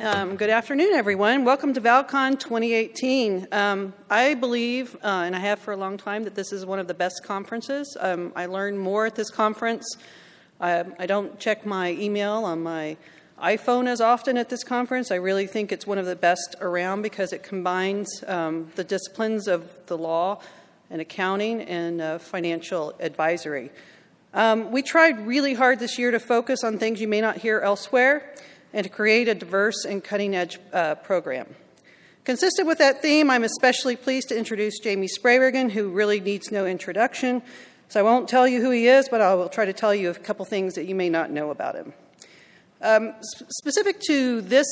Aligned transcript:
Um, 0.00 0.36
good 0.36 0.50
afternoon, 0.50 0.94
everyone. 0.94 1.44
Welcome 1.44 1.74
to 1.74 1.80
ValCon 1.80 2.40
2018. 2.40 3.46
Um, 3.52 3.92
I 4.10 4.34
believe, 4.34 4.96
uh, 4.96 5.06
and 5.06 5.36
I 5.36 5.38
have 5.38 5.58
for 5.60 5.72
a 5.72 5.76
long 5.76 5.96
time, 5.96 6.24
that 6.24 6.34
this 6.34 6.50
is 6.50 6.66
one 6.66 6.78
of 6.78 6.88
the 6.88 6.94
best 6.94 7.22
conferences. 7.24 7.96
Um, 8.00 8.32
I 8.34 8.46
learn 8.46 8.78
more 8.78 9.06
at 9.06 9.14
this 9.14 9.30
conference. 9.30 9.96
I, 10.60 10.84
I, 10.98 11.06
don't 11.06 11.38
check 11.38 11.66
my 11.66 11.92
email 11.92 12.44
on 12.44 12.62
my 12.62 12.96
iPhone 13.40 13.86
as 13.86 14.00
often 14.00 14.38
at 14.38 14.48
this 14.48 14.64
conference. 14.64 15.10
I 15.10 15.16
really 15.16 15.46
think 15.46 15.70
it's 15.70 15.86
one 15.86 15.98
of 15.98 16.06
the 16.06 16.16
best 16.16 16.56
around 16.60 17.02
because 17.02 17.32
it 17.32 17.42
combines 17.42 18.24
um, 18.26 18.72
the 18.74 18.84
disciplines 18.84 19.46
of 19.46 19.70
the 19.86 19.98
law 19.98 20.40
and 20.90 21.00
accounting 21.00 21.60
and 21.60 22.00
uh, 22.00 22.18
financial 22.18 22.94
advisory. 22.98 23.70
Um, 24.34 24.72
we 24.72 24.82
tried 24.82 25.26
really 25.26 25.52
hard 25.54 25.78
this 25.78 25.98
year 25.98 26.10
to 26.10 26.18
focus 26.18 26.64
on 26.64 26.78
things 26.78 27.00
you 27.00 27.08
may 27.08 27.20
not 27.20 27.36
hear 27.36 27.60
elsewhere 27.60 28.34
and 28.72 28.84
to 28.84 28.90
create 28.90 29.28
a 29.28 29.34
diverse 29.34 29.84
and 29.84 30.02
cutting 30.02 30.34
edge 30.34 30.58
uh, 30.72 30.94
program. 30.96 31.46
Consistent 32.24 32.68
with 32.68 32.78
that 32.78 33.02
theme, 33.02 33.30
I'm 33.30 33.42
especially 33.42 33.96
pleased 33.96 34.28
to 34.28 34.38
introduce 34.38 34.78
Jamie 34.78 35.08
Sprayregen, 35.08 35.70
who 35.72 35.90
really 35.90 36.20
needs 36.20 36.52
no 36.52 36.66
introduction. 36.66 37.42
So 37.88 38.00
I 38.00 38.04
won't 38.04 38.28
tell 38.28 38.46
you 38.46 38.60
who 38.60 38.70
he 38.70 38.86
is, 38.86 39.08
but 39.08 39.20
I 39.20 39.34
will 39.34 39.48
try 39.48 39.64
to 39.64 39.72
tell 39.72 39.94
you 39.94 40.10
a 40.10 40.14
couple 40.14 40.44
things 40.44 40.74
that 40.74 40.84
you 40.84 40.94
may 40.94 41.08
not 41.08 41.30
know 41.30 41.50
about 41.50 41.74
him. 41.74 41.92
Um, 42.80 43.14
specific 43.20 44.00
to 44.08 44.40
this 44.40 44.66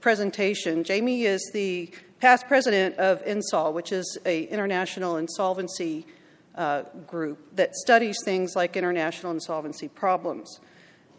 presentation, 0.00 0.84
Jamie 0.84 1.24
is 1.24 1.50
the 1.52 1.92
past 2.20 2.46
president 2.46 2.96
of 2.98 3.24
INSOL, 3.24 3.72
which 3.72 3.92
is 3.92 4.16
an 4.24 4.44
international 4.44 5.16
insolvency 5.16 6.06
uh, 6.54 6.82
group 7.06 7.38
that 7.56 7.74
studies 7.74 8.16
things 8.24 8.54
like 8.54 8.76
international 8.76 9.32
insolvency 9.32 9.88
problems. 9.88 10.60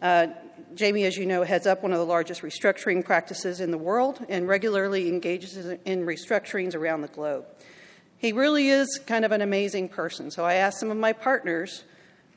Uh, 0.04 0.26
Jamie, 0.74 1.04
as 1.04 1.16
you 1.16 1.24
know, 1.24 1.44
heads 1.44 1.66
up 1.66 1.82
one 1.82 1.90
of 1.90 1.98
the 1.98 2.04
largest 2.04 2.42
restructuring 2.42 3.02
practices 3.02 3.58
in 3.58 3.70
the 3.70 3.78
world 3.78 4.22
and 4.28 4.46
regularly 4.46 5.08
engages 5.08 5.56
in 5.56 6.04
restructurings 6.04 6.74
around 6.74 7.00
the 7.00 7.08
globe. 7.08 7.46
He 8.18 8.32
really 8.32 8.68
is 8.68 9.00
kind 9.06 9.24
of 9.24 9.32
an 9.32 9.40
amazing 9.40 9.88
person. 9.88 10.30
So 10.30 10.44
I 10.44 10.56
asked 10.56 10.78
some 10.78 10.90
of 10.90 10.98
my 10.98 11.14
partners 11.14 11.84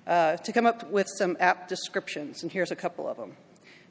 uh, 0.07 0.37
to 0.37 0.53
come 0.53 0.65
up 0.65 0.89
with 0.91 1.07
some 1.09 1.35
apt 1.41 1.67
descriptions, 1.67 2.41
and 2.41 2.49
here's 2.49 2.71
a 2.71 2.75
couple 2.75 3.05
of 3.05 3.17
them. 3.17 3.35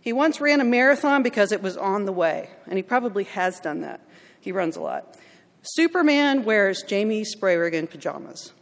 He 0.00 0.14
once 0.14 0.40
ran 0.40 0.62
a 0.62 0.64
marathon 0.64 1.22
because 1.22 1.52
it 1.52 1.60
was 1.60 1.76
on 1.76 2.06
the 2.06 2.12
way, 2.12 2.48
and 2.64 2.78
he 2.78 2.82
probably 2.82 3.24
has 3.24 3.60
done 3.60 3.82
that. 3.82 4.00
He 4.40 4.52
runs 4.52 4.76
a 4.76 4.80
lot. 4.80 5.18
Superman 5.60 6.46
wears 6.46 6.82
Jamie 6.82 7.24
Sprayregen 7.24 7.90
pajamas. 7.90 8.54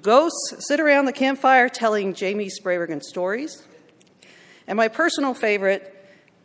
Ghosts 0.00 0.54
sit 0.68 0.80
around 0.80 1.04
the 1.04 1.12
campfire 1.12 1.68
telling 1.68 2.14
Jamie 2.14 2.48
Sprayregen 2.48 3.02
stories. 3.02 3.66
And 4.66 4.76
my 4.76 4.88
personal 4.88 5.34
favorite, 5.34 5.88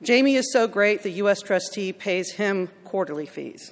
Jamie 0.02 0.36
is 0.36 0.52
so 0.52 0.67
great 0.67 1.04
the 1.04 1.12
U.S. 1.12 1.42
trustee 1.42 1.94
pays 1.94 2.34
him 2.34 2.70
quarterly 2.84 3.26
fees. 3.26 3.72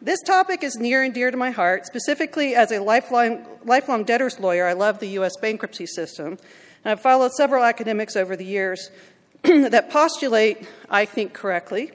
This 0.00 0.22
topic 0.22 0.62
is 0.62 0.76
near 0.76 1.02
and 1.02 1.12
dear 1.12 1.30
to 1.30 1.36
my 1.36 1.50
heart. 1.50 1.84
Specifically, 1.86 2.54
as 2.54 2.70
a 2.70 2.78
lifelong, 2.78 3.44
lifelong 3.64 4.04
debtor's 4.04 4.38
lawyer, 4.38 4.66
I 4.66 4.72
love 4.72 5.00
the 5.00 5.08
U.S. 5.08 5.36
bankruptcy 5.36 5.86
system. 5.86 6.38
And 6.84 6.92
I've 6.92 7.00
followed 7.00 7.32
several 7.32 7.64
academics 7.64 8.16
over 8.16 8.36
the 8.36 8.44
years 8.44 8.90
that 9.42 9.90
postulate, 9.90 10.66
I 10.88 11.04
think 11.04 11.34
correctly, 11.34 11.90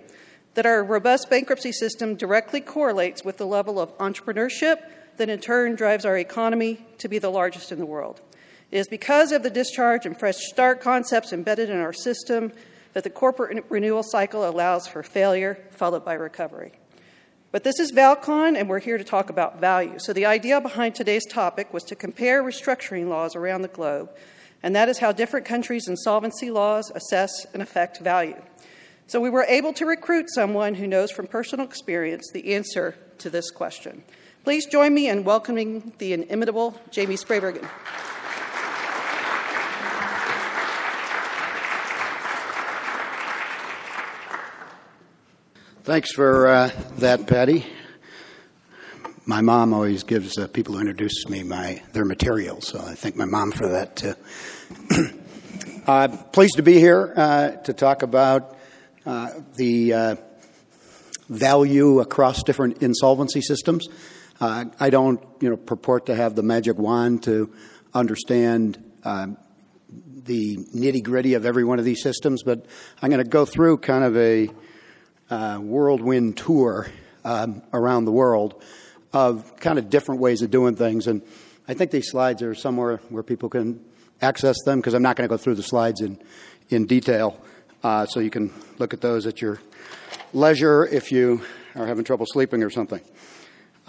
that 0.53 0.65
our 0.65 0.83
robust 0.83 1.29
bankruptcy 1.29 1.71
system 1.71 2.15
directly 2.15 2.59
correlates 2.59 3.23
with 3.23 3.37
the 3.37 3.47
level 3.47 3.79
of 3.79 3.97
entrepreneurship 3.97 4.81
that 5.21 5.29
in 5.29 5.39
turn 5.39 5.75
drives 5.75 6.03
our 6.03 6.17
economy 6.17 6.83
to 6.97 7.07
be 7.07 7.19
the 7.19 7.29
largest 7.29 7.71
in 7.71 7.77
the 7.77 7.85
world. 7.85 8.21
It 8.71 8.79
is 8.79 8.87
because 8.87 9.31
of 9.31 9.43
the 9.43 9.51
discharge 9.51 10.07
and 10.07 10.17
fresh 10.17 10.37
start 10.37 10.81
concepts 10.81 11.31
embedded 11.31 11.69
in 11.69 11.77
our 11.77 11.93
system 11.93 12.51
that 12.93 13.03
the 13.03 13.11
corporate 13.11 13.63
renewal 13.69 14.01
cycle 14.01 14.49
allows 14.49 14.87
for 14.87 15.03
failure 15.03 15.63
followed 15.69 16.03
by 16.03 16.13
recovery. 16.13 16.71
But 17.51 17.63
this 17.63 17.79
is 17.79 17.91
ValCon, 17.91 18.57
and 18.57 18.67
we're 18.67 18.79
here 18.79 18.97
to 18.97 19.03
talk 19.03 19.29
about 19.29 19.59
value. 19.59 19.99
So, 19.99 20.11
the 20.11 20.25
idea 20.25 20.59
behind 20.59 20.95
today's 20.95 21.27
topic 21.27 21.71
was 21.71 21.83
to 21.83 21.95
compare 21.95 22.41
restructuring 22.41 23.07
laws 23.07 23.35
around 23.35 23.61
the 23.61 23.67
globe, 23.67 24.09
and 24.63 24.75
that 24.75 24.89
is 24.89 24.97
how 24.97 25.11
different 25.11 25.45
countries' 25.45 25.87
insolvency 25.87 26.49
laws 26.49 26.91
assess 26.95 27.45
and 27.53 27.61
affect 27.61 27.99
value. 27.99 28.41
So, 29.05 29.21
we 29.21 29.29
were 29.29 29.45
able 29.47 29.73
to 29.73 29.85
recruit 29.85 30.33
someone 30.33 30.73
who 30.73 30.87
knows 30.87 31.11
from 31.11 31.27
personal 31.27 31.63
experience 31.63 32.31
the 32.33 32.55
answer 32.55 32.95
to 33.19 33.29
this 33.29 33.51
question. 33.51 34.03
Please 34.43 34.65
join 34.65 34.91
me 34.91 35.07
in 35.07 35.23
welcoming 35.23 35.93
the 35.99 36.13
inimitable 36.13 36.75
Jamie 36.89 37.15
Sprayregen. 37.15 37.69
Thanks 45.83 46.11
for 46.11 46.47
uh, 46.47 46.71
that, 46.97 47.27
Patty. 47.27 47.67
My 49.27 49.41
mom 49.41 49.75
always 49.75 50.03
gives 50.03 50.39
uh, 50.39 50.47
people 50.47 50.73
who 50.73 50.79
introduce 50.79 51.29
me 51.29 51.43
my 51.43 51.83
their 51.93 52.05
material, 52.05 52.61
so 52.61 52.79
I 52.79 52.95
thank 52.95 53.15
my 53.15 53.25
mom 53.25 53.51
for 53.51 53.67
that 53.67 53.95
too. 53.95 54.15
uh, 55.87 56.07
pleased 56.33 56.55
to 56.55 56.63
be 56.63 56.79
here 56.79 57.13
uh, 57.15 57.51
to 57.51 57.73
talk 57.73 58.01
about 58.01 58.57
uh, 59.05 59.29
the 59.55 59.93
uh, 59.93 60.15
value 61.29 61.99
across 61.99 62.41
different 62.41 62.81
insolvency 62.81 63.41
systems. 63.41 63.87
Uh, 64.41 64.65
I 64.79 64.89
don't, 64.89 65.23
you 65.39 65.51
know, 65.51 65.55
purport 65.55 66.07
to 66.07 66.15
have 66.15 66.33
the 66.33 66.41
magic 66.41 66.79
wand 66.79 67.21
to 67.23 67.53
understand 67.93 68.83
uh, 69.03 69.27
the 70.23 70.57
nitty 70.57 71.03
gritty 71.03 71.35
of 71.35 71.45
every 71.45 71.63
one 71.63 71.77
of 71.77 71.85
these 71.85 72.01
systems, 72.01 72.41
but 72.41 72.65
I'm 73.03 73.11
going 73.11 73.23
to 73.23 73.29
go 73.29 73.45
through 73.45 73.77
kind 73.77 74.03
of 74.03 74.17
a 74.17 74.49
uh, 75.29 75.59
whirlwind 75.59 76.37
tour 76.37 76.87
um, 77.23 77.61
around 77.71 78.05
the 78.05 78.11
world 78.11 78.63
of 79.13 79.57
kind 79.57 79.77
of 79.77 79.91
different 79.91 80.21
ways 80.21 80.41
of 80.41 80.49
doing 80.49 80.75
things. 80.75 81.05
And 81.05 81.21
I 81.67 81.75
think 81.75 81.91
these 81.91 82.09
slides 82.09 82.41
are 82.41 82.55
somewhere 82.55 82.97
where 83.09 83.21
people 83.21 83.47
can 83.47 83.79
access 84.23 84.57
them 84.65 84.79
because 84.79 84.95
I'm 84.95 85.03
not 85.03 85.17
going 85.17 85.29
to 85.29 85.31
go 85.31 85.37
through 85.37 85.55
the 85.55 85.63
slides 85.63 86.01
in, 86.01 86.19
in 86.69 86.87
detail. 86.87 87.39
Uh, 87.83 88.07
so 88.07 88.19
you 88.19 88.31
can 88.31 88.51
look 88.79 88.95
at 88.95 89.01
those 89.01 89.27
at 89.27 89.39
your 89.39 89.61
leisure 90.33 90.83
if 90.83 91.11
you 91.11 91.41
are 91.75 91.85
having 91.85 92.03
trouble 92.03 92.25
sleeping 92.27 92.63
or 92.63 92.71
something. 92.71 93.01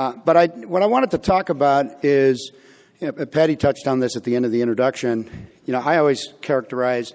Uh, 0.02 0.12
but 0.24 0.36
I, 0.36 0.46
what 0.48 0.82
I 0.82 0.86
wanted 0.86 1.12
to 1.12 1.18
talk 1.18 1.48
about 1.48 2.04
is, 2.04 2.50
you 2.98 3.12
know, 3.12 3.24
Patty 3.24 3.54
touched 3.54 3.86
on 3.86 4.00
this 4.00 4.16
at 4.16 4.24
the 4.24 4.34
end 4.34 4.44
of 4.44 4.50
the 4.50 4.60
introduction. 4.60 5.48
You 5.64 5.74
know, 5.74 5.78
I 5.78 5.98
always 5.98 6.34
characterize 6.40 7.12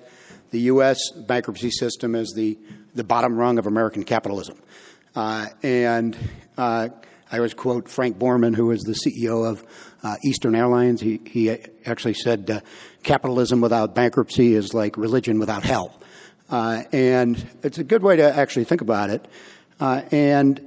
the 0.52 0.62
U.S. 0.72 1.12
bankruptcy 1.12 1.70
system 1.70 2.16
as 2.16 2.32
the, 2.34 2.58
the 2.96 3.04
bottom 3.04 3.36
rung 3.36 3.58
of 3.58 3.68
American 3.68 4.06
capitalism. 4.06 4.58
Uh, 5.18 5.48
and 5.64 6.16
uh, 6.58 6.88
I 7.30 7.36
always 7.36 7.54
quote 7.54 7.90
Frank 7.90 8.18
Borman, 8.18 8.56
who 8.56 8.68
was 8.68 8.84
the 8.84 8.94
CEO 8.94 9.46
of 9.46 9.66
uh, 10.02 10.16
Eastern 10.24 10.56
Airlines. 10.56 11.02
He, 11.02 11.20
he 11.26 11.58
actually 11.86 12.14
said, 12.14 12.50
uh, 12.50 12.62
capitalism 13.04 13.60
without 13.60 13.96
bankruptcy 13.96 14.54
is 14.54 14.74
like 14.74 14.96
religion 14.96 15.40
without 15.40 15.64
hell. 15.64 16.00
Uh, 16.50 16.84
and 16.94 17.46
it's 17.64 17.80
a 17.80 17.84
good 17.84 18.02
way 18.02 18.16
to 18.16 18.34
actually 18.34 18.64
think 18.64 18.80
about 18.80 19.10
it. 19.10 19.28
and 19.82 20.66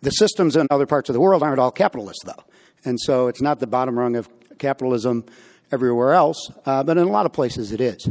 the 0.00 0.10
systems 0.10 0.56
in 0.56 0.66
other 0.70 0.86
parts 0.86 1.08
of 1.08 1.14
the 1.14 1.20
world 1.20 1.42
aren't 1.42 1.58
all 1.58 1.70
capitalist, 1.70 2.22
though. 2.24 2.44
And 2.84 2.98
so 3.00 3.28
it's 3.28 3.42
not 3.42 3.60
the 3.60 3.66
bottom 3.66 3.98
rung 3.98 4.16
of 4.16 4.28
capitalism 4.58 5.24
everywhere 5.70 6.14
else, 6.14 6.50
uh, 6.64 6.82
but 6.82 6.96
in 6.96 7.04
a 7.04 7.10
lot 7.10 7.26
of 7.26 7.32
places 7.32 7.72
it 7.72 7.80
is. 7.80 8.08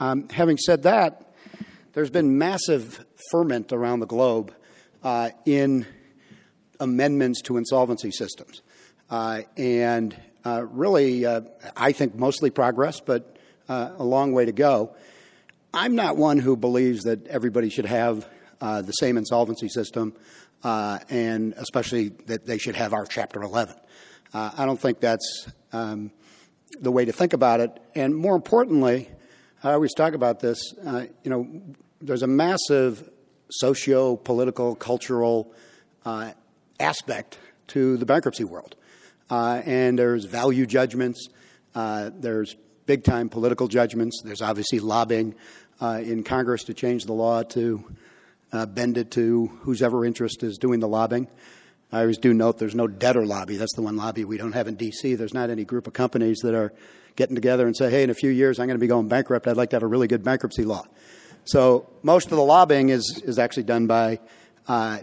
Um, 0.00 0.28
having 0.28 0.58
said 0.58 0.82
that, 0.84 1.32
there's 1.92 2.10
been 2.10 2.38
massive 2.38 3.04
ferment 3.30 3.72
around 3.72 4.00
the 4.00 4.06
globe 4.06 4.52
uh, 5.02 5.30
in 5.44 5.86
amendments 6.80 7.42
to 7.42 7.56
insolvency 7.56 8.10
systems. 8.10 8.62
Uh, 9.10 9.42
and 9.56 10.16
uh, 10.44 10.64
really, 10.70 11.26
uh, 11.26 11.42
I 11.76 11.92
think 11.92 12.14
mostly 12.14 12.50
progress, 12.50 13.00
but 13.00 13.36
uh, 13.68 13.90
a 13.96 14.04
long 14.04 14.32
way 14.32 14.46
to 14.46 14.52
go. 14.52 14.94
I'm 15.74 15.94
not 15.94 16.16
one 16.16 16.38
who 16.38 16.56
believes 16.56 17.04
that 17.04 17.26
everybody 17.26 17.70
should 17.70 17.86
have 17.86 18.28
the 18.60 18.92
same 18.92 19.16
insolvency 19.18 19.68
system 19.68 20.14
uh, 20.64 20.98
and 21.08 21.54
especially 21.56 22.08
that 22.26 22.46
they 22.46 22.58
should 22.58 22.76
have 22.76 22.92
our 22.92 23.06
Chapter 23.06 23.42
11. 23.42 23.74
Uh, 24.32 24.50
I 24.56 24.64
don't 24.64 24.80
think 24.80 25.00
that's 25.00 25.48
um, 25.72 26.10
the 26.80 26.90
way 26.90 27.04
to 27.04 27.12
think 27.12 27.32
about 27.32 27.60
it. 27.60 27.78
And 27.94 28.14
more 28.14 28.34
importantly, 28.34 29.08
I 29.62 29.72
always 29.72 29.94
talk 29.94 30.14
about 30.14 30.40
this. 30.40 30.58
Uh, 30.84 31.06
you 31.22 31.30
know, 31.30 31.62
there's 32.00 32.22
a 32.22 32.26
massive 32.26 33.08
socio-political, 33.50 34.76
cultural 34.76 35.52
uh, 36.04 36.32
aspect 36.80 37.38
to 37.68 37.96
the 37.96 38.06
bankruptcy 38.06 38.44
world, 38.44 38.76
uh, 39.30 39.62
and 39.64 39.98
there's 39.98 40.24
value 40.24 40.66
judgments. 40.66 41.28
Uh, 41.74 42.10
there's 42.14 42.56
big-time 42.86 43.28
political 43.28 43.68
judgments. 43.68 44.20
There's 44.24 44.42
obviously 44.42 44.80
lobbying 44.80 45.34
in 45.80 46.22
Congress 46.22 46.64
to 46.64 46.74
change 46.74 47.06
the 47.06 47.12
law 47.12 47.42
to 47.42 47.84
uh, 48.52 48.66
bend 48.66 48.98
it 48.98 49.10
to 49.12 49.46
whose 49.62 49.82
ever 49.82 50.04
interest 50.04 50.42
is 50.42 50.58
doing 50.58 50.80
the 50.80 50.88
lobbying. 50.88 51.28
I 51.90 52.00
always 52.00 52.18
do 52.18 52.32
note 52.32 52.58
there's 52.58 52.74
no 52.74 52.86
debtor 52.86 53.26
lobby. 53.26 53.56
That's 53.56 53.74
the 53.74 53.82
one 53.82 53.96
lobby 53.96 54.24
we 54.24 54.38
don't 54.38 54.52
have 54.52 54.66
in 54.66 54.76
D.C. 54.76 55.14
There's 55.14 55.34
not 55.34 55.50
any 55.50 55.64
group 55.64 55.86
of 55.86 55.92
companies 55.92 56.38
that 56.42 56.54
are 56.54 56.72
getting 57.16 57.34
together 57.34 57.66
and 57.66 57.76
say, 57.76 57.90
hey, 57.90 58.02
in 58.02 58.10
a 58.10 58.14
few 58.14 58.30
years 58.30 58.58
I'm 58.58 58.66
going 58.66 58.78
to 58.78 58.80
be 58.80 58.86
going 58.86 59.08
bankrupt. 59.08 59.46
I'd 59.46 59.56
like 59.56 59.70
to 59.70 59.76
have 59.76 59.82
a 59.82 59.86
really 59.86 60.08
good 60.08 60.24
bankruptcy 60.24 60.64
law. 60.64 60.84
So 61.44 61.88
most 62.02 62.26
of 62.26 62.36
the 62.36 62.44
lobbying 62.44 62.88
is, 62.88 63.22
is 63.24 63.38
actually 63.38 63.64
done 63.64 63.86
by 63.86 64.20
uh, 64.68 65.00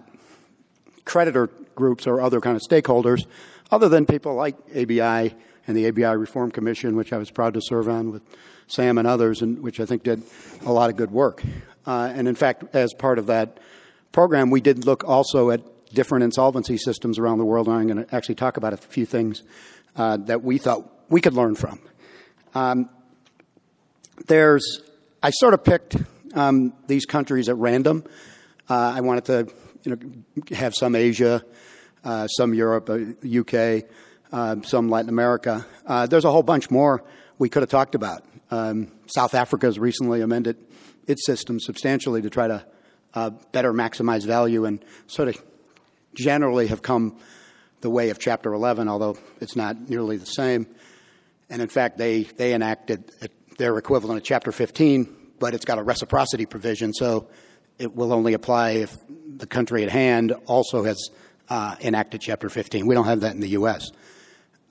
creditor 1.05 1.47
groups 1.75 2.07
or 2.07 2.21
other 2.21 2.41
kind 2.41 2.55
of 2.55 2.61
stakeholders, 2.61 3.25
other 3.71 3.89
than 3.89 4.05
people 4.05 4.35
like 4.35 4.55
ABI 4.71 5.35
and 5.67 5.77
the 5.77 5.87
ABI 5.87 6.17
Reform 6.17 6.49
Commission, 6.51 6.95
which 6.95 7.13
I 7.13 7.17
was 7.17 7.29
proud 7.29 7.53
to 7.53 7.61
serve 7.61 7.87
on 7.87 8.11
with 8.11 8.23
Sam 8.67 8.97
and 8.97 9.07
others, 9.07 9.41
and 9.41 9.61
which 9.61 9.79
I 9.79 9.85
think 9.85 10.03
did 10.03 10.23
a 10.65 10.71
lot 10.71 10.89
of 10.89 10.95
good 10.95 11.11
work. 11.11 11.43
Uh, 11.85 12.11
and 12.13 12.27
in 12.27 12.35
fact, 12.35 12.63
as 12.73 12.93
part 12.93 13.19
of 13.19 13.27
that 13.27 13.59
program, 14.11 14.49
we 14.49 14.61
did 14.61 14.85
look 14.85 15.03
also 15.03 15.49
at 15.49 15.61
different 15.93 16.23
insolvency 16.23 16.77
systems 16.77 17.17
around 17.17 17.37
the 17.37 17.45
world, 17.45 17.67
and 17.67 17.75
I'm 17.75 17.87
going 17.87 18.05
to 18.05 18.15
actually 18.15 18.35
talk 18.35 18.57
about 18.57 18.73
a 18.73 18.77
few 18.77 19.05
things 19.05 19.43
uh, 19.95 20.17
that 20.17 20.43
we 20.43 20.57
thought 20.57 20.87
we 21.09 21.21
could 21.21 21.33
learn 21.33 21.55
from. 21.55 21.79
Um, 22.53 22.89
there's, 24.27 24.81
I 25.23 25.31
sort 25.31 25.53
of 25.53 25.63
picked 25.63 25.95
um, 26.33 26.73
these 26.87 27.05
countries 27.05 27.49
at 27.49 27.55
random. 27.57 28.03
Uh, 28.69 28.93
I 28.95 29.01
wanted 29.01 29.25
to, 29.25 29.47
you 29.83 29.95
know, 29.95 30.55
have 30.55 30.75
some 30.75 30.95
Asia, 30.95 31.43
uh, 32.03 32.27
some 32.27 32.53
Europe, 32.53 32.89
UK, 32.89 33.53
uh, 33.53 33.79
uh, 34.31 34.61
some 34.61 34.89
Latin 34.89 35.09
America. 35.09 35.65
Uh, 35.85 36.05
there's 36.05 36.25
a 36.25 36.31
whole 36.31 36.43
bunch 36.43 36.69
more 36.69 37.03
we 37.37 37.49
could 37.49 37.63
have 37.63 37.69
talked 37.69 37.95
about. 37.95 38.23
Um, 38.51 38.91
South 39.07 39.33
Africa 39.33 39.65
has 39.65 39.79
recently 39.79 40.21
amended 40.21 40.57
its 41.09 41.25
system 41.25 41.59
substantially 41.59 42.21
to 42.21 42.29
try 42.29 42.47
to 42.47 42.63
uh, 43.15 43.31
better 43.51 43.73
maximize 43.73 44.25
value 44.25 44.65
and 44.65 44.85
sort 45.07 45.27
of 45.27 45.43
generally 46.13 46.67
have 46.67 46.81
come 46.81 47.17
the 47.81 47.89
way 47.89 48.09
of 48.09 48.19
Chapter 48.19 48.53
11, 48.53 48.87
although 48.87 49.17
it's 49.41 49.55
not 49.55 49.89
nearly 49.89 50.17
the 50.17 50.25
same. 50.25 50.67
And 51.49 51.61
in 51.61 51.69
fact, 51.69 51.97
they, 51.97 52.23
they 52.23 52.53
enacted 52.53 53.11
their 53.57 53.77
equivalent 53.77 54.19
of 54.19 54.23
Chapter 54.23 54.51
15, 54.51 55.33
but 55.39 55.53
it's 55.55 55.65
got 55.65 55.79
a 55.79 55.83
reciprocity 55.83 56.45
provision, 56.45 56.93
so 56.93 57.27
it 57.79 57.95
will 57.95 58.13
only 58.13 58.33
apply 58.33 58.71
if 58.71 58.95
the 59.37 59.47
country 59.47 59.83
at 59.83 59.89
hand 59.89 60.33
also 60.45 60.83
has 60.83 61.09
uh, 61.49 61.75
enacted 61.81 62.21
Chapter 62.21 62.49
15. 62.49 62.85
We 62.85 62.93
don't 62.93 63.05
have 63.05 63.21
that 63.21 63.33
in 63.33 63.41
the 63.41 63.49
U.S. 63.49 63.91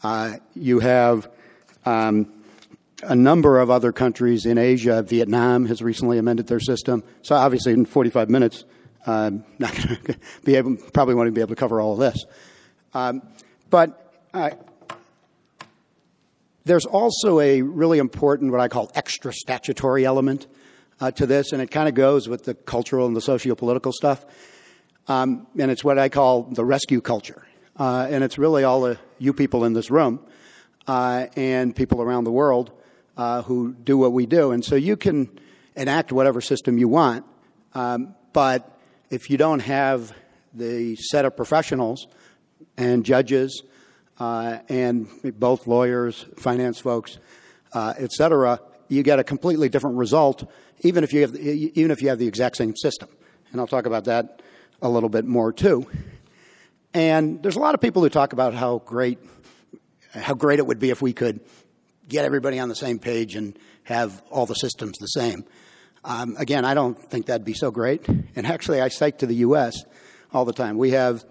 Uh, 0.04 0.34
you 0.54 0.78
have 0.78 1.28
um, 1.84 2.32
a 3.02 3.14
number 3.14 3.58
of 3.60 3.70
other 3.70 3.92
countries 3.92 4.46
in 4.46 4.58
Asia. 4.58 5.02
Vietnam 5.02 5.66
has 5.66 5.82
recently 5.82 6.18
amended 6.18 6.46
their 6.46 6.60
system. 6.60 7.04
So 7.22 7.36
obviously, 7.36 7.72
in 7.72 7.84
45 7.84 8.28
minutes, 8.28 8.64
I'm 9.06 9.44
not 9.58 9.74
going 9.74 9.96
to 10.04 10.16
be 10.44 10.56
able, 10.56 10.76
probably 10.92 11.14
won't 11.14 11.32
be 11.34 11.40
able 11.40 11.50
to 11.50 11.56
cover 11.56 11.80
all 11.80 11.92
of 11.92 11.98
this. 11.98 12.24
Um, 12.94 13.22
but 13.70 14.26
uh, 14.34 14.50
there's 16.64 16.86
also 16.86 17.40
a 17.40 17.62
really 17.62 17.98
important, 17.98 18.50
what 18.50 18.60
I 18.60 18.68
call 18.68 18.90
extra 18.94 19.32
statutory 19.32 20.04
element 20.04 20.46
uh, 21.00 21.10
to 21.12 21.26
this, 21.26 21.52
and 21.52 21.62
it 21.62 21.70
kind 21.70 21.88
of 21.88 21.94
goes 21.94 22.28
with 22.28 22.44
the 22.44 22.54
cultural 22.54 23.06
and 23.06 23.14
the 23.14 23.20
socio-political 23.20 23.92
stuff. 23.92 24.24
Um, 25.06 25.46
and 25.58 25.70
it's 25.70 25.84
what 25.84 25.98
I 25.98 26.08
call 26.08 26.42
the 26.42 26.64
rescue 26.64 27.00
culture. 27.00 27.46
Uh, 27.76 28.08
and 28.10 28.24
it's 28.24 28.38
really 28.38 28.64
all 28.64 28.80
the 28.82 28.98
you 29.18 29.32
people 29.32 29.64
in 29.64 29.72
this 29.72 29.90
room 29.90 30.20
uh, 30.86 31.26
and 31.36 31.74
people 31.74 32.02
around 32.02 32.24
the 32.24 32.32
world 32.32 32.72
uh, 33.18 33.42
who 33.42 33.74
do 33.74 33.98
what 33.98 34.12
we 34.12 34.24
do. 34.24 34.52
And 34.52 34.64
so 34.64 34.76
you 34.76 34.96
can 34.96 35.28
enact 35.76 36.12
whatever 36.12 36.40
system 36.40 36.78
you 36.78 36.88
want, 36.88 37.26
um, 37.74 38.14
but 38.32 38.78
if 39.10 39.28
you 39.28 39.36
don't 39.36 39.60
have 39.60 40.12
the 40.54 40.96
set 40.96 41.24
of 41.24 41.36
professionals 41.36 42.06
and 42.76 43.04
judges 43.04 43.62
uh, 44.18 44.58
and 44.68 45.08
both 45.38 45.66
lawyers, 45.66 46.24
finance 46.36 46.78
folks, 46.80 47.18
uh, 47.72 47.94
et 47.98 48.12
cetera, 48.12 48.60
you 48.88 49.02
get 49.02 49.18
a 49.18 49.24
completely 49.24 49.68
different 49.68 49.96
result, 49.96 50.50
even 50.80 51.04
if 51.04 51.12
you 51.12 51.20
have 51.20 51.36
even 51.36 51.90
if 51.90 52.00
you 52.02 52.08
have 52.08 52.18
the 52.18 52.26
exact 52.26 52.56
same 52.56 52.74
system. 52.74 53.08
And 53.52 53.60
I'll 53.60 53.66
talk 53.66 53.86
about 53.86 54.04
that 54.04 54.42
a 54.80 54.88
little 54.88 55.08
bit 55.08 55.24
more 55.24 55.52
too. 55.52 55.86
And 56.94 57.42
there's 57.42 57.56
a 57.56 57.60
lot 57.60 57.74
of 57.74 57.80
people 57.80 58.02
who 58.02 58.08
talk 58.08 58.32
about 58.32 58.54
how 58.54 58.78
great 58.78 59.18
how 60.12 60.34
great 60.34 60.58
it 60.58 60.66
would 60.66 60.78
be 60.78 60.90
if 60.90 61.02
we 61.02 61.12
could 61.12 61.40
get 62.08 62.24
everybody 62.24 62.58
on 62.58 62.68
the 62.68 62.76
same 62.76 62.98
page 62.98 63.34
and 63.36 63.58
have 63.84 64.22
all 64.30 64.46
the 64.46 64.54
systems 64.54 64.98
the 64.98 65.06
same. 65.06 65.44
Um, 66.04 66.36
again, 66.38 66.64
I 66.64 66.74
don't 66.74 66.98
think 67.10 67.26
that'd 67.26 67.44
be 67.44 67.54
so 67.54 67.70
great. 67.70 68.06
And 68.08 68.46
actually, 68.46 68.80
I 68.80 68.88
cite 68.88 69.18
to 69.20 69.26
the 69.26 69.36
U.S. 69.36 69.84
all 70.32 70.44
the 70.44 70.52
time. 70.52 70.78
We 70.78 70.92
have 70.92 71.24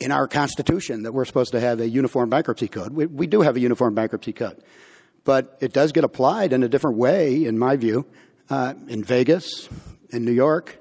in 0.00 0.10
our 0.10 0.28
Constitution 0.28 1.04
that 1.04 1.12
we're 1.12 1.24
supposed 1.24 1.52
to 1.52 1.60
have 1.60 1.80
a 1.80 1.88
uniform 1.88 2.30
bankruptcy 2.30 2.68
code. 2.68 2.92
We, 2.92 3.06
we 3.06 3.26
do 3.26 3.40
have 3.42 3.56
a 3.56 3.60
uniform 3.60 3.94
bankruptcy 3.94 4.32
code, 4.32 4.62
but 5.24 5.56
it 5.60 5.72
does 5.72 5.92
get 5.92 6.04
applied 6.04 6.52
in 6.52 6.62
a 6.62 6.68
different 6.68 6.96
way, 6.96 7.44
in 7.44 7.58
my 7.58 7.76
view, 7.76 8.06
uh, 8.50 8.74
in 8.88 9.04
Vegas, 9.04 9.68
in 10.10 10.24
New 10.24 10.32
York, 10.32 10.78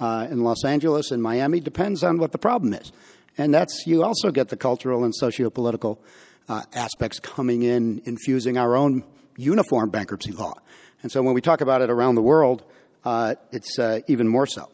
uh, 0.00 0.26
in 0.30 0.42
Los 0.42 0.64
Angeles, 0.64 1.10
in 1.10 1.20
Miami. 1.22 1.60
Depends 1.60 2.02
on 2.02 2.18
what 2.18 2.32
the 2.32 2.38
problem 2.38 2.74
is, 2.74 2.92
and 3.38 3.54
that's 3.54 3.86
you 3.86 4.02
also 4.02 4.30
get 4.30 4.48
the 4.48 4.56
cultural 4.56 5.04
and 5.04 5.14
socio-political 5.14 6.00
aspects 6.48 7.18
coming 7.18 7.62
in, 7.62 8.02
infusing 8.04 8.56
our 8.56 8.76
own 8.76 9.04
uniform 9.36 9.90
bankruptcy 9.90 10.32
law. 10.32 10.54
And 11.02 11.12
so 11.12 11.22
when 11.22 11.34
we 11.34 11.40
talk 11.40 11.60
about 11.60 11.82
it 11.82 11.90
around 11.90 12.14
the 12.14 12.22
world, 12.22 12.64
uh, 13.04 13.34
it's 13.52 13.78
uh, 13.78 14.00
even 14.08 14.26
more 14.26 14.46
so. 14.46 14.70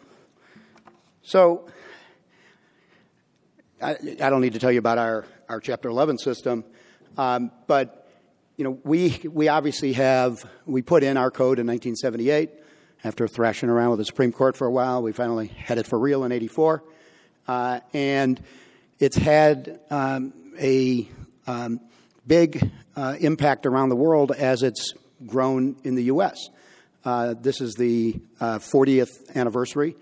So 1.22 1.68
I, 3.80 3.92
I, 3.92 4.30
don't 4.30 4.40
need 4.40 4.54
to 4.54 4.58
tell 4.58 4.72
you 4.72 4.78
about 4.78 4.98
our, 4.98 5.24
our 5.48 5.60
Chapter 5.60 5.88
11 5.88 6.18
system, 6.18 6.64
um, 7.18 7.50
but 7.66 8.10
you 8.56 8.64
know 8.64 8.78
we 8.84 9.20
we 9.24 9.48
obviously 9.48 9.92
have 9.94 10.44
we 10.66 10.82
put 10.82 11.02
in 11.02 11.16
our 11.16 11.30
code 11.30 11.58
in 11.58 11.66
1978 11.66 12.50
after 13.04 13.26
thrashing 13.28 13.68
around 13.68 13.90
with 13.90 13.98
the 13.98 14.04
Supreme 14.04 14.32
Court 14.32 14.56
for 14.56 14.66
a 14.66 14.70
while. 14.70 15.02
We 15.02 15.12
finally 15.12 15.48
had 15.48 15.78
it 15.78 15.86
for 15.86 15.98
real 15.98 16.24
in 16.24 16.32
'84, 16.32 16.84
uh, 17.48 17.80
and 17.92 18.42
it's 18.98 19.16
had 19.16 19.80
um, 19.90 20.32
a 20.58 21.08
um, 21.46 21.80
big 22.26 22.70
uh, 22.96 23.16
impact 23.20 23.66
around 23.66 23.88
the 23.88 23.96
world 23.96 24.32
as 24.32 24.62
it's 24.62 24.92
grown 25.26 25.76
in 25.84 25.94
the 25.94 26.04
U.S. 26.04 26.38
Uh, 27.04 27.34
this 27.40 27.60
is 27.60 27.74
the 27.74 28.20
40th 28.40 29.02
uh, 29.02 29.38
anniversary 29.38 29.96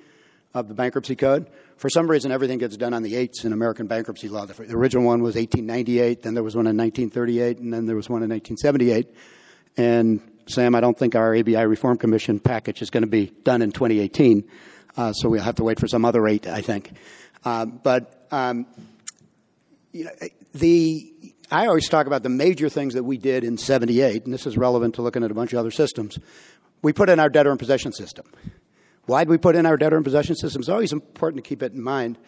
of 0.55 0.69
the 0.69 0.75
bankruptcy 0.75 1.17
code 1.17 1.51
for 1.81 1.89
some 1.89 2.11
reason, 2.11 2.31
everything 2.31 2.59
gets 2.59 2.77
done 2.77 2.93
on 2.93 3.03
the 3.03 3.17
eights 3.17 3.47
in 3.47 3.55
American 3.55 3.87
bankruptcy 3.87 4.29
law. 4.29 4.45
The 4.45 4.75
original 4.75 5.03
one 5.03 5.23
was 5.23 5.35
1898, 5.35 6.23
then 6.23 6.35
there 6.35 6.43
was 6.43 6.55
one 6.55 6.67
in 6.67 6.77
1938, 6.77 7.57
and 7.57 7.73
then 7.73 7.87
there 7.87 7.97
was 7.97 8.07
one 8.07 8.23
in 8.23 8.29
1978. 8.29 9.09
And 9.79 10.21
Sam, 10.47 10.75
I 10.75 10.81
don't 10.81 10.99
think 10.99 11.15
our 11.15 11.35
ABI 11.35 11.65
Reform 11.65 11.97
Commission 11.97 12.39
package 12.39 12.83
is 12.83 12.91
going 12.91 13.05
to 13.05 13.09
be 13.09 13.33
done 13.45 13.63
in 13.63 13.73
2018, 13.73 14.45
uh, 14.99 15.15
so 15.15 15.31
we'll 15.31 15.41
have 15.41 15.55
to 15.55 15.65
wait 15.65 15.81
for 15.81 15.89
some 15.89 16.05
other 16.05 16.29
eight, 16.29 16.47
I 16.47 16.61
think. 16.61 16.93
Uh, 17.47 17.65
but 17.65 18.27
um, 18.31 18.67
you 19.93 20.05
know, 20.05 20.11
the 20.55 21.13
I 21.51 21.67
always 21.67 21.89
talk 21.89 22.07
about 22.07 22.23
the 22.23 22.29
major 22.29 22.69
things 22.69 22.95
that 22.95 23.03
we 23.03 23.19
did 23.19 23.43
in 23.43 23.59
78, 23.59 24.25
and 24.25 24.33
this 24.33 24.47
is 24.47 24.57
relevant 24.57 24.95
to 24.97 25.03
looking 25.03 25.25
at 25.25 25.31
a 25.31 25.35
bunch 25.35 25.53
of 25.53 25.59
other 25.59 25.73
systems. 25.73 26.19
We 26.83 26.93
put 26.93 27.09
in 27.09 27.19
our 27.19 27.29
debtor 27.29 27.51
in 27.51 27.59
possession 27.59 27.93
system. 27.93 28.27
Why 29.07 29.25
did 29.25 29.31
we 29.31 29.39
put 29.39 29.57
in 29.57 29.67
our 29.67 29.77
debtor 29.77 29.97
in 29.97 30.05
possession 30.05 30.37
system? 30.37 30.61
It's 30.61 30.69
always 30.69 30.93
important 30.93 31.43
to 31.43 31.49
keep 31.49 31.63
it 31.63 31.73
in 31.73 31.83
mind. 31.83 32.19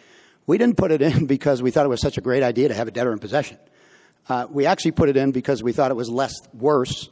We 0.45 0.57
didn't 0.57 0.77
put 0.77 0.91
it 0.91 1.01
in 1.01 1.25
because 1.27 1.61
we 1.61 1.71
thought 1.71 1.85
it 1.85 1.89
was 1.89 2.01
such 2.01 2.17
a 2.17 2.21
great 2.21 2.43
idea 2.43 2.67
to 2.67 2.73
have 2.73 2.87
a 2.87 2.91
debtor 2.91 3.13
in 3.13 3.19
possession. 3.19 3.57
Uh, 4.27 4.47
we 4.49 4.65
actually 4.65 4.91
put 4.91 5.09
it 5.09 5.17
in 5.17 5.31
because 5.31 5.63
we 5.63 5.71
thought 5.71 5.91
it 5.91 5.95
was 5.95 6.09
less 6.09 6.33
worse 6.53 7.09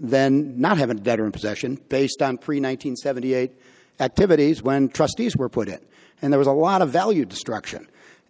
than 0.00 0.60
not 0.60 0.78
having 0.78 0.98
a 0.98 1.00
debtor 1.00 1.24
in 1.24 1.32
possession 1.32 1.78
based 1.88 2.20
on 2.20 2.36
pre 2.36 2.56
1978 2.56 3.52
activities 4.00 4.62
when 4.62 4.88
trustees 4.88 5.36
were 5.36 5.48
put 5.48 5.68
in. 5.68 5.78
And 6.20 6.32
there 6.32 6.38
was 6.38 6.48
a 6.48 6.52
lot 6.52 6.82
of 6.82 6.90
value 6.90 7.24
destruction. 7.24 7.86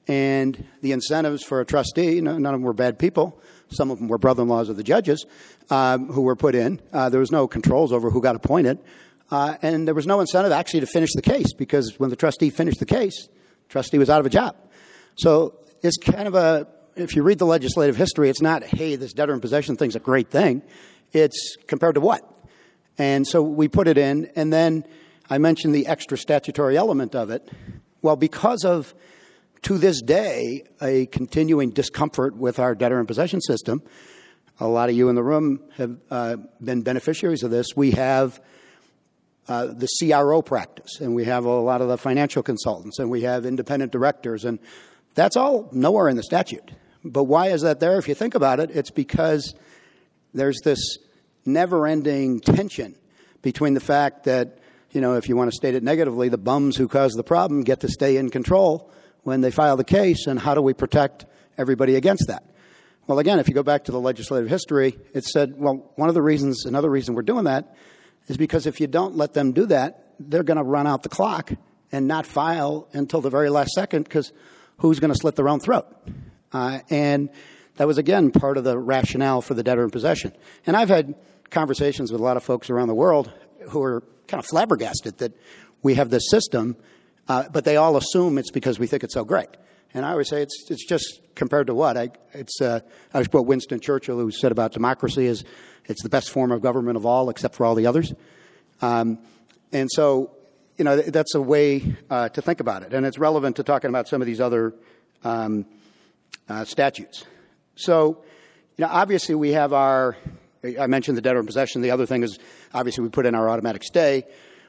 And 0.06 0.66
the 0.82 0.92
incentives 0.92 1.42
for 1.42 1.60
a 1.60 1.64
trustee, 1.64 2.20
none 2.20 2.44
of 2.44 2.52
them 2.52 2.62
were 2.62 2.74
bad 2.74 2.98
people. 2.98 3.40
Some 3.68 3.90
of 3.90 3.98
them 3.98 4.08
were 4.08 4.18
brother 4.18 4.42
in 4.42 4.48
laws 4.48 4.68
of 4.68 4.76
the 4.76 4.82
judges 4.82 5.24
um, 5.70 6.08
who 6.08 6.22
were 6.22 6.36
put 6.36 6.54
in. 6.54 6.80
Uh, 6.92 7.08
there 7.08 7.20
was 7.20 7.32
no 7.32 7.48
controls 7.48 7.92
over 7.92 8.10
who 8.10 8.20
got 8.20 8.36
appointed. 8.36 8.78
Uh, 9.30 9.56
and 9.62 9.88
there 9.88 9.94
was 9.94 10.06
no 10.06 10.20
incentive 10.20 10.52
actually 10.52 10.80
to 10.80 10.86
finish 10.86 11.10
the 11.14 11.22
case 11.22 11.54
because 11.54 11.98
when 11.98 12.10
the 12.10 12.16
trustee 12.16 12.50
finished 12.50 12.78
the 12.78 12.86
case, 12.86 13.28
the 13.66 13.68
trustee 13.70 13.98
was 13.98 14.10
out 14.10 14.20
of 14.20 14.26
a 14.26 14.30
job. 14.30 14.54
So 15.16 15.58
it's 15.82 15.96
kind 15.96 16.28
of 16.28 16.34
a, 16.34 16.68
if 16.94 17.16
you 17.16 17.22
read 17.22 17.38
the 17.38 17.46
legislative 17.46 17.96
history, 17.96 18.28
it's 18.28 18.42
not, 18.42 18.62
hey, 18.62 18.96
this 18.96 19.14
debtor 19.14 19.32
in 19.32 19.40
possession 19.40 19.76
thing's 19.76 19.96
a 19.96 20.00
great 20.00 20.30
thing. 20.30 20.62
It's 21.12 21.56
compared 21.66 21.94
to 21.94 22.00
what? 22.00 22.22
And 22.98 23.26
so 23.26 23.42
we 23.42 23.68
put 23.68 23.88
it 23.88 23.98
in, 23.98 24.30
and 24.36 24.52
then 24.52 24.84
I 25.28 25.38
mentioned 25.38 25.74
the 25.74 25.86
extra 25.86 26.18
statutory 26.18 26.76
element 26.76 27.14
of 27.14 27.30
it. 27.30 27.48
Well, 28.02 28.16
because 28.16 28.64
of, 28.64 28.94
to 29.64 29.78
this 29.78 30.02
day, 30.02 30.62
a 30.82 31.06
continuing 31.06 31.70
discomfort 31.70 32.36
with 32.36 32.58
our 32.58 32.74
debtor 32.74 33.00
in 33.00 33.06
possession 33.06 33.40
system, 33.40 33.82
a 34.60 34.68
lot 34.68 34.90
of 34.90 34.94
you 34.94 35.08
in 35.08 35.14
the 35.14 35.22
room 35.22 35.60
have 35.76 35.96
uh, 36.10 36.36
been 36.62 36.82
beneficiaries 36.82 37.42
of 37.42 37.50
this. 37.50 37.68
We 37.74 37.92
have 37.92 38.40
uh, 39.48 39.68
the 39.68 39.88
CRO 39.98 40.42
practice, 40.42 41.00
and 41.00 41.14
we 41.14 41.24
have 41.24 41.46
a 41.46 41.60
lot 41.60 41.80
of 41.80 41.88
the 41.88 41.96
financial 41.96 42.42
consultants, 42.42 42.98
and 42.98 43.10
we 43.10 43.22
have 43.22 43.46
independent 43.46 43.90
directors, 43.90 44.44
and 44.44 44.58
That's 45.14 45.36
all 45.36 45.68
nowhere 45.72 46.08
in 46.08 46.16
the 46.16 46.22
statute. 46.22 46.70
But 47.02 47.24
why 47.24 47.48
is 47.48 47.62
that 47.62 47.80
there? 47.80 47.98
If 47.98 48.06
you 48.06 48.14
think 48.14 48.34
about 48.34 48.60
it, 48.60 48.70
it's 48.70 48.90
because 48.90 49.54
there's 50.34 50.60
this 50.62 50.98
never 51.46 51.86
ending 51.86 52.40
tension 52.40 52.96
between 53.40 53.74
the 53.74 53.80
fact 53.80 54.24
that, 54.24 54.58
you 54.90 55.00
know, 55.00 55.14
if 55.14 55.28
you 55.28 55.36
want 55.36 55.50
to 55.50 55.56
state 55.56 55.74
it 55.74 55.82
negatively, 55.82 56.28
the 56.28 56.38
bums 56.38 56.76
who 56.76 56.88
cause 56.88 57.12
the 57.12 57.24
problem 57.24 57.62
get 57.62 57.80
to 57.80 57.88
stay 57.88 58.16
in 58.16 58.30
control 58.30 58.90
when 59.24 59.40
they 59.40 59.50
file 59.50 59.76
the 59.76 59.84
case, 59.84 60.26
and 60.26 60.38
how 60.38 60.54
do 60.54 60.62
we 60.62 60.72
protect 60.72 61.26
everybody 61.58 61.96
against 61.96 62.28
that? 62.28 62.44
Well, 63.06 63.18
again, 63.18 63.38
if 63.38 63.48
you 63.48 63.54
go 63.54 63.62
back 63.62 63.84
to 63.84 63.92
the 63.92 64.00
legislative 64.00 64.48
history, 64.48 64.96
it 65.12 65.24
said, 65.24 65.54
well, 65.58 65.92
one 65.96 66.08
of 66.08 66.14
the 66.14 66.22
reasons, 66.22 66.64
another 66.64 66.88
reason 66.88 67.14
we're 67.14 67.22
doing 67.22 67.44
that 67.44 67.76
is 68.28 68.36
because 68.36 68.66
if 68.66 68.80
you 68.80 68.86
don't 68.86 69.16
let 69.16 69.34
them 69.34 69.52
do 69.52 69.66
that, 69.66 70.14
they're 70.18 70.42
going 70.42 70.56
to 70.56 70.62
run 70.62 70.86
out 70.86 71.02
the 71.02 71.08
clock 71.08 71.52
and 71.92 72.08
not 72.08 72.24
file 72.24 72.88
until 72.92 73.20
the 73.20 73.28
very 73.28 73.50
last 73.50 73.72
second 73.72 74.04
because 74.04 74.32
who's 74.78 75.00
going 75.00 75.12
to 75.12 75.18
slit 75.18 75.36
their 75.36 75.48
own 75.48 75.60
throat? 75.60 75.86
Uh, 76.52 76.80
and 76.88 77.28
that 77.76 77.86
was, 77.86 77.98
again, 77.98 78.30
part 78.30 78.56
of 78.56 78.64
the 78.64 78.78
rationale 78.78 79.42
for 79.42 79.54
the 79.54 79.62
debtor 79.62 79.84
in 79.84 79.90
possession. 79.90 80.32
And 80.66 80.76
I've 80.76 80.88
had 80.88 81.14
conversations 81.50 82.10
with 82.10 82.20
a 82.20 82.24
lot 82.24 82.36
of 82.36 82.42
folks 82.42 82.70
around 82.70 82.88
the 82.88 82.94
world 82.94 83.30
who 83.68 83.82
are 83.82 84.02
kind 84.28 84.38
of 84.38 84.46
flabbergasted 84.46 85.18
that 85.18 85.32
we 85.82 85.94
have 85.94 86.10
this 86.10 86.30
system, 86.30 86.76
uh, 87.28 87.44
but 87.52 87.64
they 87.64 87.76
all 87.76 87.96
assume 87.96 88.38
it's 88.38 88.50
because 88.50 88.78
we 88.78 88.86
think 88.86 89.04
it's 89.04 89.14
so 89.14 89.24
great. 89.24 89.48
And 89.94 90.04
I 90.04 90.10
always 90.10 90.28
say 90.28 90.42
it's, 90.42 90.70
it's 90.70 90.84
just 90.86 91.20
compared 91.34 91.68
to 91.68 91.74
what? 91.74 91.96
I, 91.96 92.10
it's, 92.32 92.60
uh, 92.60 92.80
I 93.12 93.18
was 93.18 93.28
quote 93.28 93.46
Winston 93.46 93.80
Churchill, 93.80 94.18
who 94.18 94.30
said 94.30 94.50
about 94.50 94.72
democracy 94.72 95.26
is 95.26 95.44
it's 95.86 96.02
the 96.02 96.08
best 96.08 96.30
form 96.30 96.50
of 96.50 96.60
government 96.60 96.96
of 96.96 97.06
all 97.06 97.30
except 97.30 97.54
for 97.54 97.64
all 97.64 97.74
the 97.74 97.86
others. 97.86 98.12
Um, 98.82 99.18
and 99.72 99.88
so, 99.90 100.32
you 100.76 100.84
know, 100.84 100.96
that's 100.96 101.34
a 101.36 101.40
way 101.40 101.96
uh, 102.10 102.28
to 102.30 102.42
think 102.42 102.58
about 102.60 102.82
it. 102.82 102.92
And 102.92 103.06
it's 103.06 103.18
relevant 103.18 103.56
to 103.56 103.62
talking 103.62 103.88
about 103.88 104.08
some 104.08 104.20
of 104.20 104.26
these 104.26 104.40
other 104.40 104.74
um, 105.22 105.64
uh, 106.48 106.64
statutes. 106.64 107.24
So, 107.76 108.24
you 108.76 108.84
know, 108.84 108.90
obviously 108.90 109.36
we 109.36 109.52
have 109.52 109.72
our, 109.72 110.16
I 110.80 110.88
mentioned 110.88 111.16
the 111.16 111.22
debtor 111.22 111.38
in 111.38 111.46
possession. 111.46 111.82
The 111.82 111.92
other 111.92 112.06
thing 112.06 112.24
is 112.24 112.38
obviously 112.72 113.04
we 113.04 113.10
put 113.10 113.26
in 113.26 113.34
our 113.36 113.48
automatic 113.48 113.84
stay, 113.84 114.24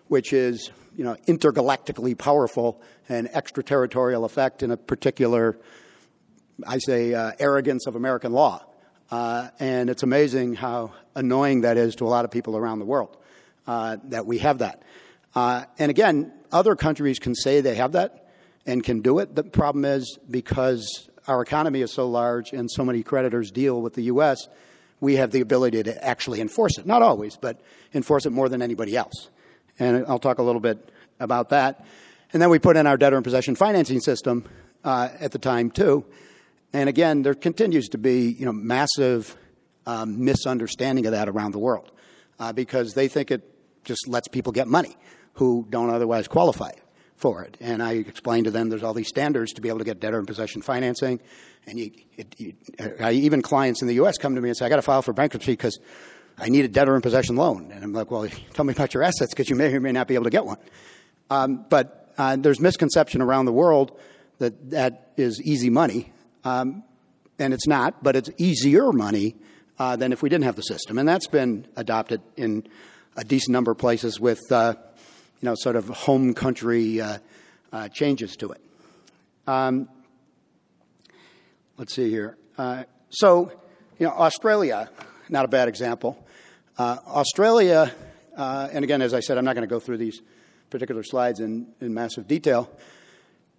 which 0.07 0.33
is, 0.33 0.69
you 0.95 1.03
know, 1.03 1.15
intergalactically 1.27 2.17
powerful 2.17 2.81
and 3.09 3.29
extraterritorial 3.33 4.25
effect 4.25 4.63
in 4.63 4.71
a 4.71 4.77
particular, 4.77 5.57
I 6.65 6.77
say, 6.77 7.13
uh, 7.13 7.31
arrogance 7.39 7.87
of 7.87 7.95
American 7.95 8.31
law. 8.31 8.65
Uh, 9.11 9.49
and 9.59 9.89
it's 9.89 10.03
amazing 10.03 10.55
how 10.55 10.93
annoying 11.13 11.61
that 11.61 11.77
is 11.77 11.95
to 11.95 12.05
a 12.05 12.09
lot 12.09 12.25
of 12.25 12.31
people 12.31 12.57
around 12.57 12.79
the 12.79 12.85
world 12.85 13.17
uh, 13.67 13.97
that 14.05 14.25
we 14.25 14.39
have 14.39 14.59
that. 14.59 14.81
Uh, 15.35 15.65
and 15.77 15.89
again, 15.89 16.31
other 16.51 16.75
countries 16.75 17.19
can 17.19 17.35
say 17.35 17.61
they 17.61 17.75
have 17.75 17.91
that 17.91 18.29
and 18.65 18.83
can 18.83 19.01
do 19.01 19.19
it. 19.19 19.35
The 19.35 19.43
problem 19.43 19.85
is 19.85 20.17
because 20.29 21.09
our 21.27 21.41
economy 21.41 21.81
is 21.81 21.91
so 21.91 22.09
large 22.09 22.53
and 22.53 22.69
so 22.71 22.85
many 22.85 23.03
creditors 23.03 23.51
deal 23.51 23.81
with 23.81 23.93
the 23.93 24.03
U.S., 24.03 24.47
we 25.01 25.17
have 25.17 25.31
the 25.31 25.41
ability 25.41 25.83
to 25.83 26.03
actually 26.03 26.39
enforce 26.39 26.77
it. 26.77 26.85
Not 26.85 27.01
always, 27.01 27.35
but 27.35 27.61
enforce 27.93 28.25
it 28.25 28.31
more 28.31 28.47
than 28.47 28.61
anybody 28.61 28.95
else. 28.95 29.29
And 29.79 30.05
I'll 30.07 30.19
talk 30.19 30.39
a 30.39 30.43
little 30.43 30.61
bit 30.61 30.89
about 31.19 31.49
that. 31.49 31.85
And 32.33 32.41
then 32.41 32.49
we 32.49 32.59
put 32.59 32.77
in 32.77 32.87
our 32.87 32.97
debtor 32.97 33.17
in 33.17 33.23
possession 33.23 33.55
financing 33.55 33.99
system 33.99 34.45
uh, 34.83 35.09
at 35.19 35.31
the 35.31 35.39
time, 35.39 35.71
too. 35.71 36.05
And 36.73 36.89
again, 36.89 37.21
there 37.21 37.33
continues 37.33 37.87
to 37.89 37.97
be 37.97 38.29
you 38.31 38.45
know, 38.45 38.51
massive 38.51 39.37
um, 39.85 40.23
misunderstanding 40.23 41.05
of 41.05 41.11
that 41.11 41.29
around 41.29 41.51
the 41.51 41.59
world 41.59 41.91
uh, 42.39 42.51
because 42.53 42.93
they 42.93 43.07
think 43.07 43.31
it 43.31 43.43
just 43.83 44.07
lets 44.07 44.27
people 44.27 44.51
get 44.51 44.67
money 44.67 44.97
who 45.33 45.65
don't 45.69 45.89
otherwise 45.89 46.27
qualify 46.27 46.71
for 47.15 47.43
it. 47.43 47.55
And 47.61 47.81
I 47.81 47.93
explained 47.93 48.45
to 48.45 48.51
them 48.51 48.69
there's 48.69 48.83
all 48.83 48.93
these 48.93 49.07
standards 49.07 49.53
to 49.53 49.61
be 49.61 49.69
able 49.69 49.79
to 49.79 49.85
get 49.85 49.99
debtor 49.99 50.19
in 50.19 50.25
possession 50.25 50.61
financing. 50.61 51.21
And 51.65 51.79
you, 51.79 51.91
it, 52.17 52.35
you, 52.37 52.53
I, 52.99 53.11
even 53.13 53.41
clients 53.41 53.81
in 53.81 53.87
the 53.87 53.95
U.S. 53.95 54.17
come 54.17 54.35
to 54.35 54.41
me 54.41 54.49
and 54.49 54.57
say, 54.57 54.65
I 54.65 54.69
got 54.69 54.75
to 54.77 54.81
file 54.81 55.01
for 55.01 55.13
bankruptcy 55.13 55.53
because 55.53 55.79
I 56.37 56.49
need 56.49 56.65
a 56.65 56.67
debtor 56.67 56.95
in 56.95 57.01
possession 57.01 57.35
loan. 57.35 57.71
And 57.71 57.83
I'm 57.83 57.93
like, 57.93 58.11
well, 58.11 58.27
tell 58.53 58.65
me 58.65 58.73
about 58.73 58.93
your 58.93 59.03
assets 59.03 59.33
because 59.33 59.49
you 59.49 59.55
may 59.55 59.73
or 59.73 59.79
may 59.79 59.91
not 59.91 60.07
be 60.07 60.15
able 60.15 60.25
to 60.25 60.29
get 60.29 60.45
one. 60.45 60.57
Um, 61.29 61.65
but 61.69 62.13
uh, 62.17 62.35
there's 62.35 62.59
misconception 62.59 63.21
around 63.21 63.45
the 63.45 63.53
world 63.53 63.97
that 64.39 64.71
that 64.71 65.13
is 65.17 65.41
easy 65.43 65.69
money. 65.69 66.11
Um, 66.43 66.83
and 67.39 67.53
it's 67.53 67.67
not, 67.67 68.03
but 68.03 68.15
it's 68.15 68.29
easier 68.37 68.91
money 68.91 69.35
uh, 69.79 69.95
than 69.95 70.11
if 70.13 70.21
we 70.21 70.29
didn't 70.29 70.45
have 70.45 70.55
the 70.55 70.61
system. 70.61 70.97
And 70.97 71.07
that's 71.07 71.27
been 71.27 71.67
adopted 71.75 72.21
in 72.37 72.67
a 73.17 73.23
decent 73.23 73.53
number 73.53 73.71
of 73.71 73.77
places 73.77 74.19
with 74.19 74.39
uh, 74.51 74.75
you 75.41 75.49
know, 75.49 75.55
sort 75.55 75.75
of 75.75 75.87
home 75.89 76.33
country 76.33 77.01
uh, 77.01 77.17
uh, 77.71 77.89
changes 77.89 78.35
to 78.37 78.51
it. 78.51 78.61
Um, 79.47 79.89
let's 81.77 81.93
see 81.93 82.09
here. 82.09 82.37
Uh, 82.57 82.85
so, 83.09 83.51
you 83.99 84.07
know, 84.07 84.13
Australia, 84.13 84.89
not 85.29 85.45
a 85.45 85.47
bad 85.47 85.67
example. 85.67 86.24
Uh, 86.77 86.97
Australia, 87.07 87.91
uh, 88.35 88.67
and 88.71 88.83
again, 88.83 89.01
as 89.01 89.13
I 89.13 89.21
said, 89.21 89.37
I'm 89.37 89.45
not 89.45 89.55
going 89.55 89.67
to 89.67 89.73
go 89.73 89.79
through 89.79 89.97
these 89.97 90.21
particular 90.69 91.03
slides 91.03 91.39
in, 91.39 91.67
in 91.79 91.93
massive 91.93 92.27
detail, 92.27 92.69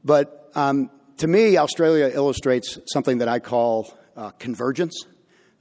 but 0.04 0.50
um, 0.54 0.90
to 1.18 1.26
me, 1.26 1.56
Australia 1.56 2.11
illustrates 2.12 2.78
something 2.92 3.18
that 3.18 3.28
I 3.28 3.38
call 3.38 3.96
uh, 4.16 4.30
convergence. 4.38 5.06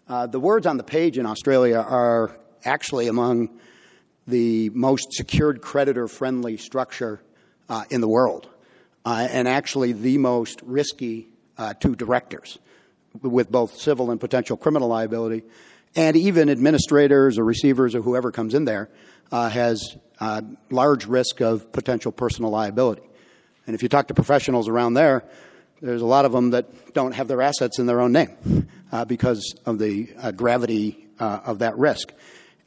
the 0.07 0.39
words 0.39 0.67
on 0.67 0.77
the 0.77 0.83
page 0.83 1.17
in 1.17 1.25
Australia 1.25 1.77
are 1.77 2.37
actually 2.65 3.07
among 3.07 3.57
the 4.27 4.69
most 4.71 5.13
secured 5.13 5.61
creditor 5.61 6.07
friendly 6.07 6.57
structure 6.57 7.21
uh, 7.69 7.83
in 7.89 8.01
the 8.01 8.07
world, 8.07 8.49
uh, 9.05 9.27
and 9.31 9.47
actually 9.47 9.93
the 9.93 10.17
most 10.17 10.61
risky 10.63 11.27
uh, 11.57 11.73
to 11.75 11.95
directors 11.95 12.59
with 13.21 13.49
both 13.49 13.77
civil 13.77 14.11
and 14.11 14.19
potential 14.19 14.57
criminal 14.57 14.89
liability. 14.89 15.43
And 15.95 16.17
even 16.17 16.49
administrators 16.49 17.37
or 17.37 17.45
receivers 17.45 17.95
or 17.95 18.01
whoever 18.01 18.31
comes 18.31 18.53
in 18.53 18.65
there 18.65 18.89
uh, 19.31 19.49
has 19.49 19.97
uh, 20.19 20.41
large 20.69 21.05
risk 21.05 21.41
of 21.41 21.71
potential 21.71 22.11
personal 22.11 22.51
liability. 22.51 23.03
And 23.65 23.75
if 23.75 23.81
you 23.81 23.89
talk 23.89 24.09
to 24.09 24.13
professionals 24.13 24.67
around 24.67 24.93
there, 24.93 25.23
there's 25.81 26.01
a 26.01 26.05
lot 26.05 26.25
of 26.25 26.31
them 26.31 26.51
that 26.51 26.93
don't 26.93 27.13
have 27.13 27.27
their 27.27 27.41
assets 27.41 27.79
in 27.79 27.85
their 27.85 28.01
own 28.01 28.11
name 28.11 28.67
uh, 28.91 29.05
because 29.05 29.55
of 29.65 29.79
the 29.79 30.09
gravity 30.35 31.07
of 31.19 31.59
that 31.59 31.77
risk. 31.77 32.11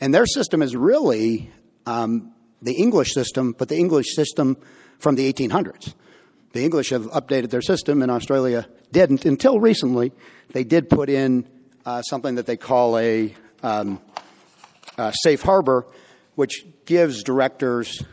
And 0.01 0.15
their 0.15 0.27
system 0.27 0.63
is 0.63 0.77
really 0.77 1.51
um, 1.87 2.33
the 2.63 2.75
English 2.75 3.13
system, 3.13 3.55
but 3.57 3.69
the 3.69 3.77
English 3.77 4.15
system 4.15 4.57
from 4.99 5.15
the 5.15 5.33
1800s. 5.33 5.95
The 6.53 6.65
English 6.65 6.91
have 6.91 7.05
updated 7.11 7.51
their 7.51 7.63
system, 7.63 8.03
and 8.03 8.11
Australia 8.11 8.67
didn't 8.91 9.25
until 9.25 9.61
recently. 9.61 10.13
They 10.53 10.65
did 10.65 10.89
put 10.89 11.09
in 11.09 11.47
uh, 11.89 12.03
something 12.03 12.35
that 12.35 12.45
they 12.45 12.59
call 12.59 12.99
a, 12.99 13.35
um, 13.63 13.99
a 14.99 15.11
safe 15.23 15.41
harbor, 15.41 15.87
which 16.35 16.67
gives 16.85 17.23
directors 17.23 18.05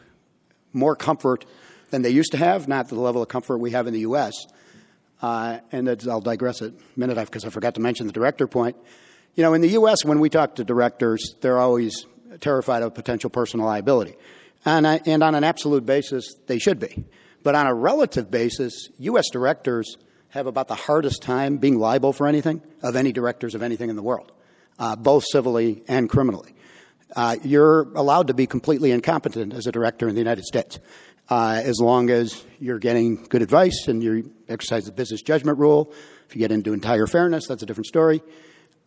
more 0.71 0.95
comfort 0.95 1.43
than 1.89 2.01
they 2.01 2.09
used 2.09 2.31
to 2.31 2.37
have, 2.37 2.69
not 2.69 2.87
the 2.87 2.95
level 2.95 3.21
of 3.21 3.27
comfort 3.27 3.57
we 3.57 3.71
have 3.71 3.85
in 3.85 3.93
the 3.93 3.99
U.S. 4.01 4.33
Uh, 5.21 5.59
and 5.73 5.89
I'll 6.09 6.21
digress 6.21 6.61
a 6.61 6.71
minute 6.95 7.17
because 7.25 7.43
I 7.43 7.49
forgot 7.49 7.75
to 7.75 7.81
mention 7.81 8.07
the 8.07 8.13
director 8.13 8.47
point. 8.47 8.77
You 9.35 9.43
know, 9.43 9.53
in 9.53 9.59
the 9.59 9.71
U.S., 9.71 10.05
when 10.05 10.21
we 10.21 10.29
talk 10.29 10.55
to 10.55 10.63
directors, 10.63 11.35
they're 11.41 11.59
always 11.59 12.05
terrified 12.39 12.81
of 12.81 12.93
potential 12.95 13.29
personal 13.29 13.65
liability. 13.65 14.15
And, 14.63 14.87
I, 14.87 15.01
and 15.05 15.21
on 15.21 15.35
an 15.35 15.43
absolute 15.43 15.85
basis, 15.85 16.33
they 16.47 16.59
should 16.59 16.79
be. 16.79 17.03
But 17.43 17.55
on 17.55 17.67
a 17.67 17.73
relative 17.73 18.31
basis, 18.31 18.87
U.S. 18.99 19.29
directors 19.31 19.97
have 20.35 20.47
about 20.47 20.67
the 20.67 20.75
hardest 20.75 21.21
time 21.21 21.55
being 21.55 21.79
liable 21.79 22.11
for 22.11 22.27
anything 22.27 22.61
of 22.83 22.97
any 22.97 23.13
directors 23.13 23.55
of 23.55 23.63
anything 23.63 23.89
in 23.89 23.95
the 23.95 24.03
world, 24.03 24.33
uh, 24.77 24.93
both 24.93 25.23
civilly 25.31 25.81
and 25.87 26.09
criminally. 26.09 26.53
Uh, 27.15 27.37
you're 27.43 27.83
allowed 27.93 28.27
to 28.27 28.33
be 28.33 28.45
completely 28.45 28.91
incompetent 28.91 29.53
as 29.53 29.65
a 29.65 29.71
director 29.71 30.09
in 30.09 30.13
the 30.13 30.19
United 30.19 30.43
States. 30.43 30.77
Uh, 31.29 31.61
as 31.63 31.79
long 31.79 32.09
as 32.09 32.43
you're 32.59 32.79
getting 32.79 33.15
good 33.15 33.41
advice 33.41 33.87
and 33.87 34.03
you 34.03 34.29
exercise 34.49 34.83
the 34.83 34.91
business 34.91 35.21
judgment 35.21 35.57
rule. 35.57 35.93
If 36.27 36.35
you 36.35 36.39
get 36.39 36.51
into 36.51 36.73
entire 36.73 37.07
fairness, 37.07 37.47
that's 37.47 37.63
a 37.63 37.65
different 37.65 37.87
story. 37.87 38.21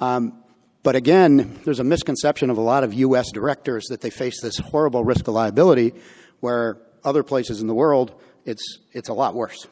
Um, 0.00 0.44
but 0.82 0.96
again, 0.96 1.58
there's 1.64 1.80
a 1.80 1.84
misconception 1.84 2.50
of 2.50 2.58
a 2.58 2.60
lot 2.60 2.84
of 2.84 2.92
U.S. 2.92 3.32
directors 3.32 3.86
that 3.86 4.02
they 4.02 4.10
face 4.10 4.42
this 4.42 4.58
horrible 4.58 5.02
risk 5.02 5.26
of 5.26 5.34
liability, 5.34 5.94
where 6.40 6.76
other 7.02 7.22
places 7.22 7.62
in 7.62 7.66
the 7.66 7.74
world, 7.74 8.14
it's, 8.44 8.78
it's 8.92 9.08
a 9.08 9.14
lot 9.14 9.34
worse. 9.34 9.66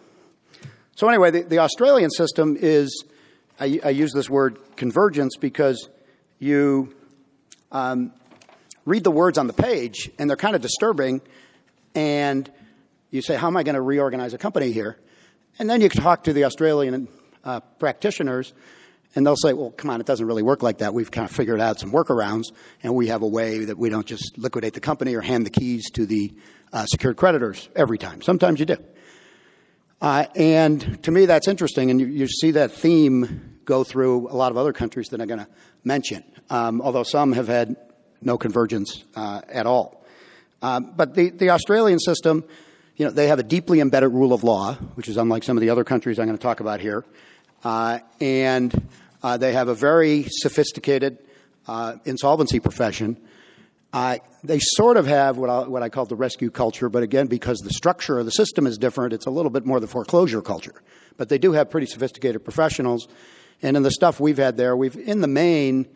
So, 0.96 1.08
anyway, 1.10 1.30
the, 1.30 1.42
the 1.42 1.58
Australian 1.58 2.08
system 2.08 2.56
is, 2.58 3.04
I, 3.60 3.80
I, 3.84 3.90
use 3.90 4.12
this 4.14 4.30
word 4.30 4.58
convergence 4.76 5.36
because 5.36 5.90
you 6.38 6.94
um, 7.70 8.14
read 8.86 9.04
the 9.04 9.10
words 9.10 9.36
on 9.36 9.46
the 9.46 9.52
page 9.52 10.10
and 10.18 10.30
they're 10.30 10.38
kind 10.38 10.56
of 10.56 10.62
disturbing, 10.62 11.20
and 11.94 12.50
you 13.10 13.20
say, 13.20 13.36
How 13.36 13.48
am 13.48 13.58
I 13.58 13.62
going 13.62 13.74
to 13.74 13.82
reorganize 13.82 14.32
a 14.32 14.38
company 14.38 14.72
here? 14.72 14.98
And 15.58 15.68
then 15.68 15.82
you 15.82 15.90
talk 15.90 16.24
to 16.24 16.32
the 16.32 16.44
Australian 16.44 17.08
uh, 17.44 17.60
practitioners, 17.60 18.54
and 19.14 19.26
they'll 19.26 19.36
say, 19.36 19.52
well, 19.52 19.72
come 19.72 19.90
on, 19.90 20.00
it 20.00 20.06
doesn't 20.06 20.26
really 20.26 20.42
work 20.42 20.62
like 20.62 20.78
that. 20.78 20.94
We've 20.94 21.10
kind 21.10 21.28
of 21.28 21.34
figured 21.34 21.60
out 21.60 21.78
some 21.78 21.92
workarounds, 21.92 22.52
and 22.82 22.94
we 22.94 23.08
have 23.08 23.20
a 23.20 23.28
way 23.28 23.66
that 23.66 23.76
we 23.76 23.90
don't 23.90 24.06
just 24.06 24.38
liquidate 24.38 24.72
the 24.72 24.80
company 24.80 25.14
or 25.14 25.20
hand 25.20 25.44
the 25.44 25.50
keys 25.50 25.90
to 25.90 26.06
the 26.06 26.34
uh, 26.72 26.86
secured 26.86 27.18
creditors 27.18 27.68
every 27.76 27.98
time. 27.98 28.22
Sometimes 28.22 28.60
you 28.60 28.66
do. 28.66 28.76
Uh, 30.00 30.26
and 30.34 31.02
to 31.02 31.10
me, 31.10 31.26
that's 31.26 31.48
interesting, 31.48 31.90
and 31.90 32.00
you, 32.00 32.06
you, 32.06 32.28
see 32.28 32.50
that 32.50 32.70
theme 32.70 33.58
go 33.64 33.82
through 33.82 34.28
a 34.30 34.36
lot 34.36 34.52
of 34.52 34.58
other 34.58 34.72
countries 34.72 35.08
that 35.08 35.20
I'm 35.20 35.26
going 35.26 35.40
to 35.40 35.48
mention, 35.84 36.22
um, 36.50 36.82
although 36.82 37.02
some 37.02 37.32
have 37.32 37.48
had 37.48 37.76
no 38.20 38.36
convergence 38.36 39.04
uh, 39.14 39.40
at 39.48 39.66
all. 39.66 40.04
Um, 40.60 40.92
but 40.94 41.14
the, 41.14 41.30
the 41.30 41.50
Australian 41.50 41.98
system, 41.98 42.44
you 42.96 43.06
know, 43.06 43.10
they 43.10 43.28
have 43.28 43.38
a 43.38 43.42
deeply 43.42 43.80
embedded 43.80 44.12
rule 44.12 44.32
of 44.32 44.44
law, 44.44 44.74
which 44.96 45.08
is 45.08 45.16
unlike 45.16 45.44
some 45.44 45.56
of 45.56 45.62
the 45.62 45.70
other 45.70 45.84
countries 45.84 46.18
I'm 46.18 46.26
going 46.26 46.38
to 46.38 46.42
talk 46.42 46.60
about 46.60 46.80
here. 46.80 47.04
Uh, 47.64 48.00
and 48.20 48.88
uh, 49.22 49.36
they 49.38 49.52
have 49.52 49.68
a 49.68 49.74
very 49.74 50.26
sophisticated 50.28 51.18
uh, 51.66 51.96
insolvency 52.04 52.60
profession. 52.60 53.16
Uh, 53.92 54.18
they 54.42 54.58
sort 54.60 54.96
of 54.96 55.06
have 55.06 55.38
what 55.38 55.48
I, 55.48 55.68
what 55.68 55.82
I 55.82 55.88
call 55.88 56.06
the 56.06 56.16
rescue 56.16 56.50
culture, 56.50 56.88
but 56.88 57.02
again, 57.02 57.28
because 57.28 57.58
the 57.58 57.70
structure 57.70 58.18
of 58.18 58.24
the 58.24 58.30
system 58.30 58.66
is 58.66 58.78
different, 58.78 59.12
it's 59.12 59.26
a 59.26 59.30
little 59.30 59.50
bit 59.50 59.64
more 59.64 59.80
the 59.80 59.86
foreclosure 59.86 60.42
culture. 60.42 60.74
But 61.16 61.28
they 61.28 61.38
do 61.38 61.52
have 61.52 61.70
pretty 61.70 61.86
sophisticated 61.86 62.44
professionals. 62.44 63.08
And 63.62 63.76
in 63.76 63.82
the 63.82 63.90
stuff 63.90 64.20
we've 64.20 64.36
had 64.36 64.56
there, 64.56 64.76
we've, 64.76 64.96
in 64.96 65.20
the 65.20 65.28
main, 65.28 65.88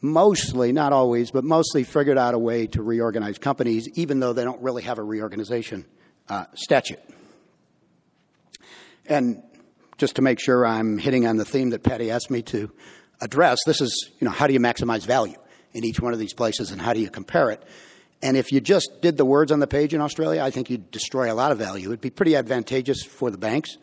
mostly, 0.00 0.70
not 0.70 0.92
always, 0.92 1.30
but 1.30 1.42
mostly 1.42 1.82
figured 1.82 2.18
out 2.18 2.34
a 2.34 2.38
way 2.38 2.66
to 2.68 2.82
reorganize 2.82 3.38
companies, 3.38 3.88
even 3.94 4.20
though 4.20 4.32
they 4.32 4.44
don't 4.44 4.62
really 4.62 4.82
have 4.82 4.98
a 4.98 5.02
reorganization 5.02 5.86
uh, 6.28 6.44
statute. 6.54 7.00
And 9.06 9.42
just 9.98 10.16
to 10.16 10.22
make 10.22 10.38
sure 10.38 10.64
I'm 10.64 10.98
hitting 10.98 11.26
on 11.26 11.36
the 11.36 11.44
theme 11.44 11.70
that 11.70 11.82
Patty 11.82 12.12
asked 12.12 12.30
me 12.30 12.42
to 12.42 12.70
address, 13.20 13.58
this 13.66 13.80
is, 13.80 14.10
you 14.20 14.24
know, 14.24 14.30
how 14.30 14.46
do 14.46 14.52
you 14.52 14.60
maximize 14.60 15.04
value 15.04 15.36
in 15.72 15.84
each 15.84 16.00
one 16.00 16.12
of 16.12 16.18
these 16.18 16.34
places 16.34 16.70
and 16.70 16.80
how 16.80 16.92
do 16.92 17.00
you 17.00 17.10
compare 17.10 17.50
it? 17.50 17.62
And 18.22 18.36
if 18.36 18.52
you 18.52 18.60
just 18.60 19.00
did 19.00 19.16
the 19.16 19.24
words 19.24 19.50
on 19.50 19.60
the 19.60 19.66
page 19.66 19.94
in 19.94 20.00
Australia, 20.00 20.42
I 20.42 20.50
think 20.50 20.68
you'd 20.68 20.90
destroy 20.90 21.32
a 21.32 21.34
lot 21.34 21.52
of 21.52 21.58
value. 21.58 21.88
It'd 21.88 22.00
be 22.00 22.10
pretty 22.10 22.36
advantageous 22.36 23.02
for 23.02 23.30
the 23.30 23.38
banks. 23.38 23.78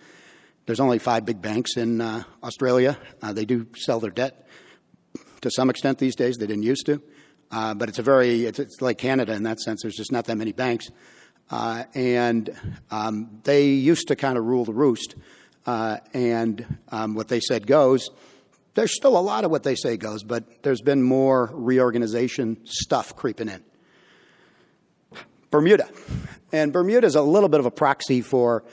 There's 0.68 0.80
only 0.80 1.00
five 1.00 1.26
big 1.26 1.42
banks 1.42 1.78
in 1.78 2.02
uh, 2.02 2.24
Australia. 2.44 2.98
Uh, 3.22 3.34
they 3.34 3.46
do 3.46 3.68
sell 3.76 4.00
their 4.00 4.12
debt 4.12 4.48
to 5.42 5.50
some 5.50 5.70
extent 5.70 5.98
these 5.98 6.16
days. 6.16 6.38
They 6.38 6.46
didn't 6.46 6.64
used 6.64 6.86
to. 6.88 7.02
Uh, 7.50 7.74
but 7.74 7.90
it's 7.90 8.00
a 8.00 8.04
very, 8.04 8.46
it's, 8.46 8.60
it's, 8.60 8.82
like 8.82 8.98
Canada 8.98 9.34
in 9.34 9.44
that 9.44 9.60
sense. 9.60 9.82
There's 9.82 9.96
just 9.96 10.12
not 10.12 10.26
that 10.26 10.36
many 10.36 10.52
banks. 10.52 10.90
Uh, 11.50 11.86
and 11.96 12.54
um, 12.92 13.40
they 13.44 13.68
used 13.70 14.10
to 14.10 14.16
kind 14.16 14.38
of 14.38 14.44
rule 14.44 14.66
the 14.66 14.74
roost. 14.74 15.16
Uh, 15.66 15.98
and 16.14 16.78
um, 16.90 17.16
what 17.16 17.30
they 17.30 17.40
said 17.40 17.66
goes. 17.66 18.10
There's 18.78 18.96
still 18.96 19.18
a 19.18 19.20
lot 19.20 19.44
of 19.44 19.50
what 19.50 19.64
they 19.64 19.74
say 19.74 19.98
goes, 19.98 20.22
but 20.22 20.62
there's 20.62 20.82
been 20.82 21.02
more 21.02 21.50
reorganization 21.52 22.60
stuff 22.64 23.16
creeping 23.16 23.50
in. 23.50 23.64
Bermuda. 25.50 25.90
And 26.52 26.72
Bermuda 26.72 27.08
is 27.08 27.16
a 27.16 27.24
little 27.24 27.50
bit 27.50 27.60
of 27.60 27.66
a 27.66 27.72
proxy 27.72 28.22
for, 28.22 28.64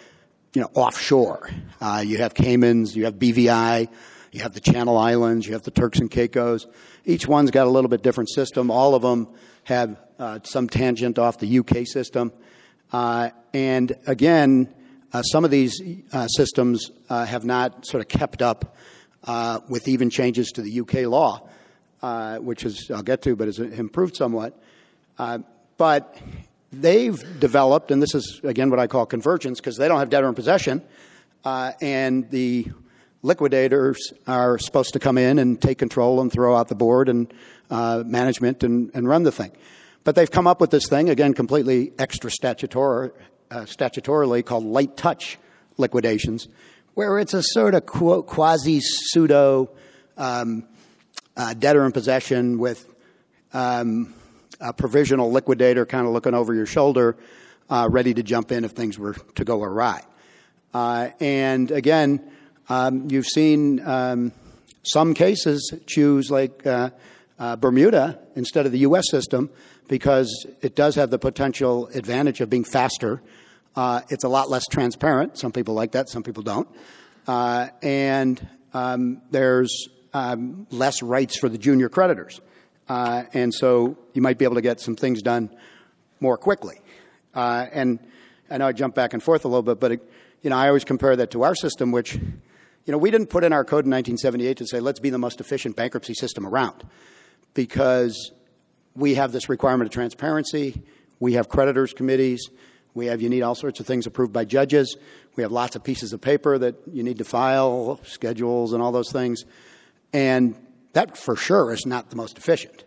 you 0.52 0.60
know, 0.60 0.70
offshore. 0.74 1.48
Uh, 1.80 2.04
you 2.04 2.18
have 2.18 2.34
Caymans, 2.34 2.94
you 2.94 3.06
have 3.06 3.14
BVI, 3.14 3.88
you 4.30 4.42
have 4.42 4.52
the 4.52 4.60
Channel 4.60 4.98
Islands, 4.98 5.46
you 5.46 5.54
have 5.54 5.62
the 5.62 5.70
Turks 5.70 6.00
and 6.00 6.10
Caicos. 6.10 6.66
Each 7.06 7.26
one's 7.26 7.50
got 7.50 7.66
a 7.66 7.70
little 7.70 7.88
bit 7.88 8.02
different 8.02 8.28
system. 8.28 8.70
All 8.70 8.94
of 8.94 9.00
them 9.00 9.28
have 9.62 9.98
uh, 10.18 10.40
some 10.42 10.68
tangent 10.68 11.18
off 11.18 11.38
the 11.38 11.60
UK 11.60 11.86
system. 11.86 12.30
Uh, 12.92 13.30
and 13.54 13.90
again, 14.06 14.68
uh, 15.14 15.22
some 15.22 15.46
of 15.46 15.50
these 15.50 15.80
uh, 16.12 16.26
systems 16.26 16.90
uh, 17.08 17.24
have 17.24 17.46
not 17.46 17.86
sort 17.86 18.02
of 18.02 18.08
kept 18.08 18.42
up 18.42 18.76
uh, 19.24 19.60
with 19.68 19.88
even 19.88 20.10
changes 20.10 20.52
to 20.52 20.62
the 20.62 20.80
UK 20.80 21.06
law, 21.06 21.48
which 22.38 22.64
is 22.64 22.90
I'll 22.90 23.02
get 23.02 23.22
to, 23.22 23.36
but 23.36 23.48
has 23.48 23.58
improved 23.58 24.16
somewhat. 24.16 24.58
but 25.76 26.18
they've 26.72 27.40
developed, 27.40 27.90
and 27.90 28.02
this 28.02 28.14
is 28.14 28.40
again 28.44 28.70
what 28.70 28.78
I 28.78 28.86
call 28.86 29.06
convergence, 29.06 29.60
because 29.60 29.76
they 29.76 29.88
don't 29.88 29.98
have 29.98 30.10
debtor 30.10 30.28
in 30.28 30.34
possession, 30.34 30.82
and 31.44 32.30
the 32.30 32.66
liquidators 33.24 34.12
are 34.26 34.58
supposed 34.58 34.92
to 34.92 35.00
come 35.00 35.16
in 35.16 35.38
and 35.38 35.60
take 35.60 35.78
control 35.78 36.20
and 36.20 36.30
throw 36.30 36.54
out 36.54 36.68
the 36.68 36.74
board 36.74 37.08
and 37.08 37.32
uh, 37.70 38.04
management 38.06 38.62
and, 38.62 38.90
and, 38.94 39.08
run 39.08 39.22
the 39.22 39.32
thing. 39.32 39.50
But 40.04 40.14
they've 40.14 40.30
come 40.30 40.46
up 40.46 40.60
with 40.60 40.70
this 40.70 40.86
thing, 40.86 41.08
again, 41.08 41.32
completely 41.32 41.92
extra 41.98 42.30
uh, 42.30 43.60
statutorily 43.60 44.44
called 44.44 44.64
light 44.64 44.96
touch 44.98 45.38
liquidations, 45.78 46.48
where 46.94 47.18
it's 47.18 47.34
a 47.34 47.42
sort 47.42 47.74
of 47.74 47.86
quasi 47.86 48.80
pseudo 48.80 49.70
um, 50.16 50.66
uh, 51.36 51.54
debtor 51.54 51.84
in 51.84 51.92
possession 51.92 52.58
with 52.58 52.88
um, 53.52 54.14
a 54.60 54.72
provisional 54.72 55.30
liquidator 55.30 55.84
kind 55.84 56.06
of 56.06 56.12
looking 56.12 56.34
over 56.34 56.54
your 56.54 56.66
shoulder, 56.66 57.16
uh, 57.68 57.88
ready 57.90 58.14
to 58.14 58.22
jump 58.22 58.52
in 58.52 58.64
if 58.64 58.72
things 58.72 58.98
were 58.98 59.14
to 59.34 59.44
go 59.44 59.62
awry. 59.62 60.02
Uh, 60.72 61.10
and 61.20 61.70
again, 61.70 62.20
um, 62.68 63.08
you've 63.10 63.26
seen 63.26 63.80
um, 63.86 64.32
some 64.82 65.14
cases 65.14 65.72
choose 65.86 66.30
like 66.30 66.66
uh, 66.66 66.90
uh, 67.38 67.56
Bermuda 67.56 68.18
instead 68.36 68.66
of 68.66 68.72
the 68.72 68.78
U.S. 68.80 69.04
system 69.10 69.50
because 69.88 70.46
it 70.62 70.74
does 70.74 70.94
have 70.94 71.10
the 71.10 71.18
potential 71.18 71.88
advantage 71.88 72.40
of 72.40 72.48
being 72.48 72.64
faster. 72.64 73.22
Uh, 73.76 74.02
it's 74.08 74.24
a 74.24 74.28
lot 74.28 74.50
less 74.50 74.66
transparent. 74.66 75.38
Some 75.38 75.52
people 75.52 75.74
like 75.74 75.92
that, 75.92 76.08
some 76.08 76.22
people 76.22 76.42
don't. 76.42 76.68
Uh, 77.26 77.68
and 77.82 78.46
um, 78.72 79.22
there's 79.30 79.88
um, 80.12 80.66
less 80.70 81.02
rights 81.02 81.38
for 81.38 81.48
the 81.48 81.58
junior 81.58 81.88
creditors. 81.88 82.40
Uh, 82.88 83.24
and 83.32 83.52
so 83.52 83.96
you 84.12 84.22
might 84.22 84.38
be 84.38 84.44
able 84.44 84.56
to 84.56 84.62
get 84.62 84.80
some 84.80 84.94
things 84.94 85.22
done 85.22 85.50
more 86.20 86.36
quickly. 86.36 86.80
Uh, 87.34 87.66
and 87.72 87.98
I 88.50 88.58
know 88.58 88.66
I 88.66 88.72
jump 88.72 88.94
back 88.94 89.12
and 89.12 89.22
forth 89.22 89.44
a 89.44 89.48
little 89.48 89.62
bit, 89.62 89.80
but 89.80 89.92
it, 89.92 90.12
you 90.42 90.50
know 90.50 90.56
I 90.56 90.68
always 90.68 90.84
compare 90.84 91.16
that 91.16 91.30
to 91.32 91.42
our 91.42 91.54
system, 91.54 91.90
which 91.90 92.18
you 92.84 92.92
know, 92.92 92.98
we 92.98 93.10
didn't 93.10 93.28
put 93.28 93.44
in 93.44 93.52
our 93.52 93.64
code 93.64 93.86
in 93.86 93.90
1978 93.90 94.58
to 94.58 94.66
say, 94.66 94.80
let's 94.80 95.00
be 95.00 95.10
the 95.10 95.18
most 95.18 95.40
efficient 95.40 95.74
bankruptcy 95.74 96.12
system 96.12 96.46
around 96.46 96.84
because 97.54 98.32
we 98.94 99.14
have 99.14 99.32
this 99.32 99.48
requirement 99.48 99.88
of 99.88 99.92
transparency. 99.92 100.82
We 101.18 101.34
have 101.34 101.48
creditors 101.48 101.94
committees. 101.94 102.50
We 102.94 103.06
have, 103.06 103.20
you 103.20 103.28
need 103.28 103.42
all 103.42 103.56
sorts 103.56 103.80
of 103.80 103.86
things 103.86 104.06
approved 104.06 104.32
by 104.32 104.44
judges. 104.44 104.96
We 105.36 105.42
have 105.42 105.50
lots 105.50 105.74
of 105.74 105.82
pieces 105.82 106.12
of 106.12 106.20
paper 106.20 106.56
that 106.58 106.76
you 106.92 107.02
need 107.02 107.18
to 107.18 107.24
file, 107.24 108.00
schedules, 108.04 108.72
and 108.72 108.80
all 108.82 108.92
those 108.92 109.10
things. 109.10 109.44
And 110.12 110.54
that 110.92 111.16
for 111.16 111.34
sure 111.34 111.72
is 111.72 111.86
not 111.86 112.10
the 112.10 112.16
most 112.16 112.38
efficient. 112.38 112.84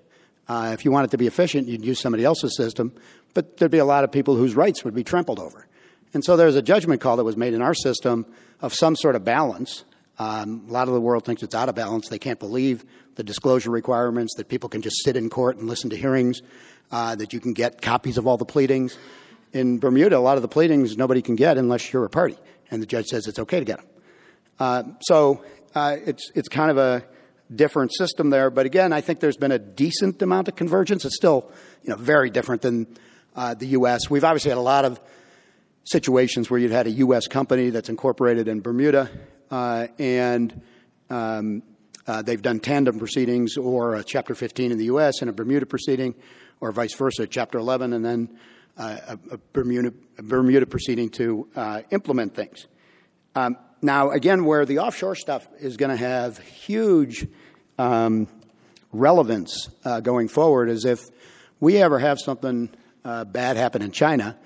Uh, 0.47 0.71
if 0.73 0.85
you 0.85 0.91
want 0.91 1.05
it 1.05 1.11
to 1.11 1.17
be 1.17 1.27
efficient, 1.27 1.67
you'd 1.67 1.83
use 1.83 1.99
somebody 1.99 2.23
else's 2.23 2.55
system, 2.55 2.93
but 3.33 3.57
there'd 3.57 3.69
be 3.69 3.79
a 3.79 3.85
lot 3.85 4.05
of 4.05 4.11
people 4.11 4.35
whose 4.35 4.55
rights 4.55 4.85
would 4.85 4.95
be 4.95 5.03
trampled 5.03 5.39
over. 5.39 5.67
And 6.13 6.23
so 6.23 6.37
there's 6.37 6.55
a 6.55 6.61
judgment 6.61 7.01
call 7.01 7.17
that 7.17 7.25
was 7.25 7.35
made 7.35 7.53
in 7.53 7.61
our 7.61 7.73
system 7.73 8.25
of 8.61 8.73
some 8.73 8.95
sort 8.95 9.17
of 9.17 9.25
balance. 9.25 9.83
Um, 10.19 10.63
a 10.69 10.71
lot 10.71 10.87
of 10.87 10.93
the 10.93 11.01
world 11.01 11.25
thinks 11.25 11.43
it's 11.43 11.53
out 11.53 11.67
of 11.67 11.75
balance. 11.75 12.07
They 12.07 12.17
can't 12.17 12.39
believe 12.39 12.85
the 13.15 13.23
disclosure 13.23 13.71
requirements, 13.71 14.35
that 14.35 14.47
people 14.47 14.69
can 14.69 14.81
just 14.81 15.03
sit 15.03 15.17
in 15.17 15.29
court 15.29 15.57
and 15.57 15.67
listen 15.67 15.89
to 15.89 15.97
hearings, 15.97 16.41
uh, 16.91 17.15
that 17.15 17.33
you 17.33 17.39
can 17.39 17.53
get 17.53 17.81
copies 17.81 18.17
of 18.17 18.25
all 18.25 18.37
the 18.37 18.45
pleadings. 18.45 18.97
In 19.53 19.79
Bermuda, 19.79 20.17
a 20.17 20.19
lot 20.19 20.37
of 20.37 20.41
the 20.41 20.47
pleadings 20.47 20.97
nobody 20.97 21.21
can 21.21 21.35
get 21.35 21.57
unless 21.57 21.91
you're 21.91 22.05
a 22.05 22.09
party, 22.09 22.37
and 22.69 22.81
the 22.81 22.85
judge 22.85 23.07
says 23.07 23.27
it's 23.27 23.39
okay 23.39 23.59
to 23.59 23.65
get 23.65 23.77
them. 23.77 23.87
Uh, 24.59 24.83
so 25.01 25.43
uh, 25.75 25.97
it's, 26.05 26.31
it's 26.35 26.49
kind 26.49 26.71
of 26.71 26.77
a 26.77 27.03
different 27.53 27.93
system 27.93 28.29
there. 28.29 28.49
But 28.49 28.65
again, 28.65 28.93
I 28.93 29.01
think 29.01 29.19
there's 29.19 29.37
been 29.37 29.51
a 29.51 29.59
decent 29.59 30.21
amount 30.21 30.47
of 30.47 30.55
convergence. 30.55 31.05
It's 31.05 31.15
still 31.15 31.49
you 31.83 31.91
know, 31.91 31.95
very 31.95 32.29
different 32.29 32.61
than 32.61 32.87
uh, 33.35 33.53
the 33.53 33.67
U.S. 33.67 34.09
We've 34.09 34.23
obviously 34.23 34.49
had 34.49 34.57
a 34.57 34.61
lot 34.61 34.85
of 34.85 34.99
situations 35.85 36.49
where 36.49 36.59
you've 36.59 36.71
had 36.71 36.87
a 36.87 36.91
U.S. 36.91 37.27
company 37.27 37.69
that's 37.69 37.89
incorporated 37.89 38.47
in 38.47 38.61
Bermuda, 38.61 39.09
uh, 39.49 39.87
and 39.97 40.61
um, 41.09 41.63
uh, 42.05 42.21
they've 42.21 42.41
done 42.41 42.59
tandem 42.59 42.99
proceedings 42.99 43.55
or 43.57 44.01
Chapter 44.03 44.35
15 44.35 44.71
in 44.71 44.77
the 44.77 44.85
U.S. 44.85 45.21
and 45.21 45.29
a 45.29 45.33
Bermuda 45.33 45.65
proceeding, 45.65 46.15
or 46.59 46.71
vice 46.71 46.95
versa, 46.95 47.27
Chapter 47.27 47.57
11, 47.57 47.93
and 47.93 48.03
then 48.03 48.37
a, 48.77 49.19
a, 49.31 49.37
Bermuda, 49.53 49.93
a, 50.17 50.23
Bermuda, 50.23 50.65
proceeding 50.65 51.09
to 51.11 51.47
uh, 51.55 51.81
implement 51.91 52.35
things. 52.35 52.67
Um, 53.35 53.57
now, 53.81 54.11
again, 54.11 54.45
where 54.45 54.65
the 54.65 54.79
offshore 54.79 55.15
stuff 55.15 55.47
is 55.59 55.77
going 55.77 55.91
to 55.91 55.97
have 55.97 56.39
huge 56.39 57.27
um, 57.77 58.27
relevance 58.91 59.69
uh, 59.85 59.99
going 59.99 60.27
forward 60.27 60.69
is 60.69 60.85
if 60.85 61.09
we 61.59 61.77
ever 61.77 61.99
have 61.99 62.19
something 62.19 62.69
uh, 63.05 63.23
bad 63.25 63.57
happen 63.57 63.81
in 63.81 63.91
China 63.91 64.37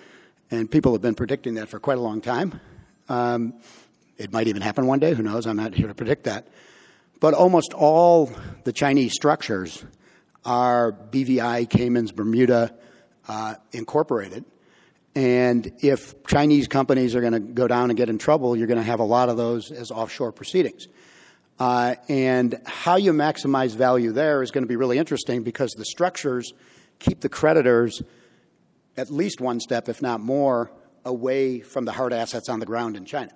and 0.50 0.70
people 0.70 0.92
have 0.92 1.02
been 1.02 1.16
predicting 1.16 1.56
that 1.56 1.70
for 1.70 1.80
quite 1.80 1.98
a 1.98 2.02
long 2.02 2.22
time. 2.22 2.60
Um, 3.08 3.54
it 4.18 4.32
might 4.32 4.48
even 4.48 4.62
happen 4.62 4.86
one 4.86 5.00
day, 5.00 5.14
who 5.14 5.24
knows? 5.24 5.48
I'm 5.48 5.58
not 5.58 5.74
here 5.74 5.88
to 5.88 5.96
predict 5.96 6.26
that. 6.26 6.48
But 7.20 7.34
almost 7.34 7.74
all 7.74 8.32
the 8.64 8.74
Chinese 8.74 9.14
structures 9.14 9.84
are 10.44 10.92
BVI, 10.92 11.70
Caymans, 11.70 12.12
Bermuda 12.12 12.74
uh, 13.32 13.56
incorporated. 13.72 14.44
And 15.16 15.72
if 15.80 16.22
Chinese 16.26 16.68
companies 16.68 17.16
are 17.16 17.22
going 17.22 17.32
to 17.32 17.40
go 17.40 17.66
down 17.66 17.90
and 17.90 17.96
get 17.96 18.10
in 18.10 18.18
trouble, 18.18 18.58
you're 18.58 18.68
going 18.68 18.80
to 18.80 18.84
have 18.84 19.00
a 19.00 19.06
lot 19.06 19.30
of 19.30 19.38
those 19.38 19.72
as 19.72 19.90
offshore 19.90 20.34
proceedings. 20.34 20.88
Uh, 21.58 21.96
and 22.10 22.60
how 22.66 22.98
you 22.98 23.14
maximize 23.14 23.74
value 23.74 24.12
there 24.12 24.44
is 24.44 24.52
going 24.52 24.64
to 24.64 24.68
be 24.68 24.76
really 24.76 24.98
interesting 24.98 25.44
because 25.44 25.72
the 25.72 25.86
structures 25.86 26.54
keep 27.00 27.22
the 27.22 27.30
creditors 27.30 28.02
at 28.98 29.10
least 29.10 29.40
one 29.40 29.62
step, 29.62 29.88
if 29.88 30.02
not 30.02 30.20
more, 30.20 30.70
away 31.06 31.62
from 31.62 31.86
the 31.86 31.94
hard 31.94 32.12
assets 32.12 32.50
on 32.50 32.60
the 32.60 32.66
ground 32.66 32.98
in 32.98 33.06
China. 33.06 33.32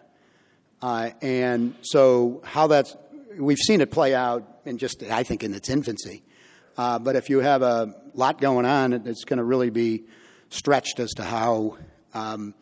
Uh, 0.82 1.12
and 1.22 1.74
so, 1.82 2.42
how 2.44 2.68
that's, 2.68 2.98
we've 3.38 3.58
seen 3.60 3.80
it 3.80 3.92
play 3.92 4.14
out 4.14 4.60
in 4.66 4.78
just, 4.78 5.02
I 5.04 5.24
think, 5.24 5.42
in 5.42 5.54
its 5.54 5.70
infancy. 5.70 6.22
Uh, 6.78 7.00
but 7.00 7.16
if 7.16 7.30
you 7.30 7.40
have 7.40 7.62
a 7.62 7.96
lot 8.14 8.40
going 8.42 8.66
on, 8.66 8.94
it's 8.94 9.24
going 9.24 9.38
to 9.38 9.44
really 9.44 9.70
be 9.70 10.04
stretched 10.50 11.00
as 11.00 11.12
to 11.14 11.24
how 11.24 11.78
um, 12.14 12.54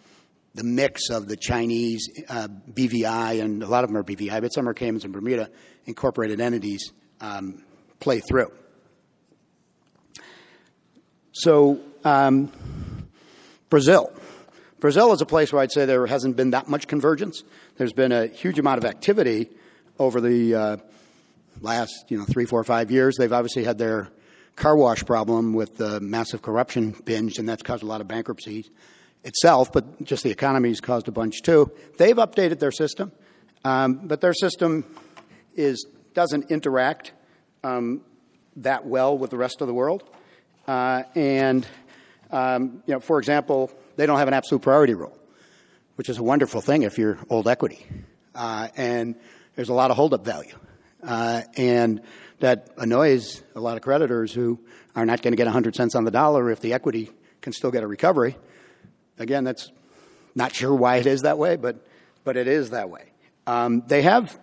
the 0.56 0.64
mix 0.64 1.10
of 1.10 1.28
the 1.28 1.36
Chinese 1.36 2.08
uh, 2.30 2.48
BVI, 2.72 3.42
and 3.44 3.64
a 3.64 3.68
lot 3.68 3.84
of 3.84 3.90
them 3.90 3.98
are 3.98 4.04
BVI, 4.04 4.42
but 4.42 4.54
some 4.54 4.70
are 4.70 4.74
Caymans 4.74 5.04
and 5.04 5.14
Bermuda 5.14 5.50
incorporated 5.86 6.40
entities, 6.40 6.92
um, 7.22 7.64
play 8.00 8.20
through. 8.20 8.52
So, 11.32 11.80
um, 12.04 12.52
Brazil. 13.70 14.14
Brazil 14.80 15.14
is 15.14 15.22
a 15.22 15.26
place 15.26 15.52
where 15.52 15.62
I'd 15.62 15.72
say 15.72 15.86
there 15.86 16.06
hasn't 16.06 16.36
been 16.36 16.52
that 16.52 16.68
much 16.68 16.88
convergence. 16.88 17.44
There's 17.78 17.94
been 17.94 18.12
a 18.12 18.28
huge 18.28 18.60
amount 18.60 18.78
of 18.78 18.86
activity 18.86 19.50
over 19.98 20.22
the 20.22 20.56
uh, 20.56 20.78
last, 21.64 22.06
you 22.10 22.18
know, 22.18 22.26
three, 22.26 22.46
four, 22.46 22.64
five 22.64 22.92
years. 22.92 23.16
They've 23.18 23.32
obviously 23.32 23.64
had 23.64 23.78
their 23.78 24.10
car 24.56 24.76
wash 24.76 25.04
problem 25.06 25.54
with 25.54 25.78
the 25.78 26.00
massive 26.00 26.42
corruption 26.42 26.96
binge, 27.06 27.40
and 27.40 27.50
that's 27.50 27.64
caused 27.64 27.82
a 27.82 27.88
lot 27.88 28.02
of 28.02 28.08
bankruptcies 28.08 28.70
itself, 29.24 29.72
but 29.72 30.04
just 30.04 30.24
the 30.24 30.30
economy's 30.30 30.82
caused 30.82 31.08
a 31.08 31.12
bunch 31.12 31.42
too. 31.42 31.72
They've 31.98 32.16
updated 32.16 32.60
their 32.60 32.72
system, 32.72 33.12
um, 33.64 34.02
but 34.04 34.22
their 34.22 34.34
system 34.34 34.86
is 35.56 35.86
doesn't 36.14 36.52
interact 36.52 37.14
um, 37.64 38.02
that 38.58 38.86
well 38.86 39.18
with 39.18 39.32
the 39.32 39.38
rest 39.38 39.62
of 39.62 39.68
the 39.68 39.74
world. 39.74 40.04
Uh, 40.68 41.04
and 41.16 41.66
um, 42.32 42.84
you 42.86 42.94
know, 42.94 43.00
for 43.00 43.20
example, 43.20 43.72
they 43.96 44.06
don't 44.06 44.20
have 44.20 44.28
an 44.28 44.34
absolute 44.34 44.62
priority 44.62 44.94
rule, 44.94 45.18
which 45.96 46.10
is 46.10 46.18
a 46.18 46.24
wonderful 46.24 46.62
thing 46.62 46.84
if 46.84 46.98
you're 46.98 47.18
old 47.30 47.48
equity. 47.48 47.86
Uh, 48.36 48.68
and 48.76 49.16
there's 49.56 49.70
a 49.70 49.74
lot 49.74 49.92
of 49.92 49.98
holdup 49.98 50.26
value, 50.26 50.56
uh, 51.04 51.42
and 51.56 52.02
that 52.40 52.70
annoys 52.78 53.44
a 53.56 53.60
lot 53.60 53.78
of 53.78 53.84
creditors 53.84 54.34
who 54.34 54.60
are 54.96 55.06
not 55.06 55.22
going 55.22 55.32
to 55.32 55.38
get 55.38 55.46
100 55.46 55.76
cents 55.76 55.96
on 55.96 56.04
the 56.04 56.12
dollar 56.12 56.52
if 56.52 56.60
the 56.60 56.74
equity 56.74 57.10
can 57.42 57.54
still 57.54 57.72
get 57.72 57.84
a 57.84 57.88
recovery. 57.88 58.36
Again, 59.18 59.44
that's 59.44 59.72
not 60.36 60.54
sure 60.54 60.74
why 60.74 60.98
it 60.98 61.06
is 61.06 61.22
that 61.22 61.38
way, 61.38 61.56
but 61.56 61.86
but 62.24 62.38
it 62.38 62.48
is 62.48 62.70
that 62.70 62.90
way. 62.90 63.12
Um, 63.46 63.84
they 63.88 64.02
have 64.02 64.40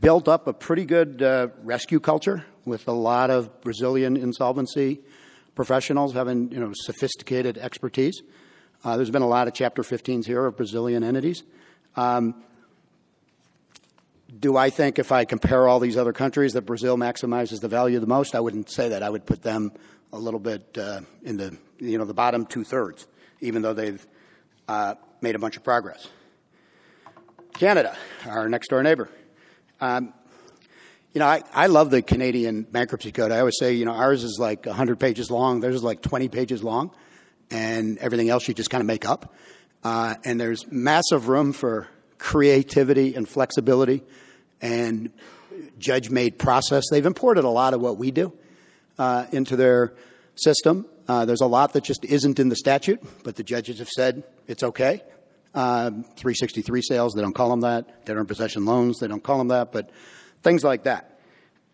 built 0.00 0.28
up 0.28 0.46
a 0.46 0.52
pretty 0.52 0.84
good 0.84 1.22
uh, 1.22 1.48
rescue 1.62 2.00
culture 2.00 2.44
with 2.64 2.88
a 2.88 2.92
lot 2.92 3.30
of 3.30 3.60
Brazilian 3.60 4.16
insolvency 4.16 5.00
professionals 5.54 6.12
having 6.12 6.50
you 6.52 6.60
know 6.60 6.72
sophisticated 6.74 7.58
expertise. 7.58 8.22
Uh, 8.84 8.96
there's 8.96 9.10
been 9.10 9.22
a 9.22 9.28
lot 9.28 9.46
of 9.48 9.54
Chapter 9.54 9.82
15s 9.82 10.24
here 10.24 10.44
of 10.44 10.56
Brazilian 10.56 11.04
entities. 11.04 11.44
Um, 11.96 12.42
do 14.38 14.56
I 14.56 14.70
think 14.70 14.98
if 14.98 15.12
I 15.12 15.24
compare 15.24 15.68
all 15.68 15.80
these 15.80 15.96
other 15.96 16.12
countries 16.12 16.54
that 16.54 16.62
Brazil 16.62 16.96
maximizes 16.96 17.60
the 17.60 17.68
value 17.68 17.98
the 17.98 18.06
most? 18.06 18.34
I 18.34 18.40
wouldn't 18.40 18.70
say 18.70 18.90
that. 18.90 19.02
I 19.02 19.10
would 19.10 19.26
put 19.26 19.42
them 19.42 19.72
a 20.12 20.18
little 20.18 20.40
bit 20.40 20.76
uh, 20.78 21.00
in 21.22 21.36
the 21.36 21.56
you 21.78 21.98
know 21.98 22.04
the 22.04 22.14
bottom 22.14 22.46
two 22.46 22.64
thirds, 22.64 23.06
even 23.40 23.62
though 23.62 23.74
they've 23.74 24.06
uh, 24.68 24.94
made 25.20 25.34
a 25.34 25.38
bunch 25.38 25.56
of 25.56 25.64
progress. 25.64 26.08
Canada, 27.54 27.96
our 28.26 28.48
next 28.48 28.68
door 28.68 28.82
neighbor. 28.82 29.08
Um, 29.80 30.14
you 31.12 31.18
know, 31.18 31.26
I, 31.26 31.42
I 31.52 31.66
love 31.66 31.90
the 31.90 32.00
Canadian 32.00 32.62
bankruptcy 32.62 33.12
code. 33.12 33.32
I 33.32 33.40
always 33.40 33.58
say, 33.58 33.74
you 33.74 33.84
know, 33.84 33.92
ours 33.92 34.24
is 34.24 34.38
like 34.40 34.64
100 34.64 34.98
pages 34.98 35.30
long, 35.30 35.60
theirs 35.60 35.74
is 35.74 35.82
like 35.82 36.00
20 36.00 36.28
pages 36.28 36.64
long, 36.64 36.90
and 37.50 37.98
everything 37.98 38.30
else 38.30 38.48
you 38.48 38.54
just 38.54 38.70
kind 38.70 38.80
of 38.80 38.86
make 38.86 39.04
up. 39.04 39.34
Uh, 39.84 40.14
and 40.24 40.40
there's 40.40 40.64
massive 40.70 41.28
room 41.28 41.52
for 41.52 41.86
creativity 42.22 43.16
and 43.16 43.28
flexibility 43.28 44.00
and 44.60 45.10
judge 45.76 46.08
made 46.08 46.38
process. 46.38 46.84
They've 46.88 47.04
imported 47.04 47.42
a 47.42 47.48
lot 47.48 47.74
of 47.74 47.80
what 47.80 47.98
we 47.98 48.12
do 48.12 48.32
uh, 48.96 49.26
into 49.32 49.56
their 49.56 49.92
system. 50.36 50.86
Uh, 51.08 51.24
there's 51.24 51.40
a 51.40 51.48
lot 51.48 51.72
that 51.72 51.82
just 51.82 52.04
isn't 52.04 52.38
in 52.38 52.48
the 52.48 52.54
statute, 52.54 53.02
but 53.24 53.34
the 53.34 53.42
judges 53.42 53.80
have 53.80 53.88
said 53.88 54.22
it's 54.46 54.62
okay. 54.62 55.02
Uh, 55.52 55.90
363 55.90 56.80
sales, 56.82 57.12
they 57.12 57.22
don't 57.22 57.34
call 57.34 57.50
them 57.50 57.62
that. 57.62 58.06
Debtor 58.06 58.20
in 58.20 58.26
possession 58.26 58.64
loans, 58.66 59.00
they 59.00 59.08
don't 59.08 59.22
call 59.22 59.38
them 59.38 59.48
that, 59.48 59.72
but 59.72 59.90
things 60.44 60.62
like 60.62 60.84
that. 60.84 61.18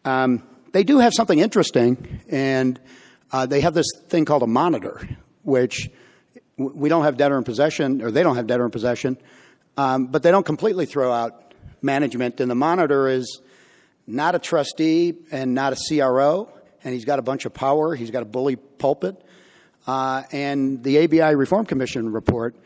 Um, 0.07 0.43
they 0.73 0.83
do 0.83 0.99
have 0.99 1.13
something 1.13 1.39
interesting, 1.39 2.21
and 2.31 2.81
uh, 3.33 3.45
they 3.45 3.61
have 3.61 3.75
this 3.75 3.87
thing 4.09 4.25
called 4.25 4.43
a 4.43 4.47
monitor, 4.47 5.07
which 5.43 5.91
we 6.57 6.89
don't 6.89 7.05
have 7.05 7.19
debtor 7.19 7.37
in 7.37 7.45
possession, 7.45 8.01
or 8.01 8.11
they 8.11 8.23
don't 8.23 8.37
have 8.37 8.47
debtor 8.47 8.65
in 8.65 8.71
possession, 8.71 9.19
um, 9.79 10.09
but 10.09 10.25
they 10.25 10.33
don't 10.33 10.45
completely 10.45 10.85
throw 10.85 11.13
out 11.13 11.55
management. 11.81 12.41
And 12.41 12.51
the 12.51 12.57
monitor 12.57 13.09
is 13.09 13.41
not 14.07 14.35
a 14.35 14.39
trustee 14.41 15.15
and 15.31 15.55
not 15.55 15.73
a 15.73 15.77
CRO, 15.77 16.51
and 16.83 16.93
he's 16.93 17.05
got 17.05 17.21
a 17.21 17.23
bunch 17.23 17.45
of 17.45 17.55
power. 17.55 17.95
He's 17.95 18.11
got 18.11 18.23
a 18.23 18.27
bully 18.27 18.57
pulpit. 18.57 19.23
Uh, 19.87 20.25
and 20.33 20.83
the 20.83 21.05
ABI 21.05 21.37
Reform 21.37 21.65
Commission 21.65 22.13
report 22.13 22.57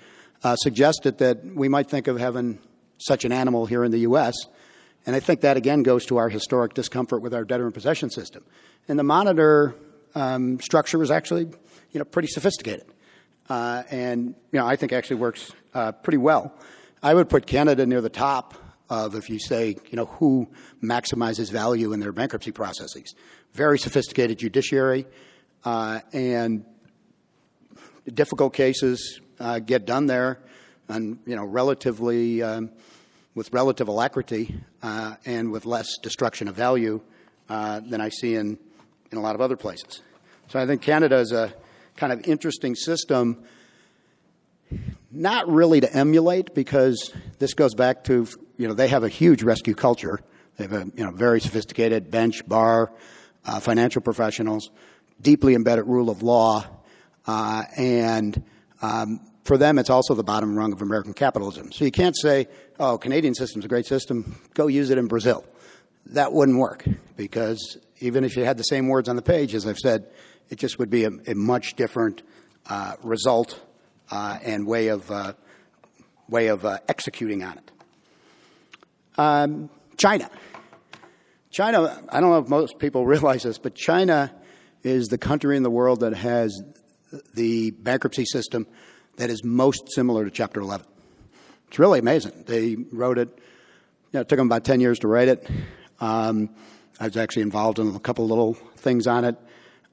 uh, 0.43 0.57
suggested 0.57 1.19
that 1.19 1.45
we 1.45 1.69
might 1.69 1.89
think 1.89 2.09
of 2.09 2.19
having 2.19 2.59
such 2.97 3.25
an 3.27 3.31
animal 3.31 3.67
here 3.67 3.85
in 3.85 3.91
the 3.91 4.01
U.S. 4.01 4.35
And 5.05 5.15
I 5.15 5.21
think 5.21 5.43
that 5.43 5.59
again 5.59 5.83
goes 5.83 6.07
to 6.07 6.17
our 6.17 6.31
historic 6.31 6.73
discomfort 6.73 7.21
with 7.21 7.35
our 7.35 7.45
debtor 7.45 7.67
in 7.67 7.73
possession 7.73 8.09
system. 8.09 8.43
And 8.89 8.99
the 8.99 9.05
monitor 9.05 9.75
um, 10.15 10.61
structure 10.61 11.03
is 11.03 11.11
actually, 11.11 11.45
you 11.91 11.99
know, 11.99 12.05
pretty 12.05 12.29
sophisticated, 12.29 12.87
uh, 13.51 13.83
and 13.91 14.35
you 14.51 14.59
know, 14.59 14.67
I 14.67 14.77
think 14.77 14.93
actually 14.93 15.17
works 15.17 15.53
uh, 15.75 15.93
pretty 15.93 16.19
well. 16.19 16.55
I 17.03 17.15
would 17.15 17.29
put 17.29 17.47
Canada 17.47 17.85
near 17.87 18.01
the 18.01 18.09
top 18.09 18.55
of 18.89 19.15
if 19.15 19.29
you 19.31 19.39
say, 19.39 19.77
you 19.91 19.97
know, 19.97 20.07
who 20.07 20.49
maximizes 20.83 21.51
value 21.51 21.93
in 21.93 22.01
their 22.01 22.13
bankruptcy 22.13 22.53
processes. 22.53 23.15
Very 23.53 23.79
sophisticated 23.79 24.39
judiciary, 24.39 25.07
uh, 25.65 26.01
and 26.13 26.65
difficult 28.13 28.55
cases 28.55 29.21
uh, 29.41 29.59
get 29.59 29.87
done 29.87 30.07
there, 30.07 30.39
and 30.89 31.19
you 31.27 31.37
know, 31.37 31.45
relatively. 31.45 32.43
Um, 32.43 32.71
with 33.35 33.53
relative 33.53 33.89
alacrity 33.89 34.55
uh, 34.83 35.15
and 35.25 35.51
with 35.51 35.65
less 35.65 35.97
destruction 36.03 36.49
of 36.49 36.55
value 36.55 37.01
uh, 37.49 37.81
than 37.81 38.01
I 38.01 38.09
see 38.11 38.35
in, 38.35 38.59
in 39.11 39.19
a 39.19 39.21
lot 39.21 39.35
of 39.35 39.41
other 39.41 39.57
places. 39.57 40.03
So 40.49 40.59
I 40.59 40.67
think 40.67 40.83
Canada 40.83 41.17
is 41.17 41.33
a 41.33 41.53
kind 41.97 42.13
of 42.13 42.27
interesting 42.27 42.75
system, 42.75 43.43
not 45.13 45.49
really 45.49 45.81
to 45.81 45.93
emulate 45.95 46.55
because 46.55 47.13
this 47.39 47.55
goes 47.55 47.75
back 47.75 48.05
to, 48.05 48.27
you 48.57 48.67
know, 48.67 48.75
they 48.75 48.89
have 48.89 49.05
a 49.05 49.09
huge 49.09 49.43
rescue 49.43 49.75
culture. 49.75 50.21
They 50.57 50.65
have 50.65 50.73
a, 50.73 50.91
you 50.97 51.05
know, 51.05 51.11
very 51.11 51.41
sophisticated 51.41 52.11
bench, 52.11 52.47
bar, 52.47 52.93
uh, 53.45 53.61
financial 53.61 54.03
professionals, 54.03 54.71
deeply 55.21 55.55
embedded 55.55 55.87
rule 55.87 56.11
of 56.11 56.23
law, 56.23 56.65
uh, 57.27 57.65
and 57.77 58.43
um, 58.81 59.21
for 59.45 59.57
them, 59.57 59.79
it's 59.79 59.91
also 59.91 60.15
the 60.15 60.25
bottom 60.25 60.57
rung 60.57 60.73
of 60.73 60.83
American 60.83 61.15
capitalism. 61.15 61.73
So 61.73 61.85
you 61.85 61.91
can't 61.91 62.17
say, 62.17 62.49
oh, 62.79 62.99
Canadian 62.99 63.35
system's 63.35 63.65
a 63.65 63.69
great 63.69 63.87
system, 63.87 64.41
go 64.55 64.67
use 64.67 64.91
it 64.91 64.99
in 64.99 65.07
Brazil. 65.07 65.45
That 66.07 66.33
wouldn't 66.33 66.59
work 66.59 66.85
because 67.17 67.79
even 68.01 68.25
if 68.25 68.37
you 68.37 68.45
had 68.45 68.57
the 68.57 68.65
same 68.65 68.89
words 68.89 69.09
on 69.09 69.17
the 69.17 69.23
page, 69.23 69.55
as 69.55 69.67
I've 69.67 69.79
said, 69.79 70.11
it 70.49 70.59
just 70.59 70.79
would 70.79 70.91
be 70.91 71.05
a, 71.05 71.11
a 71.27 71.35
much 71.35 71.75
different 71.75 72.23
uh, 72.69 72.95
result 73.03 73.61
and 74.13 74.67
way 74.67 74.89
of, 74.89 75.11
uh, 75.11 75.33
way 76.29 76.49
of 76.49 76.65
uh, 76.65 76.79
executing 76.89 77.43
on 77.43 77.59
it. 77.59 77.71
Um, 79.17 79.71
China. 79.97 80.31
China, 81.51 82.03
I 82.09 82.21
don't 82.21 82.31
know 82.31 82.39
if 82.39 82.49
most 82.49 82.79
people 82.79 83.07
realize 83.15 83.43
this, 83.43 83.59
but 83.59 83.75
China 83.75 84.33
is 84.83 85.09
the 85.09 85.19
country 85.19 85.57
in 85.57 85.63
the 85.63 85.71
world 85.71 86.01
that 86.01 86.15
has 86.15 86.63
the 87.35 87.71
bankruptcy 87.71 88.25
system 88.25 88.67
that 89.17 89.31
is 89.31 89.45
most 89.45 89.93
similar 89.93 90.25
to 90.25 90.31
Chapter 90.31 90.61
11. 90.61 90.87
It's 91.69 91.79
really 91.79 91.99
amazing. 91.99 92.45
They 92.47 92.77
wrote 92.91 93.19
it, 93.19 93.29
you 93.37 93.45
know, 94.15 94.21
it 94.21 94.29
took 94.29 94.39
them 94.39 94.47
about 94.47 94.65
10 94.65 94.81
years 94.81 94.99
to 95.01 95.09
write 95.09 95.29
it. 95.29 95.49
Um, 96.01 96.51
I 96.99 97.05
was 97.05 97.17
actually 97.17 97.43
involved 97.43 97.79
in 97.79 97.95
a 97.95 98.01
couple 98.01 98.27
little 98.27 98.55
things 98.77 99.07
on 99.07 99.25
it. 99.25 99.37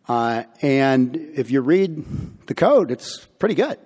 Uh, 0.08 0.44
and 0.62 1.16
if 1.16 1.52
you 1.52 1.62
read 1.62 2.48
the 2.48 2.56
code, 2.56 2.92
it's 2.92 3.26
pretty 3.38 3.56
good. 3.56 3.78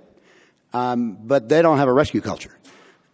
Um, 0.74 1.18
but 1.22 1.50
they 1.50 1.62
don't 1.62 1.78
have 1.78 1.88
a 1.88 1.94
rescue 1.94 2.22
culture. 2.22 2.58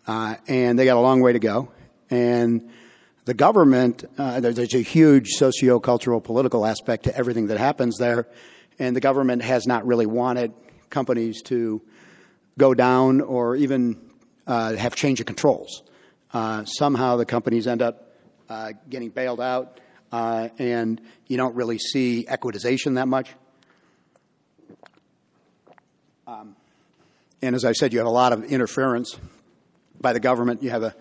Uh, 0.08 0.36
and 0.48 0.80
they 0.80 0.86
got 0.86 0.98
a 0.98 1.02
long 1.02 1.22
way 1.22 1.34
to 1.34 1.40
go. 1.40 1.72
And 2.10 2.70
the 3.26 3.34
government, 3.34 4.06
uh, 4.18 4.40
there's, 4.40 4.56
there's 4.56 4.74
a 4.74 4.82
huge 4.82 5.32
socio-cultural 5.32 6.22
political 6.22 6.66
aspect 6.66 7.04
to 7.04 7.16
everything 7.16 7.48
that 7.48 7.58
happens 7.58 7.98
there. 7.98 8.28
And 8.80 8.96
the 8.96 9.02
government 9.02 9.44
has 9.44 9.68
not 9.68 9.86
really 9.86 10.06
wanted 10.06 10.54
companies 10.90 11.42
to 11.44 11.82
go 12.58 12.74
down 12.74 13.22
or 13.22 13.56
even 13.56 14.10
uh, 14.48 14.76
have 14.76 14.96
change 14.96 15.20
of 15.20 15.26
controls. 15.26 15.84
Uh, 16.34 16.64
somehow 16.66 17.18
the 17.18 17.26
companies 17.26 17.68
end 17.68 17.82
up 17.82 18.16
uh, 18.50 18.74
getting 18.90 19.10
bailed 19.10 19.42
out, 19.42 19.80
uh, 20.12 20.50
and 20.58 21.02
you 21.28 21.38
don't 21.38 21.56
really 21.56 21.78
see 21.78 22.26
equitization 22.28 22.96
that 22.96 23.08
much. 23.08 23.30
Um, 26.26 26.56
and 27.42 27.56
as 27.56 27.66
I 27.66 27.72
said, 27.72 27.94
you 27.94 28.00
have 28.00 28.08
a 28.08 28.12
lot 28.12 28.34
of 28.34 28.44
interference 28.46 29.18
by 30.00 30.14
the 30.14 30.20
government. 30.20 30.64
You 30.64 30.70
have 30.72 30.84
a 30.84 30.96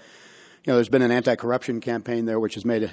you 0.64 0.72
know, 0.72 0.76
there's 0.76 0.90
been 0.90 1.02
an 1.02 1.10
anti-corruption 1.10 1.80
campaign 1.80 2.26
there, 2.26 2.38
which 2.38 2.52
has 2.52 2.64
made 2.64 2.82
a 2.82 2.90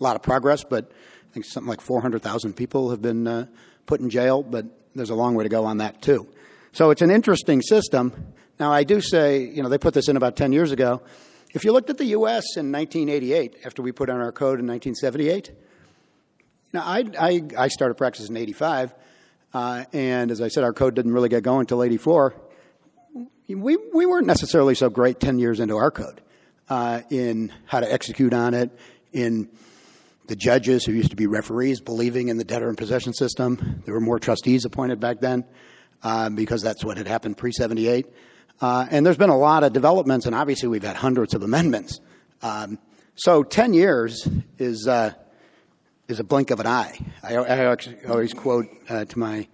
lot 0.00 0.16
of 0.16 0.22
progress, 0.22 0.64
but 0.64 0.90
I 1.30 1.32
think 1.32 1.46
something 1.46 1.68
like 1.68 1.80
400,000 1.80 2.54
people 2.54 2.90
have 2.90 3.00
been 3.00 3.26
uh, 3.26 3.46
put 3.86 4.00
in 4.00 4.10
jail, 4.10 4.42
but 4.42 4.66
there's 4.96 5.10
a 5.10 5.14
long 5.14 5.36
way 5.36 5.44
to 5.44 5.48
go 5.48 5.64
on 5.64 5.78
that 5.78 6.02
too. 6.02 6.26
So 6.72 6.90
it's 6.90 7.00
an 7.02 7.12
interesting 7.12 7.62
system. 7.62 8.34
Now, 8.58 8.72
I 8.72 8.82
do 8.82 9.00
say, 9.00 9.44
you 9.44 9.62
know, 9.62 9.68
they 9.68 9.78
put 9.78 9.94
this 9.94 10.08
in 10.08 10.16
about 10.16 10.34
10 10.34 10.52
years 10.52 10.72
ago. 10.72 11.02
If 11.54 11.64
you 11.64 11.72
looked 11.72 11.88
at 11.88 11.98
the 11.98 12.06
U.S. 12.06 12.56
in 12.56 12.72
1988, 12.72 13.58
after 13.64 13.80
we 13.80 13.92
put 13.92 14.10
on 14.10 14.20
our 14.20 14.32
code 14.32 14.58
in 14.58 14.66
1978, 14.66 15.52
now 16.72 16.82
I, 16.82 17.04
I, 17.18 17.42
I 17.56 17.68
started 17.68 17.94
practice 17.94 18.28
in 18.28 18.36
85, 18.36 18.92
uh, 19.54 19.84
and 19.92 20.30
as 20.30 20.40
I 20.40 20.48
said, 20.48 20.64
our 20.64 20.72
code 20.72 20.94
didn't 20.94 21.12
really 21.12 21.28
get 21.28 21.42
going 21.42 21.60
until 21.60 21.82
84. 21.82 22.34
We, 23.48 23.76
we 23.76 24.06
weren't 24.06 24.26
necessarily 24.26 24.74
so 24.74 24.90
great 24.90 25.20
10 25.20 25.38
years 25.38 25.60
into 25.60 25.76
our 25.76 25.90
code 25.90 26.20
uh, 26.68 27.00
in 27.10 27.52
how 27.66 27.80
to 27.80 27.90
execute 27.90 28.34
on 28.34 28.54
it, 28.54 28.70
in 29.12 29.48
the 30.26 30.36
judges 30.36 30.84
who 30.84 30.92
used 30.92 31.10
to 31.10 31.16
be 31.16 31.26
referees 31.26 31.80
believing 31.80 32.28
in 32.28 32.36
the 32.36 32.44
debtor 32.44 32.68
in 32.68 32.76
possession 32.76 33.14
system. 33.14 33.82
There 33.84 33.94
were 33.94 34.00
more 34.00 34.18
trustees 34.18 34.64
appointed 34.64 35.00
back 35.00 35.20
then 35.20 35.44
uh, 36.02 36.28
because 36.30 36.62
that's 36.62 36.84
what 36.84 36.98
had 36.98 37.06
happened 37.06 37.38
pre 37.38 37.52
78. 37.52 38.06
Uh, 38.60 38.86
and 38.90 39.06
there's 39.06 39.16
been 39.16 39.30
a 39.30 39.38
lot 39.38 39.64
of 39.64 39.72
developments, 39.72 40.26
and 40.26 40.34
obviously 40.34 40.68
we've 40.68 40.82
had 40.82 40.96
hundreds 40.96 41.32
of 41.32 41.42
amendments. 41.42 42.00
Um, 42.42 42.78
so 43.14 43.42
10 43.42 43.72
years 43.72 44.28
is, 44.58 44.86
uh, 44.86 45.12
is 46.08 46.20
a 46.20 46.24
blink 46.24 46.50
of 46.50 46.60
an 46.60 46.66
eye. 46.66 46.98
I, 47.22 47.36
I 47.36 47.76
always 48.08 48.34
quote 48.34 48.66
uh, 48.88 49.04
to 49.06 49.18
my 49.18 49.48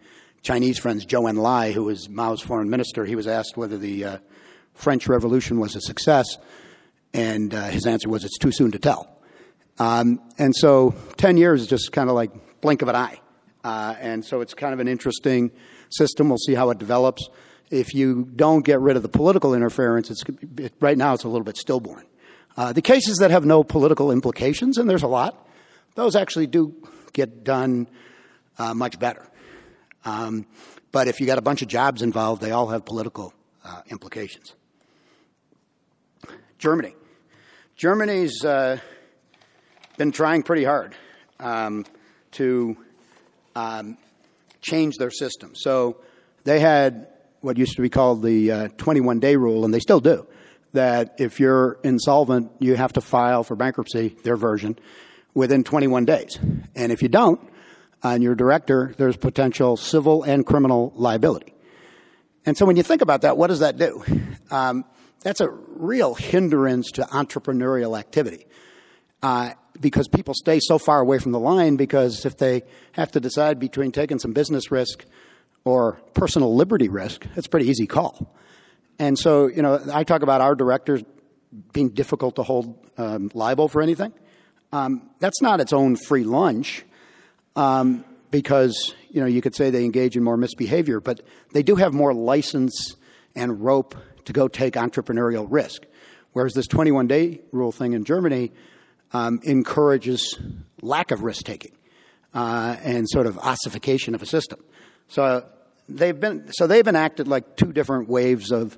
Chinese 0.45 0.79
friends 0.79 1.07
Zhou 1.07 1.23
Enlai, 1.23 1.73
who 1.73 1.85
was 1.85 2.09
Mao's 2.09 2.43
foreign 2.43 2.69
minister. 2.69 3.07
He 3.07 3.17
was 3.17 3.27
asked 3.27 3.57
whether 3.57 3.79
the 3.79 4.05
uh, 4.05 4.19
French 4.75 5.09
Revolution 5.09 5.59
was 5.59 5.75
a 5.75 5.81
success, 5.81 6.27
and 7.15 7.53
uh, 7.53 7.65
his 7.69 7.87
answer 7.87 8.11
was, 8.11 8.25
"It's 8.25 8.39
too 8.39 8.53
soon 8.53 8.71
to 8.73 8.79
tell." 8.79 9.15
Um, 9.79 10.21
and 10.39 10.55
so 10.55 10.95
10 11.17 11.37
years 11.37 11.63
is 11.63 11.67
just 11.67 11.93
kind 11.93 12.09
of 12.09 12.15
like 12.15 12.61
blink 12.61 12.83
of 12.83 12.89
an 12.89 12.95
eye. 12.95 13.21
Uh, 13.65 13.95
and 13.99 14.25
so 14.25 14.41
it's 14.43 14.55
kind 14.55 14.75
of 14.75 14.81
an 14.81 14.87
interesting 14.87 15.51
system. 15.91 16.29
We'll 16.29 16.39
see 16.39 16.55
how 16.55 16.71
it 16.71 16.79
develops. 16.79 17.29
If 17.71 17.95
you 17.95 18.31
don't 18.37 18.65
get 18.65 18.81
rid 18.81 18.97
of 18.97 19.03
the 19.03 19.09
political 19.09 19.55
interference, 19.55 20.11
it's, 20.11 20.23
it, 20.59 20.75
right 20.81 20.99
now 20.99 21.15
it's 21.15 21.25
a 21.25 21.29
little 21.29 21.45
bit 21.45 21.57
stillborn. 21.57 22.05
Uh, 22.57 22.73
the 22.73 22.83
cases 22.83 23.17
that 23.19 23.31
have 23.31 23.45
no 23.45 23.65
political 23.65 24.13
implications, 24.13 24.79
and 24.79 24.89
there's 24.89 25.03
a 25.03 25.09
lot, 25.09 25.49
those 25.95 26.15
actually 26.15 26.47
do 26.47 26.75
get 27.13 27.43
done 27.43 27.89
uh, 28.59 28.75
much 28.75 28.99
better. 28.99 29.27
Um, 30.05 30.47
but 30.93 31.09
if 31.09 31.21
you 31.21 31.27
got 31.27 31.39
a 31.39 31.43
bunch 31.43 31.63
of 31.63 31.69
jobs 31.69 32.03
involved, 32.03 32.43
they 32.43 32.51
all 32.51 32.69
have 32.69 32.85
political 32.85 33.35
uh, 33.65 33.83
implications. 33.91 34.55
Germany. 36.59 36.95
Germany's 37.77 38.45
uh, 38.45 38.79
been 39.99 40.13
trying 40.13 40.43
pretty 40.43 40.65
hard 40.65 40.95
um, 41.41 41.85
to 42.33 42.77
um, 43.57 43.99
change 44.61 44.97
their 44.97 45.11
system. 45.11 45.53
So 45.55 45.99
they 46.45 46.61
had 46.61 47.09
what 47.41 47.59
used 47.59 47.77
to 47.77 47.83
be 47.83 47.91
called 47.91 48.23
the 48.23 48.51
uh, 48.51 48.69
21 48.79 49.21
day 49.21 49.37
rule, 49.37 49.65
and 49.65 49.75
they 49.75 49.81
still 49.81 50.01
do. 50.01 50.27
That 50.73 51.17
if 51.19 51.39
you're 51.39 51.79
insolvent, 51.85 52.51
you 52.59 52.75
have 52.75 52.95
to 52.95 53.01
file 53.01 53.45
for 53.45 53.55
bankruptcy, 53.55 54.17
their 54.25 54.37
version, 54.37 54.79
within 55.35 55.63
21 55.63 56.05
days. 56.05 56.39
And 56.75 56.91
if 56.91 57.03
you 57.03 57.09
don't, 57.09 57.41
and 58.05 58.23
you're 58.23 58.35
director, 58.35 58.95
there's 58.99 59.17
potential 59.17 59.77
civil 59.77 60.23
and 60.23 60.45
criminal 60.45 60.93
liability. 60.95 61.55
And 62.47 62.57
so 62.57 62.67
when 62.67 62.77
you 62.77 62.83
think 62.83 63.01
about 63.01 63.23
that, 63.23 63.37
what 63.37 63.49
does 63.49 63.61
that 63.61 63.79
do? 63.79 64.05
Um, 64.51 64.85
that's 65.23 65.41
a 65.41 65.49
real 65.49 66.15
hindrance 66.15 66.91
to 66.93 67.03
entrepreneurial 67.03 67.99
activity. 67.99 68.47
Uh, 69.23 69.53
because 69.81 70.07
people 70.07 70.35
stay 70.35 70.61
so 70.61 70.79
far 70.79 71.01
away 71.01 71.19
from 71.19 71.33
the 71.33 71.41
line 71.41 71.77
because 71.77 72.27
if 72.27 72.37
they 72.37 72.63
have 72.93 73.11
to 73.13 73.21
decide 73.21 73.59
between 73.59 73.91
taking 73.91 74.19
some 74.19 74.33
business 74.33 74.71
risk 74.71 75.05
or 75.65 75.95
personal 76.13 76.55
liberty 76.55 76.89
risk, 76.89 77.27
it's 77.35 77.47
a 77.47 77.51
pretty 77.51 77.69
easy 77.69 77.87
call. 77.87 78.37
And 78.99 79.19
so, 79.19 79.49
you 79.49 79.63
know, 79.63 79.83
I 79.93 80.05
talk 80.05 80.23
about 80.23 80.43
our 80.43 80.55
directors 80.55 81.03
being 81.73 81.89
difficult 81.89 82.37
to 82.37 82.43
hold 82.43 82.79
um, 82.99 83.31
liable 83.35 83.69
for 83.69 83.81
anything. 83.81 84.13
Um, 84.73 85.11
that's 85.21 85.41
not 85.41 85.61
its 85.61 85.73
own 85.73 85.97
free 85.97 86.25
lunch 86.25 86.85
um, 87.57 88.05
because, 88.31 88.95
you 89.11 89.21
know, 89.21 89.27
you 89.27 89.41
could 89.41 89.55
say 89.55 89.71
they 89.71 89.85
engage 89.85 90.17
in 90.17 90.25
more 90.25 90.37
misbehavior, 90.37 91.01
but 91.01 91.21
they 91.53 91.63
do 91.63 91.77
have 91.77 91.93
more 91.93 92.13
license 92.13 92.97
and 93.35 93.63
rope 93.63 93.95
to 94.25 94.33
go 94.33 94.49
take 94.49 94.75
entrepreneurial 94.75 95.47
risk. 95.49 95.83
Whereas 96.33 96.53
this 96.53 96.67
21 96.67 97.07
day 97.07 97.41
rule 97.53 97.73
thing 97.73 97.93
in 97.93 98.05
Germany, 98.05 98.53
um, 99.13 99.41
encourages 99.45 100.39
lack 100.83 101.13
of 101.13 101.23
risk 101.23 101.45
taking 101.45 101.73
uh, 102.35 102.77
and 102.83 103.09
sort 103.09 103.27
of 103.27 103.39
ossification 103.39 104.15
of 104.15 104.23
a 104.23 104.27
system. 104.27 104.63
So 105.09 105.47
they've 105.89 106.19
been 106.19 106.51
so 106.53 106.67
they've 106.67 106.87
enacted 106.87 107.29
like 107.29 107.57
two 107.57 107.73
different 107.73 108.09
waves 108.09 108.51
of 108.51 108.77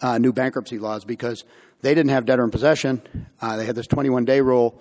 uh, 0.00 0.18
new 0.18 0.32
bankruptcy 0.32 0.78
laws 0.78 1.04
because 1.04 1.44
they 1.80 1.94
didn't 1.94 2.10
have 2.10 2.24
debtor 2.24 2.44
in 2.44 2.50
possession. 2.50 3.02
Uh, 3.40 3.56
they 3.56 3.66
had 3.66 3.74
this 3.74 3.88
21 3.88 4.24
day 4.24 4.40
rule, 4.40 4.80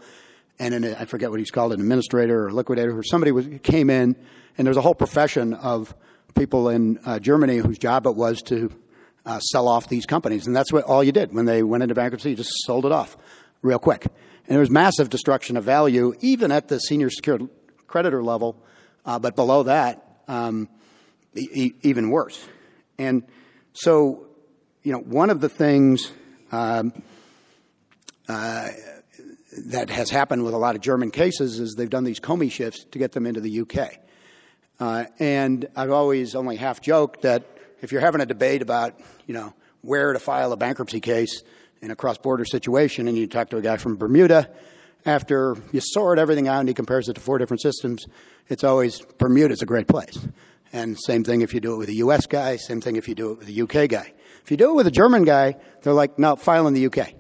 and 0.62 0.76
an, 0.76 0.86
I 0.86 1.06
forget 1.06 1.32
what 1.32 1.40
he's 1.40 1.50
called, 1.50 1.74
an 1.74 1.82
administrator 1.82 2.46
or 2.46 2.54
liquidator, 2.54 2.96
or 2.96 3.02
somebody 3.02 3.32
was, 3.32 3.48
came 3.64 3.90
in, 3.90 4.16
and 4.58 4.68
there 4.68 4.70
was 4.70 4.78
a 4.78 4.82
whole 4.82 4.94
profession 4.94 5.56
of 5.56 5.96
people 6.36 6.70
in 6.70 7.00
uh, 7.04 7.18
Germany 7.18 7.58
whose 7.58 7.80
job 7.80 8.06
it 8.06 8.16
was 8.16 8.44
to 8.44 8.72
uh, 9.26 9.40
sell 9.40 9.68
off 9.68 9.90
these 9.90 10.06
companies, 10.06 10.46
and 10.46 10.56
that's 10.56 10.72
what 10.72 10.86
all 10.86 11.04
you 11.04 11.12
did 11.12 11.34
when 11.34 11.46
they 11.46 11.64
went 11.64 11.82
into 11.82 11.96
bankruptcy. 11.96 12.30
You 12.30 12.36
just 12.36 12.54
sold 12.66 12.86
it 12.86 12.92
off 12.92 13.18
real 13.64 13.80
quick. 13.80 14.06
And 14.06 14.56
there 14.56 14.60
was 14.60 14.70
massive 14.70 15.10
destruction 15.10 15.58
of 15.58 15.64
value, 15.64 16.14
even 16.20 16.52
at 16.52 16.68
the 16.68 16.78
senior 16.78 17.10
secured 17.10 17.50
creditor 17.88 18.24
level, 18.24 18.64
uh, 19.04 19.18
but 19.18 19.36
below 19.36 19.64
that, 19.64 20.22
um, 20.28 20.70
e- 21.36 21.74
even 21.82 22.12
worse. 22.12 22.40
And 23.00 23.24
so, 23.74 24.28
you 24.84 24.92
know, 24.92 25.00
one 25.00 25.32
of 25.32 25.42
the 25.42 25.50
things 25.50 26.12
um, 26.52 26.94
uh, 28.30 28.70
that 29.68 29.90
has 29.90 30.10
happened 30.10 30.44
with 30.44 30.54
a 30.54 30.58
lot 30.58 30.76
of 30.76 30.82
German 30.82 31.12
cases 31.12 31.60
is 31.60 31.76
they've 31.76 31.90
done 31.90 32.04
these 32.04 32.20
COMI 32.20 32.50
shifts 32.50 32.86
to 32.92 33.00
get 33.00 33.12
them 33.12 33.26
into 33.26 33.42
the 33.42 33.62
UK. 33.62 33.98
Uh, 34.80 35.06
and 35.20 35.68
I've 35.76 35.92
always 35.92 36.36
only 36.36 36.56
half 36.56 36.82
joked 36.82 37.22
that 37.22 37.46
if 37.82 37.92
you're 37.92 38.02
having 38.02 38.22
a 38.22 38.26
debate 38.26 38.62
about, 38.62 39.00
you 39.28 39.34
know, 39.34 39.54
where 39.82 40.14
to 40.14 40.20
file 40.20 40.52
a 40.52 40.58
bankruptcy 40.58 41.00
case, 41.00 41.44
in 41.82 41.92
a 41.92 41.96
cross 41.96 42.18
border 42.18 42.46
situation 42.46 43.08
and 43.08 43.18
you 43.18 43.28
talk 43.28 43.50
to 43.50 43.58
a 43.58 43.62
guy 43.62 43.78
from 43.78 43.98
Bermuda, 43.98 44.50
after 45.06 45.58
you 45.72 45.82
sort 45.82 46.20
everything 46.20 46.48
out 46.48 46.60
and 46.60 46.68
he 46.68 46.76
compares 46.76 47.10
it 47.10 47.14
to 47.14 47.22
four 47.22 47.40
different 47.40 47.62
systems, 47.62 48.06
it's 48.50 48.64
always 48.64 49.02
Bermuda's 49.18 49.62
a 49.62 49.66
great 49.66 49.88
place. 49.88 50.18
And 50.72 50.98
same 50.98 51.24
thing 51.24 51.42
if 51.42 51.54
you 51.54 51.60
do 51.60 51.74
it 51.74 51.78
with 51.78 51.90
a 51.90 51.96
US 51.96 52.28
guy, 52.28 52.58
same 52.58 52.82
thing 52.82 52.96
if 52.96 53.08
you 53.08 53.16
do 53.16 53.32
it 53.32 53.40
with 53.40 53.50
a 53.50 53.62
UK 53.62 53.90
guy. 53.90 54.14
If 54.44 54.52
you 54.52 54.58
do 54.58 54.70
it 54.70 54.74
with 54.74 54.88
a 54.88 54.92
German 54.92 55.24
guy, 55.24 55.58
they're 55.82 55.94
like, 55.94 56.18
no, 56.20 56.36
file 56.36 56.68
in 56.68 56.74
the 56.74 56.86
UK, 56.86 57.14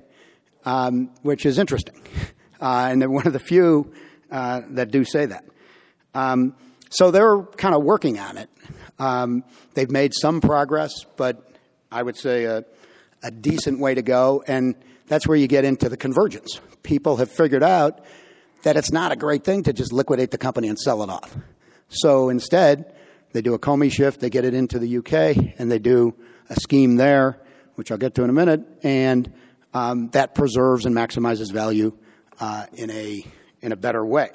um, 0.65 1.09
which 1.21 1.45
is 1.45 1.57
interesting. 1.57 2.01
Uh, 2.61 2.89
and 2.91 3.01
they're 3.01 3.09
one 3.09 3.25
of 3.25 3.33
the 3.33 3.39
few 3.39 3.91
uh, 4.31 4.61
that 4.69 4.91
do 4.91 5.03
say 5.03 5.25
that. 5.25 5.43
Um, 6.13 6.55
so 6.89 7.09
they're 7.11 7.41
kind 7.41 7.73
of 7.73 7.83
working 7.83 8.19
on 8.19 8.37
it. 8.37 8.49
Um, 8.99 9.43
they've 9.73 9.89
made 9.89 10.13
some 10.13 10.41
progress, 10.41 11.05
but 11.17 11.51
I 11.91 12.03
would 12.03 12.17
say 12.17 12.45
uh, 12.45 12.61
a 13.23 13.31
decent 13.31 13.79
way 13.79 13.95
to 13.95 14.01
go. 14.01 14.43
And 14.45 14.75
that's 15.07 15.27
where 15.27 15.37
you 15.37 15.47
get 15.47 15.65
into 15.65 15.89
the 15.89 15.97
convergence. 15.97 16.59
People 16.83 17.17
have 17.17 17.31
figured 17.31 17.63
out 17.63 18.03
that 18.63 18.77
it's 18.77 18.91
not 18.91 19.11
a 19.11 19.15
great 19.15 19.43
thing 19.43 19.63
to 19.63 19.73
just 19.73 19.91
liquidate 19.91 20.31
the 20.31 20.37
company 20.37 20.67
and 20.67 20.77
sell 20.77 21.01
it 21.03 21.09
off. 21.09 21.35
So 21.89 22.29
instead, 22.29 22.93
they 23.33 23.41
do 23.41 23.53
a 23.53 23.59
COMI 23.59 23.89
shift, 23.89 24.19
they 24.19 24.29
get 24.29 24.45
it 24.45 24.53
into 24.53 24.79
the 24.79 24.97
UK, 24.97 25.55
and 25.57 25.71
they 25.71 25.79
do 25.79 26.13
a 26.49 26.55
scheme 26.55 26.95
there, 26.95 27.39
which 27.75 27.91
I'll 27.91 27.97
get 27.97 28.15
to 28.15 28.23
in 28.23 28.29
a 28.29 28.33
minute, 28.33 28.61
and 28.83 29.31
um, 29.73 30.09
that 30.09 30.35
preserves 30.35 30.85
and 30.85 30.95
maximizes 30.95 31.51
value 31.51 31.93
uh, 32.39 32.65
in 32.73 32.89
a 32.91 33.25
in 33.61 33.71
a 33.71 33.75
better 33.75 34.05
way. 34.05 34.31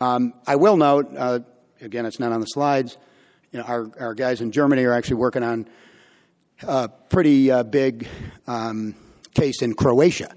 Um, 0.00 0.34
I 0.46 0.56
will 0.56 0.76
note, 0.76 1.08
uh, 1.16 1.40
again, 1.80 2.06
it's 2.06 2.20
not 2.20 2.32
on 2.32 2.40
the 2.40 2.46
slides. 2.46 2.96
You 3.52 3.60
know, 3.60 3.64
our 3.64 3.90
our 3.98 4.14
guys 4.14 4.40
in 4.40 4.52
Germany 4.52 4.84
are 4.84 4.92
actually 4.92 5.16
working 5.16 5.42
on 5.42 5.68
a 6.62 6.88
pretty 6.88 7.50
uh, 7.50 7.62
big 7.62 8.08
um, 8.46 8.94
case 9.34 9.62
in 9.62 9.74
Croatia. 9.74 10.34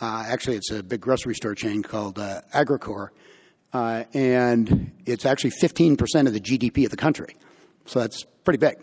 Uh, 0.00 0.24
actually, 0.28 0.56
it's 0.56 0.70
a 0.70 0.82
big 0.82 1.00
grocery 1.00 1.34
store 1.34 1.54
chain 1.54 1.82
called 1.82 2.18
uh, 2.18 2.40
Agrokor, 2.54 3.08
uh, 3.72 4.04
and 4.14 4.92
it's 5.06 5.26
actually 5.26 5.50
15% 5.50 6.26
of 6.26 6.32
the 6.32 6.40
GDP 6.40 6.84
of 6.84 6.90
the 6.90 6.96
country. 6.96 7.34
So 7.86 7.98
that's 7.98 8.24
pretty 8.44 8.58
big. 8.58 8.76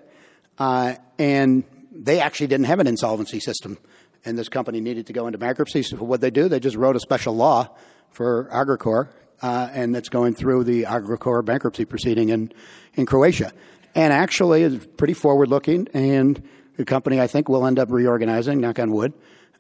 And 1.18 1.64
they 1.96 2.20
actually 2.20 2.48
didn't 2.48 2.66
have 2.66 2.80
an 2.80 2.88
insolvency 2.88 3.40
system, 3.40 3.78
and 4.26 4.38
this 4.38 4.50
company 4.50 4.82
needed 4.82 5.08
to 5.08 5.14
go 5.14 5.28
into 5.28 5.38
bankruptcy. 5.38 5.84
So 5.84 5.98
what 5.98 6.20
they 6.20 6.32
do, 6.32 6.50
they 6.50 6.60
just 6.60 6.76
wrote 6.76 6.96
a 6.96 7.00
special 7.00 7.36
law 7.36 7.70
for 8.12 8.50
Agrokor, 8.52 9.10
uh, 9.42 9.70
and 9.72 9.94
that's 9.94 10.10
going 10.10 10.36
through 10.36 10.64
the 10.64 10.84
Agrokor 10.84 11.46
bankruptcy 11.46 11.86
proceeding 11.86 12.30
in, 12.30 12.52
in 12.96 13.06
Croatia. 13.06 13.52
And 13.94 14.12
actually, 14.12 14.64
it's 14.64 14.86
pretty 14.98 15.14
forward 15.14 15.48
looking, 15.50 15.88
and 15.94 16.42
the 16.76 16.86
company, 16.86 17.22
I 17.22 17.28
think, 17.28 17.48
will 17.48 17.66
end 17.66 17.80
up 17.80 17.90
reorganizing, 17.92 18.60
knock 18.60 18.80
on 18.80 18.92
wood, 18.92 19.14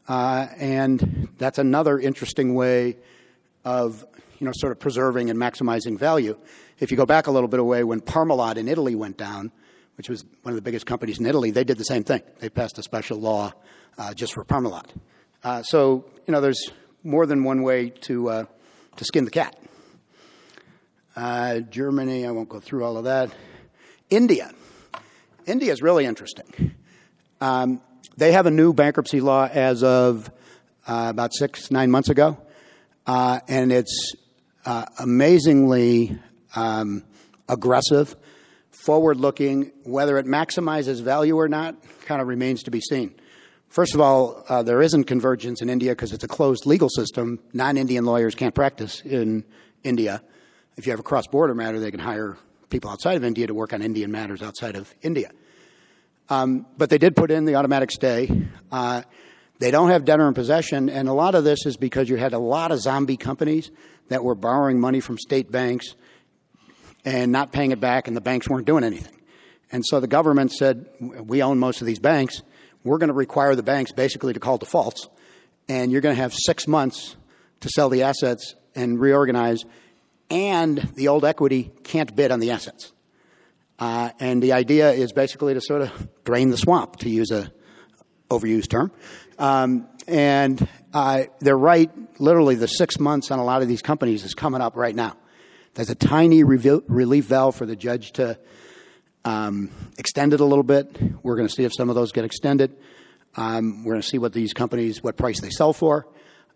Uh, 0.08 0.48
and 0.60 1.30
that's 1.40 1.58
another 1.58 1.98
interesting 1.98 2.54
way 2.54 2.96
of, 3.64 4.06
you 4.38 4.46
know, 4.46 4.54
sort 4.56 4.72
of 4.72 4.80
preserving 4.80 5.32
and 5.32 5.40
maximizing 5.40 5.98
value. 5.98 6.38
If 6.80 6.92
you 6.92 6.98
go 6.98 7.06
back 7.06 7.26
a 7.28 7.32
little 7.32 7.48
bit 7.50 7.60
away, 7.60 7.84
when 7.84 8.02
Parmalat 8.02 8.58
in 8.58 8.68
Italy 8.68 8.94
went 8.94 9.18
down, 9.18 9.52
which 9.98 10.10
was 10.10 10.24
one 10.44 10.52
of 10.52 10.56
the 10.56 10.62
biggest 10.62 10.86
companies 10.86 11.20
in 11.20 11.26
Italy, 11.26 11.50
they 11.52 11.64
did 11.64 11.78
the 11.78 11.86
same 11.86 12.04
thing. 12.04 12.22
They 12.40 12.50
passed 12.50 12.78
a 12.78 12.84
special 12.84 13.18
law 13.18 13.54
just 14.16 14.34
for 14.34 14.44
Parmalat. 14.46 14.86
Uh, 15.44 15.62
so, 15.64 16.06
you 16.28 16.32
know, 16.32 16.42
there's 16.42 16.72
more 17.04 17.26
than 17.26 17.44
one 17.44 17.62
way 17.62 17.90
to, 17.90 18.30
uh, 18.30 18.46
to 18.96 19.06
skin 19.06 19.26
the 19.26 19.32
cat. 19.32 19.56
Uh, 21.16 21.60
Germany, 21.60 22.26
I 22.26 22.32
won't 22.32 22.50
go 22.50 22.60
through 22.60 22.84
all 22.84 22.98
of 22.98 23.06
that. 23.06 23.30
India. 24.10 24.52
India 25.46 25.72
is 25.72 25.82
really 25.82 26.06
interesting. 26.06 26.74
Um, 27.40 27.82
they 28.18 28.32
have 28.32 28.48
a 28.48 28.52
new 28.52 28.74
bankruptcy 28.74 29.22
law 29.22 29.46
as 29.46 29.84
of 29.84 30.32
uh, 30.88 31.08
about 31.10 31.34
six, 31.34 31.70
nine 31.72 31.92
months 31.92 32.10
ago, 32.10 32.38
uh, 33.06 33.40
and 33.48 33.72
it's 33.72 34.14
uh, 34.66 34.86
amazingly 35.00 36.18
um, 36.56 37.04
aggressive, 37.48 38.16
forward 38.72 39.18
looking. 39.18 39.72
Whether 39.84 40.18
it 40.18 40.26
maximizes 40.26 41.02
value 41.02 41.38
or 41.38 41.48
not 41.48 41.76
kind 42.06 42.22
of 42.22 42.28
remains 42.28 42.64
to 42.64 42.72
be 42.72 42.82
seen. 42.82 43.16
First 43.76 43.94
of 43.94 44.00
all, 44.00 44.42
uh, 44.48 44.64
there 44.64 44.82
isn't 44.82 45.04
convergence 45.04 45.62
in 45.62 45.70
India 45.70 45.92
because 45.92 46.14
it's 46.14 46.24
a 46.24 46.30
closed 46.30 46.66
legal 46.66 46.88
system. 46.88 47.40
Non 47.52 47.76
Indian 47.76 48.06
lawyers 48.06 48.34
can't 48.34 48.56
practice 48.56 49.02
in 49.02 49.44
India. 49.84 50.24
If 50.78 50.86
you 50.86 50.94
have 50.94 51.02
a 51.02 51.04
cross 51.04 51.28
border 51.28 51.54
matter, 51.54 51.78
they 51.82 51.92
can 51.92 52.00
hire 52.00 52.38
people 52.70 52.90
outside 52.90 53.18
of 53.18 53.26
India 53.26 53.48
to 53.48 53.54
work 53.54 53.74
on 53.74 53.82
Indian 53.82 54.14
matters 54.14 54.42
outside 54.42 54.78
of 54.78 54.96
India. 55.02 55.30
Um, 56.30 56.66
but 56.78 56.90
they 56.90 56.98
did 56.98 57.18
put 57.18 57.32
in 57.32 57.44
the 57.44 57.56
automatic 57.56 57.92
stay. 57.92 58.48
Uh, 58.72 59.02
they 59.60 59.72
don't 59.72 59.90
have 59.90 60.06
debtor 60.06 60.26
in 60.26 60.36
possession, 60.36 60.88
and 60.88 61.10
a 61.10 61.14
lot 61.14 61.36
of 61.36 61.44
this 61.44 61.66
is 61.66 61.76
because 61.76 62.08
you 62.08 62.16
had 62.16 62.32
a 62.32 62.40
lot 62.40 62.72
of 62.72 62.80
zombie 62.80 63.18
companies 63.18 63.72
that 64.08 64.24
were 64.24 64.36
borrowing 64.36 64.80
money 64.80 65.02
from 65.02 65.18
state 65.18 65.52
banks 65.52 65.96
and 67.04 67.30
not 67.30 67.52
paying 67.52 67.72
it 67.72 67.82
back, 67.82 68.08
and 68.08 68.16
the 68.16 68.22
banks 68.22 68.48
weren't 68.48 68.68
doing 68.68 68.86
anything. 68.86 69.22
And 69.70 69.84
so 69.86 70.00
the 70.00 70.08
government 70.08 70.54
said, 70.54 70.86
We 71.02 71.44
own 71.44 71.60
most 71.60 71.82
of 71.82 71.88
these 71.88 72.00
banks. 72.00 72.42
We're 72.86 73.00
going 73.00 73.10
to 73.10 73.14
require 73.14 73.56
the 73.56 73.64
banks 73.64 73.92
basically 73.92 74.34
to 74.34 74.40
call 74.40 74.60
defaults, 74.60 75.10
and 75.68 75.92
you're 75.92 76.02
going 76.02 76.16
to 76.16 76.22
have 76.22 76.34
six 76.34 76.68
months 76.68 77.16
to 77.62 77.70
sell 77.70 77.90
the 77.90 78.04
assets 78.04 78.54
and 78.76 79.00
reorganize, 79.00 79.66
and 80.30 80.78
the 80.96 81.08
old 81.08 81.26
equity 81.26 81.72
can't 81.84 82.16
bid 82.16 82.32
on 82.32 82.40
the 82.40 82.52
assets. 82.52 82.94
Uh, 83.80 84.12
and 84.20 84.42
the 84.42 84.54
idea 84.54 84.92
is 84.92 85.12
basically 85.12 85.56
to 85.56 85.62
sort 85.62 85.82
of 85.82 86.08
drain 86.24 86.52
the 86.52 86.58
swamp, 86.58 86.98
to 86.98 87.10
use 87.10 87.32
a 87.32 87.52
overused 88.30 88.70
term. 88.70 88.92
Um, 89.40 89.88
and 90.08 90.68
uh, 90.94 91.24
they're 91.40 91.58
right. 91.58 91.92
Literally, 92.20 92.54
the 92.54 92.68
six 92.68 93.00
months 93.00 93.32
on 93.32 93.40
a 93.40 93.44
lot 93.44 93.64
of 93.64 93.68
these 93.68 93.82
companies 93.82 94.24
is 94.24 94.36
coming 94.36 94.62
up 94.62 94.78
right 94.78 94.96
now. 94.96 95.18
There's 95.74 95.90
a 95.90 95.96
tiny 95.96 96.44
relief 96.44 97.26
valve 97.26 97.56
for 97.56 97.66
the 97.66 97.76
judge 97.76 98.14
to 98.14 98.38
um, 99.26 99.72
extend 99.98 100.34
it 100.34 100.40
a 100.40 100.46
little 100.46 100.64
bit. 100.64 100.96
We're 101.24 101.36
going 101.36 101.48
to 101.48 101.54
see 101.54 101.64
if 101.64 101.74
some 101.76 101.90
of 101.90 101.96
those 101.96 102.12
get 102.12 102.24
extended. 102.24 102.78
Um, 103.36 103.84
we're 103.84 103.94
going 103.94 104.02
to 104.02 104.08
see 104.08 104.20
what 104.20 104.32
these 104.32 104.54
companies, 104.54 105.04
what 105.04 105.18
price 105.18 105.42
they 105.42 105.50
sell 105.50 105.74
for. 105.74 106.08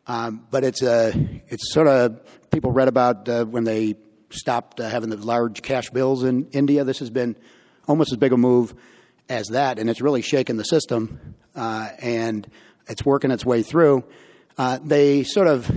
Um, 0.07 0.45
but 0.49 0.63
it's 0.63 0.81
a, 0.81 1.11
it's 1.47 1.73
sort 1.73 1.87
of 1.87 2.49
people 2.51 2.71
read 2.71 2.87
about 2.87 3.27
uh, 3.27 3.45
when 3.45 3.63
they 3.63 3.95
stopped 4.29 4.79
uh, 4.79 4.87
having 4.87 5.09
the 5.09 5.17
large 5.17 5.61
cash 5.61 5.89
bills 5.89 6.23
in 6.23 6.47
India. 6.51 6.83
This 6.83 6.99
has 6.99 7.09
been 7.09 7.35
almost 7.87 8.11
as 8.11 8.17
big 8.17 8.31
a 8.31 8.37
move 8.37 8.73
as 9.27 9.47
that, 9.47 9.77
and 9.77 9.89
it's 9.89 10.01
really 10.01 10.21
shaken 10.21 10.57
the 10.57 10.63
system, 10.63 11.35
uh, 11.55 11.89
and 11.99 12.49
it's 12.87 13.05
working 13.05 13.31
its 13.31 13.45
way 13.45 13.61
through. 13.61 14.03
Uh, 14.57 14.79
they 14.83 15.23
sort 15.23 15.47
of 15.47 15.69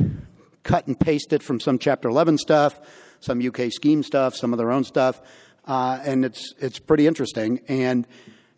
cut 0.63 0.87
and 0.87 0.99
pasted 0.99 1.43
from 1.43 1.61
some 1.61 1.79
Chapter 1.79 2.09
11 2.09 2.39
stuff, 2.39 2.79
some 3.21 3.47
UK 3.47 3.71
scheme 3.71 4.03
stuff, 4.03 4.35
some 4.35 4.53
of 4.53 4.59
their 4.59 4.71
own 4.71 4.85
stuff, 4.85 5.21
uh, 5.67 5.99
and 6.05 6.25
it's 6.25 6.55
it's 6.59 6.79
pretty 6.79 7.07
interesting. 7.07 7.61
And 7.69 8.07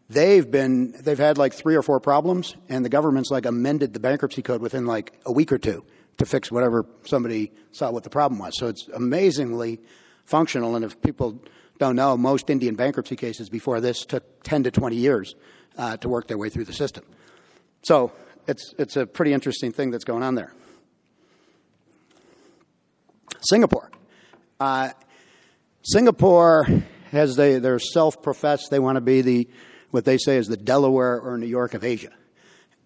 they've 0.09 0.49
been 0.51 0.95
they've 1.01 1.19
had 1.19 1.39
like 1.39 1.53
three 1.53 1.75
or 1.75 1.83
four 1.83 2.01
problems, 2.01 2.57
and 2.69 2.85
the 2.85 2.89
government's 2.89 3.31
like 3.31 3.47
amended 3.47 3.93
the 3.93 4.01
bankruptcy 4.01 4.43
code 4.43 4.61
within 4.61 4.87
like 4.87 5.13
a 5.27 5.33
week 5.33 5.53
or 5.53 5.59
two 5.59 5.85
to 6.19 6.27
fix 6.27 6.51
whatever 6.51 6.87
somebody 7.05 7.53
saw 7.73 7.91
what 7.91 8.05
the 8.05 8.11
problem 8.11 8.39
was. 8.39 8.57
So 8.57 8.69
it's 8.69 8.89
amazingly 8.89 9.81
functional. 10.25 10.77
And 10.77 10.85
if 10.85 11.01
people 11.01 11.43
don't 11.79 11.97
know, 11.97 12.17
most 12.17 12.51
Indian 12.51 12.75
bankruptcy 12.75 13.17
cases 13.17 13.49
before 13.49 13.81
this 13.81 14.05
took 14.05 14.43
10 14.45 14.65
to 14.65 14.71
20 14.71 14.97
years 14.97 15.35
uh, 15.77 15.97
to 15.99 16.09
work 16.09 16.29
their 16.29 16.39
way 16.39 16.49
through 16.49 16.65
the 16.65 16.73
system. 16.73 17.05
So 17.83 18.13
it's, 18.47 18.75
it's 18.79 18.97
a 18.97 19.07
pretty 19.07 19.33
interesting 19.33 19.73
thing 19.73 19.91
that's 19.91 20.05
going 20.05 20.23
on 20.23 20.35
there. 20.35 20.53
Singapore. 23.41 23.91
Uh, 24.61 24.91
Singapore 25.83 26.67
has 27.15 27.37
they, 27.37 27.59
they're 27.59 27.79
self-professed 27.79 28.71
they 28.71 28.79
want 28.79 28.97
to 28.97 29.01
be 29.01 29.23
the 29.23 29.49
what 29.91 30.05
they 30.05 30.19
say 30.19 30.37
is 30.37 30.49
the 30.49 30.57
Delaware 30.57 31.21
or 31.21 31.39
New 31.39 31.47
York 31.47 31.75
of 31.75 31.85
Asia, 31.85 32.13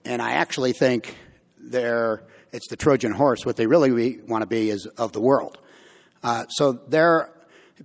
and 0.04 0.20
I 0.22 0.32
actually 0.32 0.72
think 0.72 1.16
they're 1.58 2.22
it's 2.52 2.68
the 2.68 2.76
Trojan 2.76 3.12
horse. 3.12 3.44
What 3.44 3.56
they 3.56 3.66
really 3.66 4.20
want 4.26 4.42
to 4.42 4.46
be 4.46 4.70
is 4.70 4.86
of 4.86 5.12
the 5.12 5.20
world. 5.20 5.58
Uh, 6.22 6.46
so 6.48 6.72
there, 6.72 7.30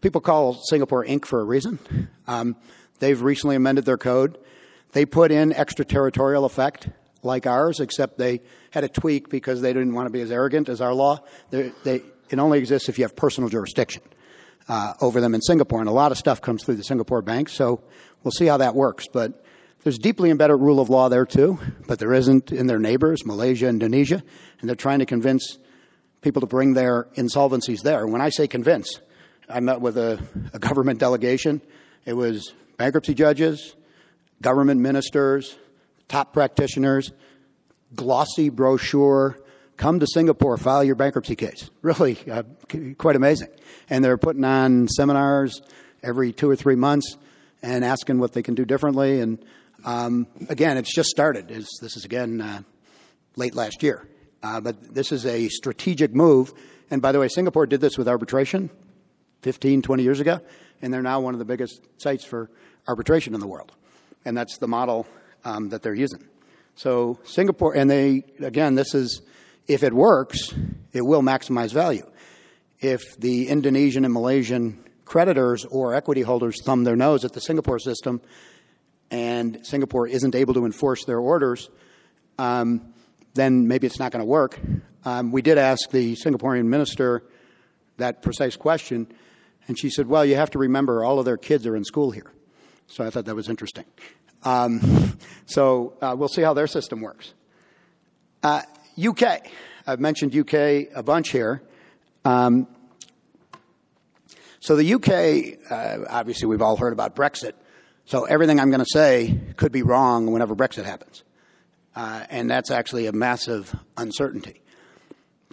people 0.01 0.21
call 0.21 0.53
Singapore 0.69 1.05
Inc. 1.05 1.25
for 1.25 1.41
a 1.41 1.43
reason. 1.43 2.09
Um, 2.27 2.55
they've 2.99 3.21
recently 3.21 3.55
amended 3.55 3.85
their 3.85 3.97
code. 3.97 4.37
They 4.93 5.05
put 5.05 5.31
in 5.31 5.53
extraterritorial 5.53 6.45
effect 6.45 6.89
like 7.23 7.47
ours, 7.47 7.79
except 7.79 8.17
they 8.17 8.41
had 8.71 8.83
a 8.83 8.89
tweak 8.89 9.29
because 9.29 9.61
they 9.61 9.73
didn't 9.73 9.93
want 9.93 10.07
to 10.07 10.11
be 10.11 10.21
as 10.21 10.31
arrogant 10.31 10.69
as 10.69 10.81
our 10.81 10.93
law. 10.93 11.19
They, 11.49 11.71
they, 11.83 12.01
it 12.29 12.39
only 12.39 12.59
exists 12.59 12.89
if 12.89 12.97
you 12.97 13.03
have 13.05 13.15
personal 13.15 13.49
jurisdiction 13.49 14.01
uh, 14.67 14.93
over 15.01 15.21
them 15.21 15.35
in 15.35 15.41
Singapore, 15.41 15.79
and 15.79 15.89
a 15.89 15.93
lot 15.93 16.11
of 16.11 16.17
stuff 16.17 16.41
comes 16.41 16.63
through 16.63 16.75
the 16.75 16.83
Singapore 16.83 17.21
bank. 17.21 17.49
So 17.49 17.83
we'll 18.23 18.31
see 18.31 18.45
how 18.45 18.57
that 18.57 18.75
works. 18.75 19.07
But 19.11 19.43
there's 19.83 19.97
deeply 19.97 20.29
embedded 20.29 20.59
rule 20.59 20.79
of 20.79 20.89
law 20.89 21.09
there 21.09 21.25
too, 21.25 21.59
but 21.87 21.99
there 21.99 22.13
isn't 22.13 22.51
in 22.51 22.67
their 22.67 22.79
neighbors, 22.79 23.25
Malaysia, 23.25 23.67
Indonesia, 23.67 24.23
and 24.59 24.69
they're 24.69 24.75
trying 24.75 24.99
to 24.99 25.05
convince 25.05 25.57
people 26.21 26.39
to 26.39 26.47
bring 26.47 26.73
their 26.73 27.05
insolvencies 27.15 27.81
there. 27.81 28.07
When 28.07 28.21
I 28.21 28.29
say 28.29 28.47
convince, 28.47 28.99
I 29.49 29.59
met 29.59 29.81
with 29.81 29.97
a, 29.97 30.23
a 30.53 30.59
government 30.59 30.99
delegation. 30.99 31.61
It 32.05 32.13
was 32.13 32.53
bankruptcy 32.77 33.13
judges, 33.13 33.75
government 34.41 34.79
ministers, 34.79 35.57
top 36.07 36.31
practitioners, 36.31 37.11
glossy 37.93 38.49
brochure. 38.49 39.37
Come 39.83 39.99
to 39.99 40.07
Singapore, 40.07 40.55
file 40.55 40.81
your 40.81 40.95
bankruptcy 40.95 41.35
case. 41.35 41.69
Really, 41.81 42.17
uh, 42.31 42.43
quite 42.97 43.17
amazing. 43.17 43.49
And 43.89 44.01
they're 44.01 44.17
putting 44.17 44.45
on 44.45 44.87
seminars 44.87 45.61
every 46.01 46.31
two 46.31 46.49
or 46.49 46.55
three 46.55 46.77
months 46.77 47.17
and 47.61 47.83
asking 47.83 48.19
what 48.19 48.31
they 48.31 48.41
can 48.43 48.55
do 48.55 48.63
differently. 48.63 49.19
And 49.19 49.43
um, 49.83 50.27
again, 50.47 50.77
it's 50.77 50.95
just 50.95 51.09
started. 51.09 51.51
It's, 51.51 51.67
this 51.81 51.97
is 51.97 52.05
again 52.05 52.39
uh, 52.39 52.61
late 53.35 53.55
last 53.55 53.83
year, 53.83 54.07
uh, 54.41 54.61
but 54.61 54.95
this 54.95 55.11
is 55.11 55.25
a 55.25 55.49
strategic 55.49 56.15
move. 56.15 56.53
And 56.89 57.01
by 57.01 57.11
the 57.11 57.19
way, 57.19 57.27
Singapore 57.27 57.65
did 57.65 57.81
this 57.81 57.97
with 57.97 58.07
arbitration 58.07 58.69
15, 59.41 59.81
20 59.81 60.01
years 60.01 60.21
ago, 60.21 60.39
and 60.81 60.93
they're 60.93 61.01
now 61.01 61.19
one 61.19 61.35
of 61.35 61.39
the 61.39 61.45
biggest 61.45 61.81
sites 61.97 62.23
for 62.23 62.49
arbitration 62.87 63.33
in 63.33 63.41
the 63.41 63.47
world. 63.47 63.73
And 64.23 64.37
that's 64.37 64.59
the 64.59 64.67
model 64.69 65.05
um, 65.43 65.67
that 65.69 65.81
they're 65.81 65.93
using. 65.93 66.23
So 66.75 67.19
Singapore, 67.25 67.75
and 67.75 67.89
they 67.89 68.23
again, 68.39 68.75
this 68.75 68.95
is 68.95 69.21
if 69.67 69.83
it 69.83 69.93
works, 69.93 70.53
it 70.91 71.01
will 71.01 71.21
maximize 71.21 71.73
value. 71.73 72.09
If 72.79 73.17
the 73.17 73.47
Indonesian 73.47 74.03
and 74.05 74.13
Malaysian 74.13 74.83
creditors 75.05 75.65
or 75.65 75.93
equity 75.93 76.21
holders 76.21 76.61
thumb 76.63 76.83
their 76.83 76.95
nose 76.95 77.23
at 77.23 77.33
the 77.33 77.39
Singapore 77.39 77.79
system, 77.79 78.21
and 79.11 79.65
Singapore 79.65 80.07
isn't 80.07 80.35
able 80.35 80.53
to 80.55 80.65
enforce 80.65 81.05
their 81.05 81.19
orders, 81.19 81.69
um, 82.37 82.93
then 83.35 83.67
maybe 83.67 83.87
it's 83.87 83.99
not 83.99 84.11
going 84.11 84.21
to 84.21 84.25
work. 84.25 84.59
Um, 85.05 85.31
we 85.31 85.41
did 85.41 85.57
ask 85.57 85.89
the 85.91 86.15
Singaporean 86.15 86.65
minister 86.65 87.23
that 87.97 88.21
precise 88.21 88.55
question, 88.55 89.07
and 89.67 89.77
she 89.77 89.89
said, 89.89 90.07
Well, 90.07 90.25
you 90.25 90.35
have 90.35 90.51
to 90.51 90.59
remember 90.59 91.03
all 91.03 91.19
of 91.19 91.25
their 91.25 91.37
kids 91.37 91.65
are 91.67 91.75
in 91.75 91.83
school 91.83 92.11
here. 92.11 92.31
So 92.87 93.05
I 93.05 93.09
thought 93.09 93.25
that 93.25 93.35
was 93.35 93.49
interesting. 93.49 93.85
Um, 94.43 95.17
so 95.45 95.93
uh, 96.01 96.15
we'll 96.17 96.27
see 96.27 96.41
how 96.41 96.53
their 96.53 96.67
system 96.67 97.01
works. 97.01 97.33
Uh, 98.41 98.61
UK. 99.01 99.47
I've 99.85 99.99
mentioned 99.99 100.35
UK 100.35 100.87
a 100.95 101.03
bunch 101.03 101.29
here. 101.29 101.61
Um, 102.25 102.67
so 104.59 104.75
the 104.77 104.93
UK, 104.93 105.59
uh, 105.69 106.05
obviously, 106.09 106.47
we've 106.47 106.61
all 106.61 106.77
heard 106.77 106.93
about 106.93 107.15
Brexit. 107.15 107.53
So 108.05 108.25
everything 108.25 108.59
I'm 108.59 108.69
going 108.69 108.79
to 108.79 108.89
say 108.89 109.39
could 109.57 109.71
be 109.71 109.81
wrong 109.81 110.31
whenever 110.31 110.55
Brexit 110.55 110.85
happens. 110.85 111.23
Uh, 111.95 112.25
and 112.29 112.49
that's 112.49 112.71
actually 112.71 113.07
a 113.07 113.11
massive 113.11 113.75
uncertainty. 113.97 114.61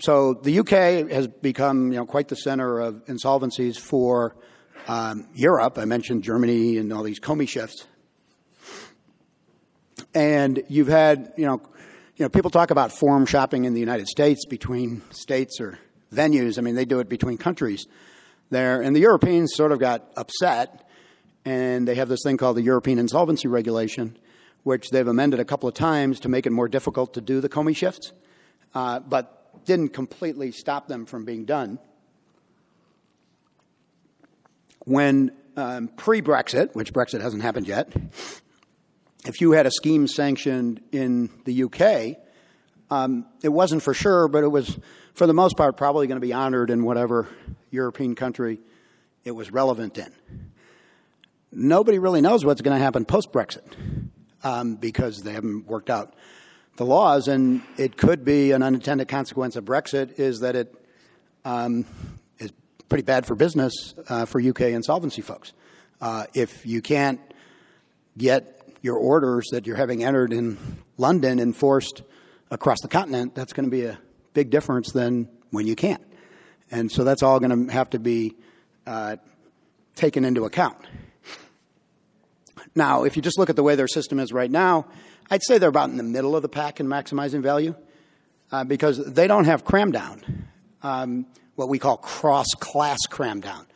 So 0.01 0.34
the 0.34 0.61
UK 0.61 1.11
has 1.11 1.26
become 1.26 1.93
you 1.93 1.99
know, 1.99 2.07
quite 2.07 2.28
the 2.28 2.36
center 2.36 2.78
of 2.78 3.05
insolvencies 3.07 3.78
for 3.78 4.36
um, 4.88 5.28
Europe. 5.34 5.78
I 5.78 5.84
mentioned 5.84 6.22
Germany 6.22 6.78
and 6.78 6.93
all 6.93 7.03
these 7.03 7.18
COMI 7.18 7.47
shifts. 7.47 7.86
And 10.14 10.62
you've 10.68 10.88
had, 10.88 11.32
you 11.36 11.47
know, 11.47 11.61
you 12.20 12.24
know, 12.24 12.28
people 12.28 12.50
talk 12.50 12.70
about 12.70 12.92
forum 12.92 13.24
shopping 13.24 13.64
in 13.64 13.72
the 13.72 13.80
United 13.80 14.06
States 14.06 14.44
between 14.44 15.00
states 15.10 15.58
or 15.58 15.78
venues. 16.12 16.58
I 16.58 16.60
mean, 16.60 16.74
they 16.74 16.84
do 16.84 17.00
it 17.00 17.08
between 17.08 17.38
countries 17.38 17.86
there. 18.50 18.82
And 18.82 18.94
the 18.94 19.00
Europeans 19.00 19.54
sort 19.54 19.72
of 19.72 19.78
got 19.78 20.04
upset, 20.18 20.86
and 21.46 21.88
they 21.88 21.94
have 21.94 22.10
this 22.10 22.20
thing 22.22 22.36
called 22.36 22.58
the 22.58 22.62
European 22.62 22.98
Insolvency 22.98 23.48
Regulation, 23.48 24.18
which 24.64 24.90
they've 24.90 25.08
amended 25.08 25.40
a 25.40 25.46
couple 25.46 25.66
of 25.66 25.74
times 25.74 26.20
to 26.20 26.28
make 26.28 26.44
it 26.44 26.50
more 26.50 26.68
difficult 26.68 27.14
to 27.14 27.22
do 27.22 27.40
the 27.40 27.48
COMI 27.48 27.72
shifts, 27.72 28.12
uh, 28.74 29.00
but 29.00 29.64
didn't 29.64 29.94
completely 29.94 30.52
stop 30.52 30.88
them 30.88 31.06
from 31.06 31.24
being 31.24 31.46
done. 31.46 31.78
When 34.84 35.32
um, 35.56 35.88
pre 35.88 36.20
Brexit, 36.20 36.74
which 36.74 36.92
Brexit 36.92 37.22
hasn't 37.22 37.42
happened 37.42 37.66
yet, 37.66 37.90
if 39.26 39.40
you 39.40 39.52
had 39.52 39.66
a 39.66 39.70
scheme 39.70 40.06
sanctioned 40.06 40.80
in 40.92 41.30
the 41.44 41.64
UK, 41.64 42.16
um, 42.90 43.26
it 43.42 43.50
wasn't 43.50 43.82
for 43.82 43.94
sure, 43.94 44.28
but 44.28 44.42
it 44.44 44.48
was, 44.48 44.78
for 45.14 45.26
the 45.26 45.34
most 45.34 45.56
part, 45.56 45.76
probably 45.76 46.06
going 46.06 46.20
to 46.20 46.26
be 46.26 46.32
honored 46.32 46.70
in 46.70 46.84
whatever 46.84 47.28
European 47.70 48.14
country 48.14 48.60
it 49.24 49.32
was 49.32 49.52
relevant 49.52 49.98
in. 49.98 50.12
Nobody 51.52 51.98
really 51.98 52.20
knows 52.20 52.44
what's 52.44 52.62
going 52.62 52.76
to 52.76 52.82
happen 52.82 53.04
post 53.04 53.32
Brexit 53.32 53.62
um, 54.42 54.76
because 54.76 55.22
they 55.22 55.32
haven't 55.32 55.66
worked 55.66 55.90
out 55.90 56.14
the 56.76 56.86
laws, 56.86 57.28
and 57.28 57.62
it 57.76 57.96
could 57.96 58.24
be 58.24 58.52
an 58.52 58.62
unintended 58.62 59.08
consequence 59.08 59.56
of 59.56 59.64
Brexit 59.64 60.18
is 60.18 60.40
that 60.40 60.56
it 60.56 60.74
um, 61.44 61.84
is 62.38 62.52
pretty 62.88 63.02
bad 63.02 63.26
for 63.26 63.34
business 63.34 63.94
uh, 64.08 64.24
for 64.24 64.40
UK 64.40 64.62
insolvency 64.62 65.20
folks. 65.20 65.52
Uh, 66.00 66.24
if 66.32 66.64
you 66.64 66.80
can't 66.80 67.20
get 68.16 68.59
your 68.82 68.96
orders 68.96 69.46
that 69.52 69.66
you're 69.66 69.76
having 69.76 70.02
entered 70.04 70.32
in 70.32 70.58
London 70.96 71.38
enforced 71.38 72.02
across 72.50 72.78
the 72.82 72.88
continent, 72.88 73.34
that's 73.34 73.52
going 73.52 73.64
to 73.64 73.70
be 73.70 73.84
a 73.84 73.98
big 74.32 74.50
difference 74.50 74.92
than 74.92 75.28
when 75.50 75.66
you 75.66 75.76
can't. 75.76 76.02
And 76.70 76.90
so 76.90 77.04
that's 77.04 77.22
all 77.22 77.40
going 77.40 77.66
to 77.66 77.72
have 77.72 77.90
to 77.90 77.98
be 77.98 78.34
uh, 78.86 79.16
taken 79.96 80.24
into 80.24 80.44
account. 80.44 80.78
Now, 82.74 83.04
if 83.04 83.16
you 83.16 83.22
just 83.22 83.38
look 83.38 83.50
at 83.50 83.56
the 83.56 83.62
way 83.62 83.74
their 83.74 83.88
system 83.88 84.20
is 84.20 84.32
right 84.32 84.50
now, 84.50 84.86
I'd 85.30 85.42
say 85.42 85.58
they're 85.58 85.68
about 85.68 85.90
in 85.90 85.96
the 85.96 86.02
middle 86.02 86.36
of 86.36 86.42
the 86.42 86.48
pack 86.48 86.80
in 86.80 86.86
maximizing 86.86 87.42
value 87.42 87.74
uh, 88.52 88.64
because 88.64 89.04
they 89.12 89.26
don't 89.26 89.44
have 89.44 89.64
cram 89.64 89.92
down, 89.92 90.48
um, 90.82 91.26
what 91.56 91.68
we 91.68 91.78
call 91.78 91.96
cross 91.96 92.46
class 92.58 92.98
cram 93.08 93.40
down. 93.40 93.66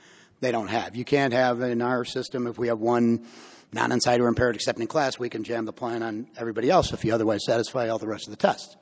They 0.40 0.52
don't 0.52 0.68
have. 0.68 0.94
You 0.94 1.04
can't 1.04 1.32
have 1.32 1.60
in 1.62 1.82
our 1.82 2.04
system 2.04 2.46
if 2.46 2.58
we 2.58 2.68
have 2.68 2.78
one 2.78 3.26
non 3.74 3.90
insider 3.90 4.28
impaired 4.28 4.54
accepting 4.54 4.86
class, 4.86 5.18
we 5.18 5.28
can 5.28 5.42
jam 5.42 5.64
the 5.64 5.72
plan 5.72 6.02
on 6.02 6.28
everybody 6.38 6.70
else 6.70 6.92
if 6.92 7.04
you 7.04 7.12
otherwise 7.12 7.44
satisfy 7.44 7.88
all 7.88 7.98
the 7.98 8.06
rest 8.06 8.26
of 8.26 8.30
the 8.30 8.36
tests. 8.36 8.76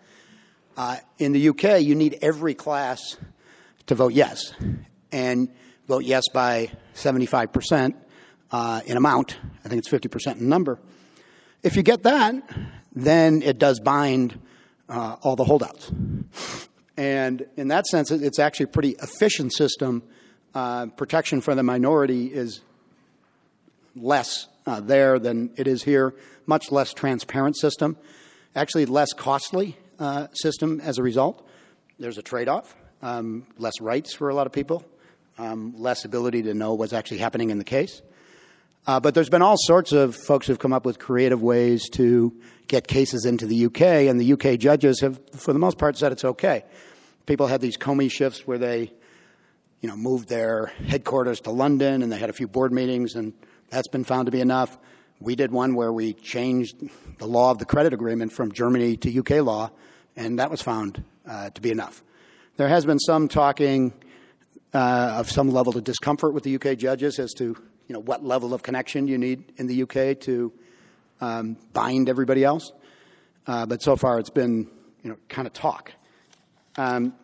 Uh, 0.77 0.99
in 1.19 1.33
the 1.33 1.49
UK, 1.49 1.81
you 1.81 1.95
need 1.95 2.19
every 2.21 2.55
class 2.55 3.17
to 3.87 3.95
vote 3.95 4.13
yes, 4.13 4.53
and 5.11 5.49
vote 5.89 6.05
yes 6.05 6.25
by 6.33 6.71
75% 6.95 7.95
uh, 8.53 8.81
in 8.85 8.97
amount. 8.99 9.39
I 9.65 9.69
think 9.69 9.79
it's 9.79 9.89
50% 9.89 10.37
in 10.41 10.49
number. 10.49 10.79
If 11.63 11.77
you 11.77 11.83
get 11.83 12.03
that, 12.03 12.35
then 12.95 13.43
it 13.43 13.59
does 13.59 13.81
bind 13.81 14.39
uh, 14.89 15.17
all 15.23 15.37
the 15.37 15.45
holdouts. 15.45 15.91
And 16.99 17.47
in 17.57 17.69
that 17.69 17.87
sense, 17.87 18.11
it's 18.11 18.39
actually 18.39 18.65
a 18.65 18.69
pretty 18.69 18.97
efficient 19.03 19.55
system. 19.55 20.03
Uh, 20.55 20.87
protection 20.87 21.41
for 21.41 21.55
the 21.55 21.63
minority 21.63 22.27
is 22.27 22.61
less 23.97 24.49
uh, 24.67 24.81
there 24.81 25.19
than 25.19 25.51
it 25.57 25.67
is 25.67 25.83
here. 25.83 26.15
Much 26.47 26.71
less 26.71 26.93
transparent 26.93 27.57
system, 27.57 27.97
actually 28.55 28.87
less 28.87 29.13
costly 29.13 29.77
uh, 29.99 30.29
system 30.33 30.81
as 30.81 30.99
a 30.99 31.03
result. 31.03 31.47
There's 31.99 32.19
a 32.19 32.23
trade-off, 32.23 32.75
um, 33.03 33.47
less 33.59 33.81
rights 33.81 34.15
for 34.15 34.29
a 34.29 34.35
lot 34.35 34.47
of 34.47 34.53
people, 34.53 34.85
um, 35.39 35.75
less 35.79 36.05
ability 36.05 36.43
to 36.45 36.55
know 36.55 36.75
what's 36.75 36.93
actually 36.93 37.19
happening 37.19 37.51
in 37.51 37.59
the 37.59 37.65
case. 37.65 38.03
Uh, 38.85 38.99
but 38.99 39.15
there's 39.15 39.31
been 39.31 39.43
all 39.43 39.57
sorts 39.57 39.93
of 39.93 40.17
folks 40.17 40.47
who've 40.47 40.59
come 40.59 40.73
up 40.73 40.85
with 40.85 40.99
creative 40.99 41.41
ways 41.41 41.89
to 41.91 42.35
get 42.67 42.89
cases 42.89 43.25
into 43.25 43.47
the 43.47 43.67
UK, 43.67 43.81
and 44.09 44.21
the 44.21 44.33
UK 44.33 44.59
judges 44.59 45.01
have, 45.01 45.21
for 45.37 45.53
the 45.53 45.59
most 45.59 45.79
part, 45.79 45.97
said 45.97 46.11
it's 46.11 46.25
okay. 46.25 46.65
People 47.27 47.47
had 47.47 47.61
these 47.61 47.77
COMI 47.77 48.09
shifts 48.09 48.45
where 48.45 48.59
they, 48.59 48.93
you 49.81 49.89
know, 49.89 49.97
moved 49.97 50.29
their 50.29 50.67
headquarters 50.89 51.41
to 51.41 51.51
London, 51.51 52.03
and 52.03 52.11
they 52.11 52.19
had 52.19 52.31
a 52.31 52.33
few 52.33 52.49
board 52.49 52.73
meetings, 52.73 53.15
and 53.15 53.33
that's 53.73 53.89
been 53.89 54.05
found 54.05 54.27
to 54.27 54.33
be 54.33 54.41
enough. 54.41 54.77
We 55.19 55.35
did 55.35 55.51
one 55.51 55.75
where 55.75 55.91
we 55.91 56.13
changed 56.13 56.77
the 57.19 57.27
law 57.27 57.51
of 57.51 57.59
the 57.59 57.65
credit 57.65 57.95
agreement 57.95 58.33
from 58.33 58.53
Germany 58.53 58.99
to 58.99 59.19
UK 59.21 59.43
law, 59.45 59.71
and 60.15 60.39
that 60.39 60.51
was 60.51 60.61
found 60.61 61.03
uh, 61.27 61.49
to 61.51 61.61
be 61.61 61.71
enough. 61.71 62.05
There 62.59 62.69
has 62.69 62.85
been 62.85 62.99
some 62.99 63.29
talking 63.29 63.95
uh, 64.75 65.17
of 65.17 65.31
some 65.31 65.51
level 65.51 65.77
of 65.77 65.85
discomfort 65.85 66.35
with 66.35 66.45
the 66.45 66.57
UK 66.57 66.77
judges 66.77 67.19
as 67.19 67.33
to 67.35 67.45
you 67.45 67.95
know 67.95 68.01
what 68.01 68.23
level 68.23 68.53
of 68.53 68.63
connection 68.63 69.09
you 69.09 69.17
need 69.17 69.53
in 69.57 69.67
the 69.69 69.83
UK 69.85 70.21
to 70.21 70.53
um, 71.23 71.57
bind 71.73 72.11
everybody 72.11 72.45
else. 72.45 72.73
Uh, 73.47 73.65
but 73.65 73.83
so 73.83 73.97
far, 73.97 74.19
it's 74.19 74.31
been 74.31 74.69
you 75.03 75.09
know 75.09 75.17
kind 75.31 75.47
of 75.47 75.55
talk. 75.55 75.93
Um, 76.77 77.15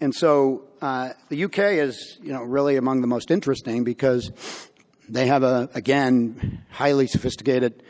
and 0.00 0.14
so 0.14 0.64
uh, 0.80 1.10
the 1.28 1.44
UK 1.44 1.58
is 1.58 2.18
you 2.22 2.32
know 2.32 2.42
really 2.42 2.76
among 2.76 3.02
the 3.02 3.06
most 3.06 3.30
interesting 3.30 3.84
because 3.84 4.30
they 5.08 5.26
have 5.26 5.42
a, 5.42 5.68
again, 5.74 6.62
highly 6.70 7.06
sophisticated 7.06 7.82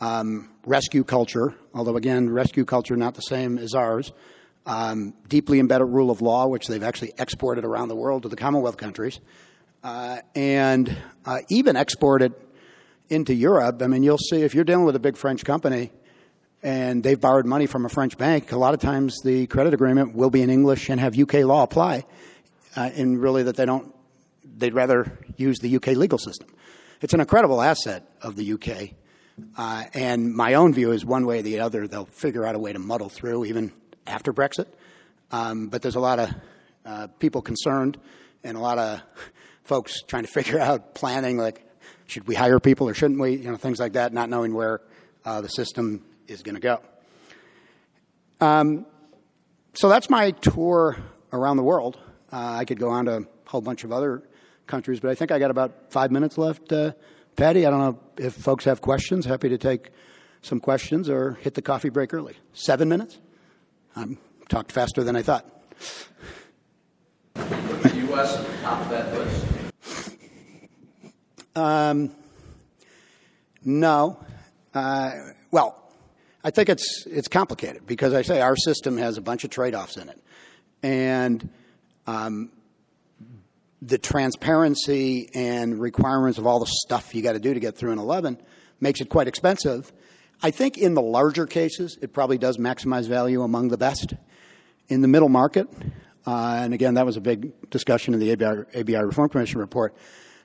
um, 0.00 0.50
rescue 0.64 1.04
culture, 1.04 1.54
although, 1.74 1.96
again, 1.96 2.30
rescue 2.30 2.64
culture 2.64 2.96
not 2.96 3.14
the 3.14 3.22
same 3.22 3.58
as 3.58 3.74
ours. 3.74 4.12
Um, 4.66 5.14
deeply 5.28 5.58
embedded 5.58 5.88
rule 5.88 6.10
of 6.10 6.20
law, 6.20 6.46
which 6.46 6.66
they've 6.68 6.82
actually 6.82 7.12
exported 7.18 7.64
around 7.64 7.88
the 7.88 7.96
world 7.96 8.22
to 8.24 8.28
the 8.28 8.36
Commonwealth 8.36 8.76
countries, 8.76 9.18
uh, 9.82 10.18
and 10.34 10.94
uh, 11.24 11.38
even 11.48 11.76
exported 11.76 12.34
into 13.08 13.34
Europe. 13.34 13.80
I 13.82 13.86
mean, 13.86 14.02
you'll 14.02 14.18
see 14.18 14.42
if 14.42 14.54
you're 14.54 14.64
dealing 14.64 14.84
with 14.84 14.96
a 14.96 15.00
big 15.00 15.16
French 15.16 15.44
company 15.44 15.90
and 16.62 17.02
they've 17.02 17.20
borrowed 17.20 17.46
money 17.46 17.66
from 17.66 17.86
a 17.86 17.88
French 17.88 18.18
bank, 18.18 18.52
a 18.52 18.58
lot 18.58 18.74
of 18.74 18.80
times 18.80 19.16
the 19.24 19.46
credit 19.46 19.72
agreement 19.72 20.14
will 20.14 20.30
be 20.30 20.42
in 20.42 20.50
English 20.50 20.90
and 20.90 21.00
have 21.00 21.18
UK 21.18 21.34
law 21.34 21.62
apply, 21.62 22.04
uh, 22.76 22.90
and 22.94 23.20
really 23.20 23.42
that 23.44 23.56
they 23.56 23.64
don't 23.64 23.94
they'd 24.56 24.74
rather 24.74 25.18
use 25.36 25.58
the 25.58 25.76
UK 25.76 25.88
legal 25.88 26.18
system. 26.18 26.48
It's 27.00 27.14
an 27.14 27.20
incredible 27.20 27.62
asset 27.62 28.06
of 28.20 28.36
the 28.36 28.52
UK. 28.52 28.90
Uh, 29.56 29.84
and 29.94 30.34
my 30.34 30.54
own 30.54 30.74
view 30.74 30.92
is 30.92 31.04
one 31.04 31.24
way 31.26 31.38
or 31.38 31.42
the 31.42 31.60
other, 31.60 31.86
they'll 31.86 32.04
figure 32.06 32.44
out 32.44 32.54
a 32.54 32.58
way 32.58 32.72
to 32.72 32.78
muddle 32.78 33.08
through 33.08 33.46
even 33.46 33.72
after 34.06 34.32
Brexit. 34.32 34.66
Um, 35.30 35.68
but 35.68 35.80
there's 35.82 35.96
a 35.96 36.00
lot 36.00 36.18
of 36.18 36.34
uh, 36.84 37.06
people 37.18 37.40
concerned 37.40 37.96
and 38.44 38.56
a 38.56 38.60
lot 38.60 38.78
of 38.78 39.02
folks 39.64 40.02
trying 40.02 40.24
to 40.24 40.30
figure 40.30 40.58
out 40.58 40.94
planning, 40.94 41.38
like, 41.38 41.64
should 42.06 42.26
we 42.26 42.34
hire 42.34 42.58
people 42.58 42.88
or 42.88 42.94
shouldn't 42.94 43.20
we? 43.20 43.36
You 43.36 43.50
know, 43.50 43.56
things 43.56 43.78
like 43.78 43.92
that, 43.92 44.12
not 44.12 44.28
knowing 44.28 44.52
where 44.52 44.80
uh, 45.24 45.40
the 45.40 45.48
system 45.48 46.04
is 46.26 46.42
going 46.42 46.56
to 46.56 46.60
go. 46.60 46.80
Um, 48.40 48.86
so 49.74 49.88
that's 49.88 50.10
my 50.10 50.32
tour 50.32 50.96
around 51.32 51.56
the 51.56 51.62
world. 51.62 51.98
Uh, 52.32 52.56
I 52.58 52.64
could 52.64 52.80
go 52.80 52.90
on 52.90 53.04
to 53.06 53.18
a 53.18 53.26
whole 53.46 53.60
bunch 53.60 53.84
of 53.84 53.92
other 53.92 54.22
countries. 54.70 55.00
But 55.00 55.10
I 55.10 55.14
think 55.14 55.30
I 55.32 55.38
got 55.38 55.50
about 55.50 55.90
five 55.90 56.10
minutes 56.10 56.38
left. 56.38 56.72
Uh, 56.72 56.92
Patty, 57.36 57.66
I 57.66 57.70
don't 57.70 57.80
know 57.80 57.98
if 58.16 58.34
folks 58.34 58.64
have 58.64 58.80
questions. 58.80 59.26
Happy 59.26 59.48
to 59.48 59.58
take 59.58 59.90
some 60.42 60.60
questions 60.60 61.10
or 61.10 61.34
hit 61.34 61.54
the 61.54 61.62
coffee 61.62 61.90
break 61.90 62.14
early. 62.14 62.36
Seven 62.52 62.88
minutes? 62.88 63.18
I 63.94 64.02
am 64.02 64.18
talked 64.48 64.72
faster 64.72 65.02
than 65.04 65.16
I 65.16 65.22
thought. 65.22 65.44
the 67.34 68.02
U.S. 68.08 68.36
at 68.36 68.46
the 68.46 68.56
top 68.62 68.80
of 68.80 68.88
that 68.90 69.12
list? 69.14 69.46
Um, 71.56 72.14
no. 73.64 74.18
Uh, 74.72 75.10
well, 75.50 75.92
I 76.44 76.50
think 76.50 76.68
it's 76.68 77.06
it's 77.06 77.28
complicated 77.28 77.86
because 77.86 78.14
I 78.14 78.22
say 78.22 78.40
our 78.40 78.56
system 78.56 78.96
has 78.96 79.18
a 79.18 79.20
bunch 79.20 79.44
of 79.44 79.50
trade-offs 79.50 79.96
in 79.96 80.08
it, 80.08 80.22
and 80.82 81.48
um, 82.06 82.50
the 83.82 83.98
transparency 83.98 85.30
and 85.34 85.80
requirements 85.80 86.38
of 86.38 86.46
all 86.46 86.60
the 86.60 86.66
stuff 86.66 87.14
you 87.14 87.22
got 87.22 87.32
to 87.32 87.38
do 87.38 87.54
to 87.54 87.60
get 87.60 87.76
through 87.76 87.92
an 87.92 87.98
11 87.98 88.40
makes 88.80 89.00
it 89.00 89.08
quite 89.08 89.28
expensive. 89.28 89.92
I 90.42 90.50
think 90.50 90.78
in 90.78 90.94
the 90.94 91.02
larger 91.02 91.46
cases, 91.46 91.98
it 92.00 92.12
probably 92.12 92.38
does 92.38 92.58
maximize 92.58 93.08
value 93.08 93.42
among 93.42 93.68
the 93.68 93.78
best. 93.78 94.14
In 94.88 95.02
the 95.02 95.08
middle 95.08 95.28
market, 95.28 95.68
uh, 96.26 96.60
and 96.62 96.74
again, 96.74 96.94
that 96.94 97.06
was 97.06 97.16
a 97.16 97.20
big 97.20 97.70
discussion 97.70 98.12
in 98.12 98.20
the 98.20 98.32
ABI, 98.32 98.80
ABI 98.80 99.04
Reform 99.04 99.28
Commission 99.28 99.60
report, 99.60 99.94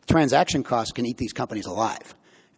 transaction 0.08 0.64
costs 0.64 0.92
can 0.92 1.06
eat 1.06 1.18
these 1.18 1.34
companies 1.34 1.66
alive. 1.66 2.16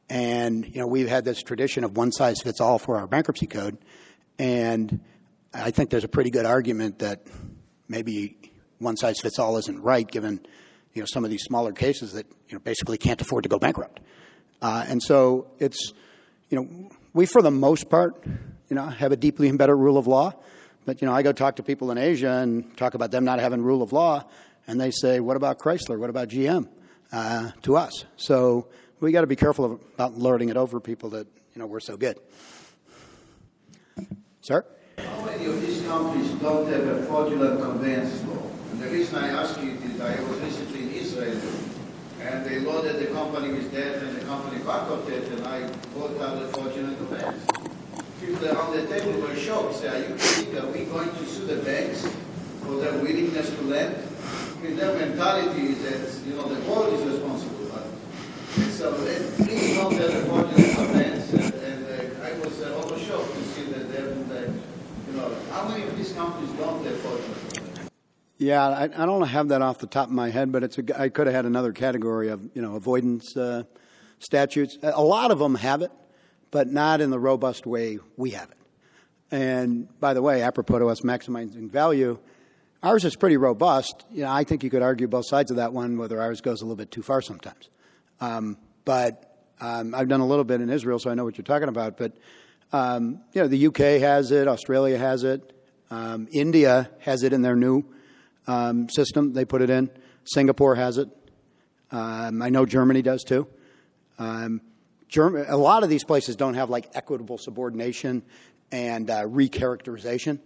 And, 0.09 0.65
you 0.65 0.82
know, 0.82 0.88
we've 0.88 1.07
had 1.07 1.25
this 1.25 1.41
tradition 1.41 1.84
of 1.84 1.95
one 1.97 2.11
size 2.11 2.41
fits 2.41 2.61
all 2.61 2.80
for 2.80 2.97
our 2.97 3.07
bankruptcy 3.07 3.47
code. 3.47 3.78
And 4.39 5.01
I 5.53 5.71
think 5.71 5.89
there's 5.89 6.03
a 6.03 6.09
pretty 6.09 6.30
good 6.30 6.45
argument 6.45 6.99
that 6.99 7.25
maybe 7.88 8.38
one 8.80 8.97
size 8.97 9.19
fits 9.19 9.39
all 9.39 9.57
isn't 9.57 9.82
right 9.82 10.07
given 10.07 10.45
you 10.97 11.03
know, 11.03 11.07
some 11.07 11.23
of 11.23 11.29
these 11.29 11.43
smaller 11.43 11.71
cases 11.71 12.13
that 12.13 12.25
you 12.49 12.55
know, 12.55 12.59
basically 12.59 12.97
can't 12.97 13.21
afford 13.21 13.43
to 13.43 13.49
go 13.49 13.59
bankrupt. 13.59 13.99
Uh, 14.61 14.83
and 14.87 15.01
so 15.01 15.47
it's, 15.59 15.93
you 16.49 16.57
know, 16.57 16.89
we 17.13 17.27
for 17.27 17.43
the 17.43 17.51
most 17.51 17.87
part 17.89 18.25
you 18.69 18.75
know, 18.75 18.85
have 18.85 19.11
a 19.11 19.15
deeply 19.15 19.47
embedded 19.47 19.75
rule 19.75 19.97
of 19.97 20.07
law. 20.07 20.33
But, 20.85 21.01
you 21.01 21.07
know, 21.07 21.13
I 21.13 21.21
go 21.21 21.31
talk 21.31 21.57
to 21.57 21.63
people 21.63 21.91
in 21.91 21.97
Asia 21.97 22.31
and 22.31 22.75
talk 22.77 22.95
about 22.95 23.11
them 23.11 23.25
not 23.25 23.39
having 23.39 23.61
rule 23.61 23.81
of 23.83 23.91
law, 23.91 24.25
and 24.65 24.81
they 24.81 24.91
say, 24.91 25.19
what 25.19 25.37
about 25.37 25.59
Chrysler? 25.59 25.99
What 25.99 26.09
about 26.09 26.29
GM? 26.29 26.67
Uh, 27.11 27.51
to 27.61 27.77
us. 27.77 28.05
So 28.15 28.67
we 28.99 29.11
got 29.11 29.21
to 29.21 29.27
be 29.27 29.35
careful 29.35 29.79
about 29.93 30.17
lording 30.17 30.49
it 30.49 30.57
over 30.57 30.79
people 30.79 31.11
that, 31.11 31.27
you 31.53 31.59
know, 31.59 31.67
we're 31.67 31.79
so 31.79 31.95
good. 31.95 32.17
Sir? 34.41 34.65
How 34.97 35.25
many 35.25 35.45
of 35.45 35.61
these 35.61 35.85
countries 35.85 36.31
don't 36.41 36.67
have 36.67 36.87
a 36.87 37.03
fraudulent 37.03 37.61
conveyance 37.61 38.23
law? 38.25 38.56
The 38.80 38.89
reason 38.89 39.15
I 39.15 39.30
ask 39.30 39.59
you 39.59 39.71
is 39.71 39.99
I 39.99 40.21
was 40.21 40.39
recently 40.39 40.84
in 40.84 40.93
Israel, 40.93 41.41
and 42.21 42.45
they 42.45 42.59
loaded 42.59 42.99
the 42.99 43.07
company 43.07 43.49
with 43.51 43.71
debt, 43.71 44.03
and 44.03 44.15
the 44.15 44.23
company 44.25 44.63
bankrupted, 44.63 45.23
and 45.34 45.47
I 45.47 45.67
bought 45.95 46.21
out 46.21 46.39
the 46.39 46.47
fraudulent 46.53 46.97
conveyance. 46.97 47.43
People 48.21 48.47
around 48.47 48.73
the 48.73 48.86
table 48.86 49.19
were 49.19 49.36
shocked. 49.36 49.75
Say, 49.78 49.88
are 49.88 49.97
you 50.07 50.15
kidding? 50.15 50.57
Are 50.59 50.67
we 50.67 50.86
going 50.86 51.09
to 51.09 51.25
sue 51.25 51.45
the 51.47 51.63
banks 51.63 52.07
for 52.61 52.75
their 52.75 52.93
willingness 52.93 53.49
to 53.49 53.61
lend? 53.63 53.95
Mean, 54.61 54.75
their 54.75 54.93
mentality 54.93 55.73
is 55.73 55.82
that, 55.82 56.28
you 56.28 56.36
know, 56.36 56.47
the 56.47 56.61
world 56.69 56.93
is 56.93 57.01
responsible. 57.01 57.57
So 58.71 58.91
really 58.91 59.73
don't 59.73 59.93
have 59.93 60.13
a 60.13 60.25
fraudulent 60.25 60.75
conveyance, 60.75 61.34
and, 61.34 61.53
and 61.53 61.86
uh, 61.88 62.25
I 62.25 62.32
was 62.39 62.61
uh, 62.61 62.80
almost 62.80 63.05
shocked 63.05 63.34
to 63.34 63.43
see 63.43 63.63
that 63.71 63.91
they 63.91 64.01
haven't, 64.01 64.32
uh, 64.32 64.51
you 65.09 65.17
know, 65.17 65.36
how 65.51 65.67
many 65.67 65.84
of 65.84 65.97
these 65.97 66.13
companies 66.13 66.51
don't 66.51 66.86
have 66.86 66.99
fraudulent? 66.99 67.56
Yeah, 68.38 68.67
I, 68.67 68.83
I 68.83 69.05
don't 69.05 69.27
have 69.27 69.47
that 69.47 69.63
off 69.63 69.79
the 69.79 69.88
top 69.88 70.09
of 70.09 70.13
my 70.13 70.29
head, 70.29 70.51
but 70.51 70.63
it's 70.63 70.77
a, 70.77 71.01
I 71.01 71.09
could 71.09 71.25
have 71.25 71.35
had 71.35 71.45
another 71.45 71.71
category 71.71 72.29
of 72.29 72.47
you 72.53 72.61
know 72.61 72.75
avoidance 72.75 73.35
uh, 73.35 73.63
statutes. 74.19 74.77
A 74.83 75.01
lot 75.01 75.31
of 75.31 75.39
them 75.39 75.55
have 75.55 75.81
it, 75.81 75.91
but 76.51 76.67
not 76.67 77.01
in 77.01 77.09
the 77.09 77.19
robust 77.19 77.65
way 77.65 77.97
we 78.15 78.31
have 78.31 78.49
it. 78.51 78.57
And 79.31 79.88
by 79.99 80.13
the 80.13 80.21
way, 80.21 80.43
apropos 80.43 80.79
to 80.79 80.88
us 80.88 81.01
maximizing 81.01 81.69
value, 81.69 82.19
ours 82.83 83.05
is 83.05 83.15
pretty 83.15 83.38
robust. 83.38 84.05
You 84.11 84.23
know, 84.23 84.31
I 84.31 84.43
think 84.43 84.63
you 84.63 84.69
could 84.69 84.83
argue 84.83 85.07
both 85.07 85.27
sides 85.27 85.49
of 85.49 85.57
that 85.57 85.73
one, 85.73 85.97
whether 85.97 86.21
ours 86.21 86.39
goes 86.41 86.61
a 86.61 86.65
little 86.65 86.77
bit 86.77 86.91
too 86.91 87.01
far 87.01 87.21
sometimes. 87.21 87.69
Um, 88.21 88.57
but 88.85 89.35
um, 89.59 89.95
I've 89.95 90.07
done 90.07 90.19
a 90.19 90.27
little 90.27 90.45
bit 90.45 90.61
in 90.61 90.69
Israel, 90.69 90.99
so 90.99 91.09
I 91.09 91.15
know 91.15 91.25
what 91.25 91.38
you're 91.39 91.43
talking 91.43 91.69
about. 91.69 91.97
But 91.97 92.13
um, 92.71 93.19
you 93.33 93.41
know, 93.41 93.47
the 93.47 93.67
UK 93.67 94.01
has 94.01 94.29
it, 94.29 94.47
Australia 94.47 94.99
has 94.99 95.23
it, 95.23 95.53
um, 95.89 96.27
India 96.31 96.91
has 96.99 97.23
it 97.23 97.33
in 97.33 97.41
their 97.41 97.55
new 97.55 97.83
um, 98.47 98.89
system. 98.89 99.33
They 99.33 99.45
put 99.45 99.61
it 99.61 99.69
in. 99.69 99.89
Singapore 100.25 100.75
has 100.75 100.97
it. 100.97 101.09
Um, 101.91 102.41
I 102.41 102.49
know 102.49 102.65
Germany 102.65 103.01
does 103.01 103.23
too. 103.23 103.47
Um, 104.19 104.61
Germ- 105.07 105.45
a 105.47 105.55
lot 105.55 105.83
of 105.83 105.89
these 105.89 106.03
places 106.03 106.35
don't 106.35 106.55
have 106.55 106.69
like 106.69 106.89
equitable 106.93 107.37
subordination 107.37 108.23
and 108.71 109.09
uh, 109.09 109.23
recharacterization, 109.23 110.39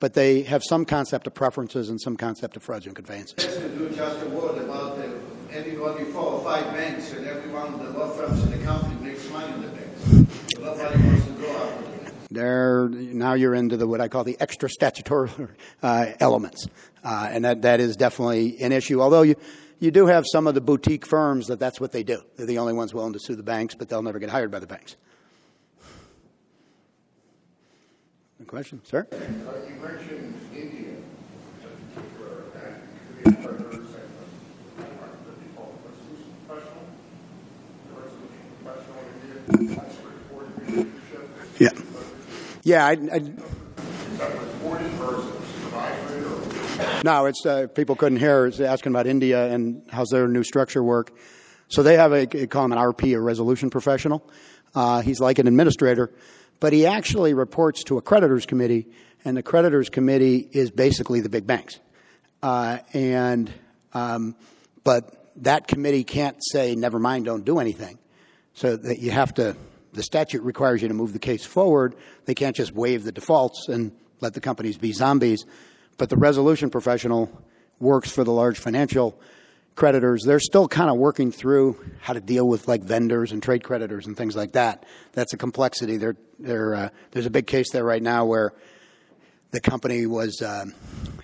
but 0.00 0.14
they 0.14 0.42
have 0.42 0.62
some 0.64 0.86
concept 0.86 1.26
of 1.26 1.34
preferences 1.34 1.90
and 1.90 2.00
some 2.00 2.16
concept 2.16 2.56
of 2.56 2.62
fraudulent 2.62 2.96
conveyances. 2.96 3.44
Do 3.44 3.90
just 3.90 4.22
a 4.24 4.28
word 4.30 4.56
about 4.62 4.98
uh, 4.98 5.08
everybody, 5.50 6.04
four 6.04 6.32
or 6.34 6.44
five 6.44 6.64
banks, 6.72 7.12
and 7.12 7.26
everyone, 7.26 7.78
the 7.78 7.90
law 7.90 8.08
firms 8.08 8.42
in 8.44 8.58
the 8.58 8.64
country 8.64 8.94
makes 9.06 9.28
money 9.30 9.52
in 9.52 9.62
the 9.62 9.68
banks. 9.68 10.00
So 10.54 10.62
nobody 10.62 11.02
wants 11.02 11.26
to 11.26 11.32
go 11.32 11.56
after 11.56 11.82
the 11.82 11.98
banks. 11.98 12.15
There, 12.28 12.88
now 12.88 13.34
you're 13.34 13.54
into 13.54 13.76
the 13.76 13.86
what 13.86 14.00
I 14.00 14.08
call 14.08 14.24
the 14.24 14.36
extra 14.40 14.68
statutory 14.68 15.30
uh, 15.82 16.06
elements, 16.18 16.66
uh, 17.04 17.28
and 17.30 17.44
that, 17.44 17.62
that 17.62 17.78
is 17.78 17.96
definitely 17.96 18.60
an 18.60 18.72
issue. 18.72 19.00
Although 19.00 19.22
you, 19.22 19.36
you 19.78 19.92
do 19.92 20.06
have 20.06 20.24
some 20.26 20.48
of 20.48 20.54
the 20.54 20.60
boutique 20.60 21.06
firms 21.06 21.46
that 21.46 21.60
that's 21.60 21.80
what 21.80 21.92
they 21.92 22.02
do. 22.02 22.20
They're 22.36 22.46
the 22.46 22.58
only 22.58 22.72
ones 22.72 22.92
willing 22.92 23.12
to 23.12 23.20
sue 23.20 23.36
the 23.36 23.44
banks, 23.44 23.76
but 23.76 23.88
they'll 23.88 24.02
never 24.02 24.18
get 24.18 24.28
hired 24.30 24.50
by 24.50 24.58
the 24.58 24.66
banks. 24.66 24.96
The 28.40 28.44
question, 28.44 28.80
sir? 28.84 29.06
Uh, 29.12 29.16
You 29.16 29.76
mentioned 29.80 30.34
India 30.52 30.96
as 31.58 31.64
a 31.64 31.68
particular, 31.94 32.42
and 32.54 32.74
Korean 33.22 33.36
partners 33.42 33.74
and 33.74 33.84
the 34.76 34.84
the 35.24 35.34
default 35.44 35.78
resolution 35.86 36.34
professional, 36.48 36.84
the 37.86 37.94
resolution 38.02 38.44
professional 38.64 38.98
in 38.98 39.58
India, 39.60 39.76
that's 39.76 39.96
reported 40.04 40.68
leadership. 40.68 41.22
Yeah. 41.60 41.95
Yeah, 42.66 42.84
I, 42.84 42.92
I? 43.12 43.20
No, 47.04 47.26
it's 47.26 47.46
uh, 47.46 47.68
people 47.68 47.94
couldn't 47.94 48.18
hear. 48.18 48.46
It's 48.46 48.58
asking 48.58 48.90
about 48.90 49.06
India 49.06 49.46
and 49.52 49.88
how's 49.88 50.08
their 50.08 50.26
new 50.26 50.42
structure 50.42 50.82
work. 50.82 51.16
So 51.68 51.84
they 51.84 51.96
have 51.96 52.12
a 52.12 52.26
they 52.26 52.48
call 52.48 52.64
him 52.64 52.72
an 52.72 52.78
RP, 52.78 53.14
a 53.14 53.20
resolution 53.20 53.70
professional. 53.70 54.28
Uh, 54.74 55.00
he's 55.00 55.20
like 55.20 55.38
an 55.38 55.46
administrator, 55.46 56.12
but 56.58 56.72
he 56.72 56.86
actually 56.86 57.34
reports 57.34 57.84
to 57.84 57.98
a 57.98 58.02
creditors 58.02 58.46
committee, 58.46 58.88
and 59.24 59.36
the 59.36 59.44
creditors 59.44 59.88
committee 59.88 60.48
is 60.50 60.72
basically 60.72 61.20
the 61.20 61.28
big 61.28 61.46
banks. 61.46 61.78
Uh, 62.42 62.78
and 62.92 63.48
um, 63.92 64.34
but 64.82 65.30
that 65.36 65.68
committee 65.68 66.02
can't 66.02 66.38
say, 66.40 66.74
"Never 66.74 66.98
mind, 66.98 67.26
don't 67.26 67.44
do 67.44 67.60
anything." 67.60 68.00
So 68.54 68.76
that 68.76 68.98
you 68.98 69.12
have 69.12 69.34
to. 69.34 69.54
The 69.96 70.02
statute 70.02 70.42
requires 70.42 70.82
you 70.82 70.88
to 70.88 70.94
move 70.94 71.12
the 71.12 71.18
case 71.18 71.44
forward. 71.44 71.96
They 72.24 72.34
can't 72.34 72.54
just 72.54 72.72
waive 72.72 73.04
the 73.04 73.12
defaults 73.12 73.68
and 73.68 73.92
let 74.20 74.34
the 74.34 74.40
companies 74.40 74.78
be 74.78 74.92
zombies. 74.92 75.44
But 75.98 76.10
the 76.10 76.16
resolution 76.16 76.70
professional 76.70 77.30
works 77.80 78.10
for 78.10 78.22
the 78.22 78.32
large 78.32 78.58
financial 78.58 79.18
creditors. 79.74 80.22
They're 80.24 80.40
still 80.40 80.68
kind 80.68 80.88
of 80.88 80.96
working 80.96 81.32
through 81.32 81.84
how 82.00 82.12
to 82.12 82.20
deal 82.20 82.46
with 82.46 82.68
like 82.68 82.82
vendors 82.82 83.32
and 83.32 83.42
trade 83.42 83.64
creditors 83.64 84.06
and 84.06 84.16
things 84.16 84.36
like 84.36 84.52
that. 84.52 84.86
That's 85.12 85.32
a 85.32 85.36
complexity. 85.36 85.96
They're, 85.96 86.16
they're, 86.38 86.74
uh, 86.74 86.88
there's 87.10 87.26
a 87.26 87.30
big 87.30 87.46
case 87.46 87.72
there 87.72 87.84
right 87.84 88.02
now 88.02 88.24
where 88.24 88.52
the 89.50 89.60
company 89.60 90.06
was 90.06 90.42
um, 90.42 90.74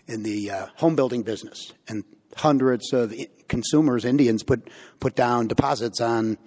in 0.07 0.23
the 0.23 0.51
uh, 0.51 0.67
home 0.77 0.97
building 0.97 1.23
business, 1.23 1.73
and 1.89 2.05
hundreds 2.37 2.93
of 2.93 3.15
consumers, 3.49 4.05
Indians, 4.05 4.43
put 4.43 4.71
put 5.01 5.15
down 5.15 5.49
deposits 5.49 6.01
on 6.01 6.39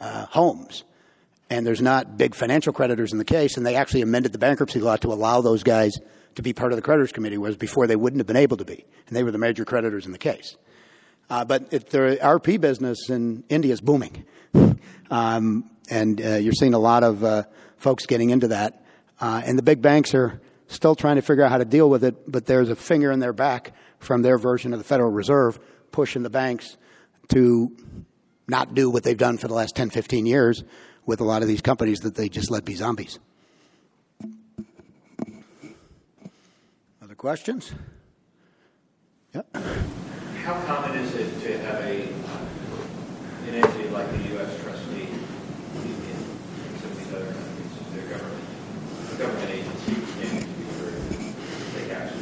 uh, 0.00 0.26
homes. 0.26 0.84
And 1.50 1.66
there's 1.66 1.80
not 1.80 2.18
big 2.18 2.34
financial 2.34 2.72
creditors 2.72 3.12
in 3.12 3.18
the 3.18 3.24
case, 3.24 3.56
and 3.56 3.64
they 3.64 3.74
actually 3.74 4.02
amended 4.02 4.32
the 4.32 4.38
bankruptcy 4.38 4.80
law 4.80 4.96
to 4.96 5.08
allow 5.08 5.40
those 5.40 5.62
guys 5.62 5.98
to 6.34 6.42
be 6.42 6.52
part 6.52 6.72
of 6.72 6.76
the 6.76 6.82
creditors 6.82 7.10
committee, 7.10 7.38
whereas 7.38 7.56
before 7.56 7.86
they 7.86 7.96
wouldn't 7.96 8.20
have 8.20 8.26
been 8.26 8.36
able 8.36 8.56
to 8.58 8.64
be, 8.64 8.84
and 9.06 9.16
they 9.16 9.22
were 9.22 9.30
the 9.30 9.38
major 9.38 9.64
creditors 9.64 10.06
in 10.06 10.12
the 10.12 10.18
case. 10.18 10.56
Uh, 11.30 11.44
but 11.44 11.70
the 11.70 12.18
RP 12.22 12.60
business 12.60 13.10
in 13.10 13.44
India 13.48 13.72
is 13.72 13.80
booming, 13.80 14.24
um, 15.10 15.70
and 15.90 16.20
uh, 16.20 16.36
you're 16.36 16.52
seeing 16.52 16.74
a 16.74 16.78
lot 16.78 17.02
of 17.02 17.24
uh, 17.24 17.42
folks 17.76 18.06
getting 18.06 18.30
into 18.30 18.48
that. 18.48 18.84
Uh, 19.20 19.42
and 19.44 19.58
the 19.58 19.62
big 19.62 19.82
banks 19.82 20.14
are 20.14 20.40
still 20.68 20.94
trying 20.94 21.16
to 21.16 21.22
figure 21.22 21.42
out 21.42 21.50
how 21.50 21.58
to 21.58 21.64
deal 21.64 21.88
with 21.90 22.04
it, 22.04 22.30
but 22.30 22.46
there's 22.46 22.70
a 22.70 22.76
finger 22.76 23.10
in 23.10 23.20
their 23.20 23.32
back 23.32 23.72
from 23.98 24.22
their 24.22 24.38
version 24.38 24.72
of 24.72 24.78
the 24.78 24.84
Federal 24.84 25.10
Reserve 25.10 25.58
pushing 25.90 26.22
the 26.22 26.30
banks 26.30 26.76
to 27.28 27.76
not 28.46 28.74
do 28.74 28.88
what 28.90 29.02
they've 29.02 29.18
done 29.18 29.38
for 29.38 29.48
the 29.48 29.54
last 29.54 29.74
10, 29.76 29.90
15 29.90 30.24
years 30.24 30.62
with 31.08 31.20
a 31.22 31.24
lot 31.24 31.40
of 31.40 31.48
these 31.48 31.62
companies 31.62 32.00
that 32.00 32.14
they 32.14 32.28
just 32.28 32.50
let 32.50 32.66
be 32.66 32.74
zombies. 32.74 33.18
Other 37.02 37.14
questions? 37.16 37.72
Yep. 39.34 39.56
How 40.44 40.60
common 40.66 40.98
is 40.98 41.14
it 41.14 41.40
to 41.40 41.58
have 41.60 41.80
a, 41.82 42.02
an 43.48 43.54
entity 43.54 43.88
like 43.88 44.10
the 44.12 44.18
U.S. 44.34 44.62
trustee 44.62 45.08
in 45.08 45.94
some 46.78 46.90
of 46.90 46.98
these 46.98 47.14
other 47.14 47.32
countries, 47.32 47.72
their 47.94 48.06
government, 48.10 48.44
a 49.10 49.16
government 49.16 49.50
agency 49.50 49.94
standing 50.12 50.42
to 50.42 50.48
be 50.58 50.64
for 50.76 50.92
take 51.78 51.90
action? 51.90 52.20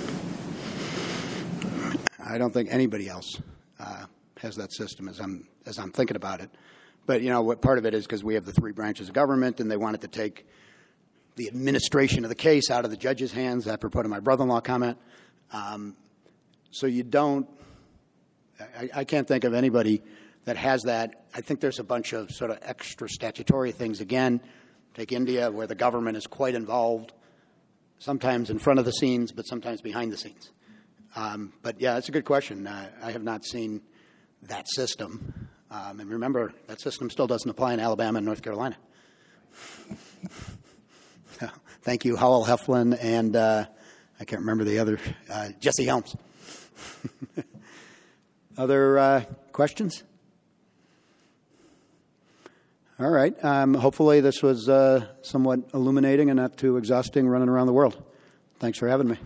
I 2.24 2.39
don't 2.39 2.53
think 2.55 2.68
anybody 2.70 3.09
else 3.09 3.41
uh, 3.80 4.07
has 4.37 4.55
that 4.55 4.72
system 4.72 5.09
as 5.09 5.18
I'm 5.18 5.49
as 5.66 5.76
I'm 5.80 5.91
thinking 5.91 6.14
about 6.14 6.41
it. 6.41 6.51
But 7.07 7.22
you 7.22 7.30
know, 7.30 7.40
what 7.42 7.62
part 7.62 7.78
of 7.78 7.86
it 7.86 7.94
is 7.94 8.04
because 8.04 8.24
we 8.24 8.34
have 8.34 8.44
the 8.44 8.52
three 8.52 8.72
branches 8.72 9.09
of 9.09 9.14
government, 9.14 9.61
and 9.61 9.70
they 9.70 9.76
wanted 9.76 10.02
to 10.02 10.09
take 10.09 10.46
the 11.36 11.48
administration 11.48 12.24
of 12.24 12.28
the 12.28 12.34
case 12.34 12.70
out 12.70 12.84
of 12.84 12.90
the 12.90 12.96
judge's 12.96 13.32
hands. 13.32 13.66
Apropos 13.66 14.02
to 14.02 14.09
my 14.09 14.20
brother-in-law 14.20 14.61
comment, 14.61 14.98
um, 15.52 15.96
so 16.70 16.86
you 16.86 17.02
don't. 17.02 17.48
I, 18.78 18.90
I 18.94 19.04
can't 19.04 19.28
think 19.28 19.44
of 19.44 19.54
anybody 19.54 20.02
that 20.44 20.57
has 20.57 20.82
that. 20.82 21.26
I 21.34 21.40
think 21.40 21.61
there's 21.61 21.78
a 21.78 21.84
bunch 21.84 22.12
of 22.12 22.30
sort 22.30 22.50
of 22.50 22.59
extra 22.62 23.09
statutory 23.09 23.72
things. 23.72 24.00
Again, 24.00 24.40
take 24.94 25.12
India, 25.12 25.50
where 25.50 25.66
the 25.66 25.74
government 25.74 26.16
is 26.16 26.26
quite 26.26 26.54
involved, 26.54 27.12
sometimes 27.98 28.50
in 28.50 28.59
front 28.59 28.78
of 28.78 28.84
the 28.84 28.92
scenes, 28.92 29.30
but 29.30 29.42
sometimes 29.42 29.80
behind 29.80 30.12
the 30.12 30.16
scenes. 30.16 30.50
Um, 31.14 31.52
but 31.62 31.80
yeah, 31.80 31.94
that's 31.94 32.09
a 32.09 32.12
good 32.12 32.24
question. 32.24 32.66
Uh, 32.66 32.88
I 33.02 33.12
have 33.12 33.22
not 33.22 33.44
seen 33.44 33.82
that 34.42 34.66
system. 34.68 35.48
Um, 35.76 36.00
and 36.00 36.10
remember, 36.10 36.54
that 36.68 36.80
system 36.80 37.10
still 37.10 37.26
doesn't 37.26 37.50
apply 37.50 37.74
in 37.74 37.80
Alabama 37.80 38.16
and 38.16 38.24
North 38.24 38.40
Carolina. 38.40 38.78
Thank 41.82 42.06
you, 42.06 42.16
Howell 42.16 42.46
Heflin, 42.46 42.96
and 42.98 43.36
uh, 43.36 43.66
I 44.18 44.24
can't 44.24 44.40
remember 44.40 44.64
the 44.64 44.78
other, 44.78 44.98
uh, 45.30 45.50
Jesse 45.60 45.84
Helms. 45.84 46.16
other 48.56 48.98
uh, 48.98 49.24
questions? 49.52 50.02
All 52.98 53.10
right. 53.10 53.34
Um, 53.44 53.74
hopefully, 53.74 54.22
this 54.22 54.42
was 54.42 54.70
uh, 54.70 55.04
somewhat 55.20 55.60
illuminating 55.74 56.30
and 56.30 56.38
not 56.38 56.56
too 56.56 56.78
exhausting 56.78 57.28
running 57.28 57.50
around 57.50 57.66
the 57.66 57.74
world. 57.74 58.02
Thanks 58.60 58.78
for 58.78 58.88
having 58.88 59.08
me. 59.08 59.18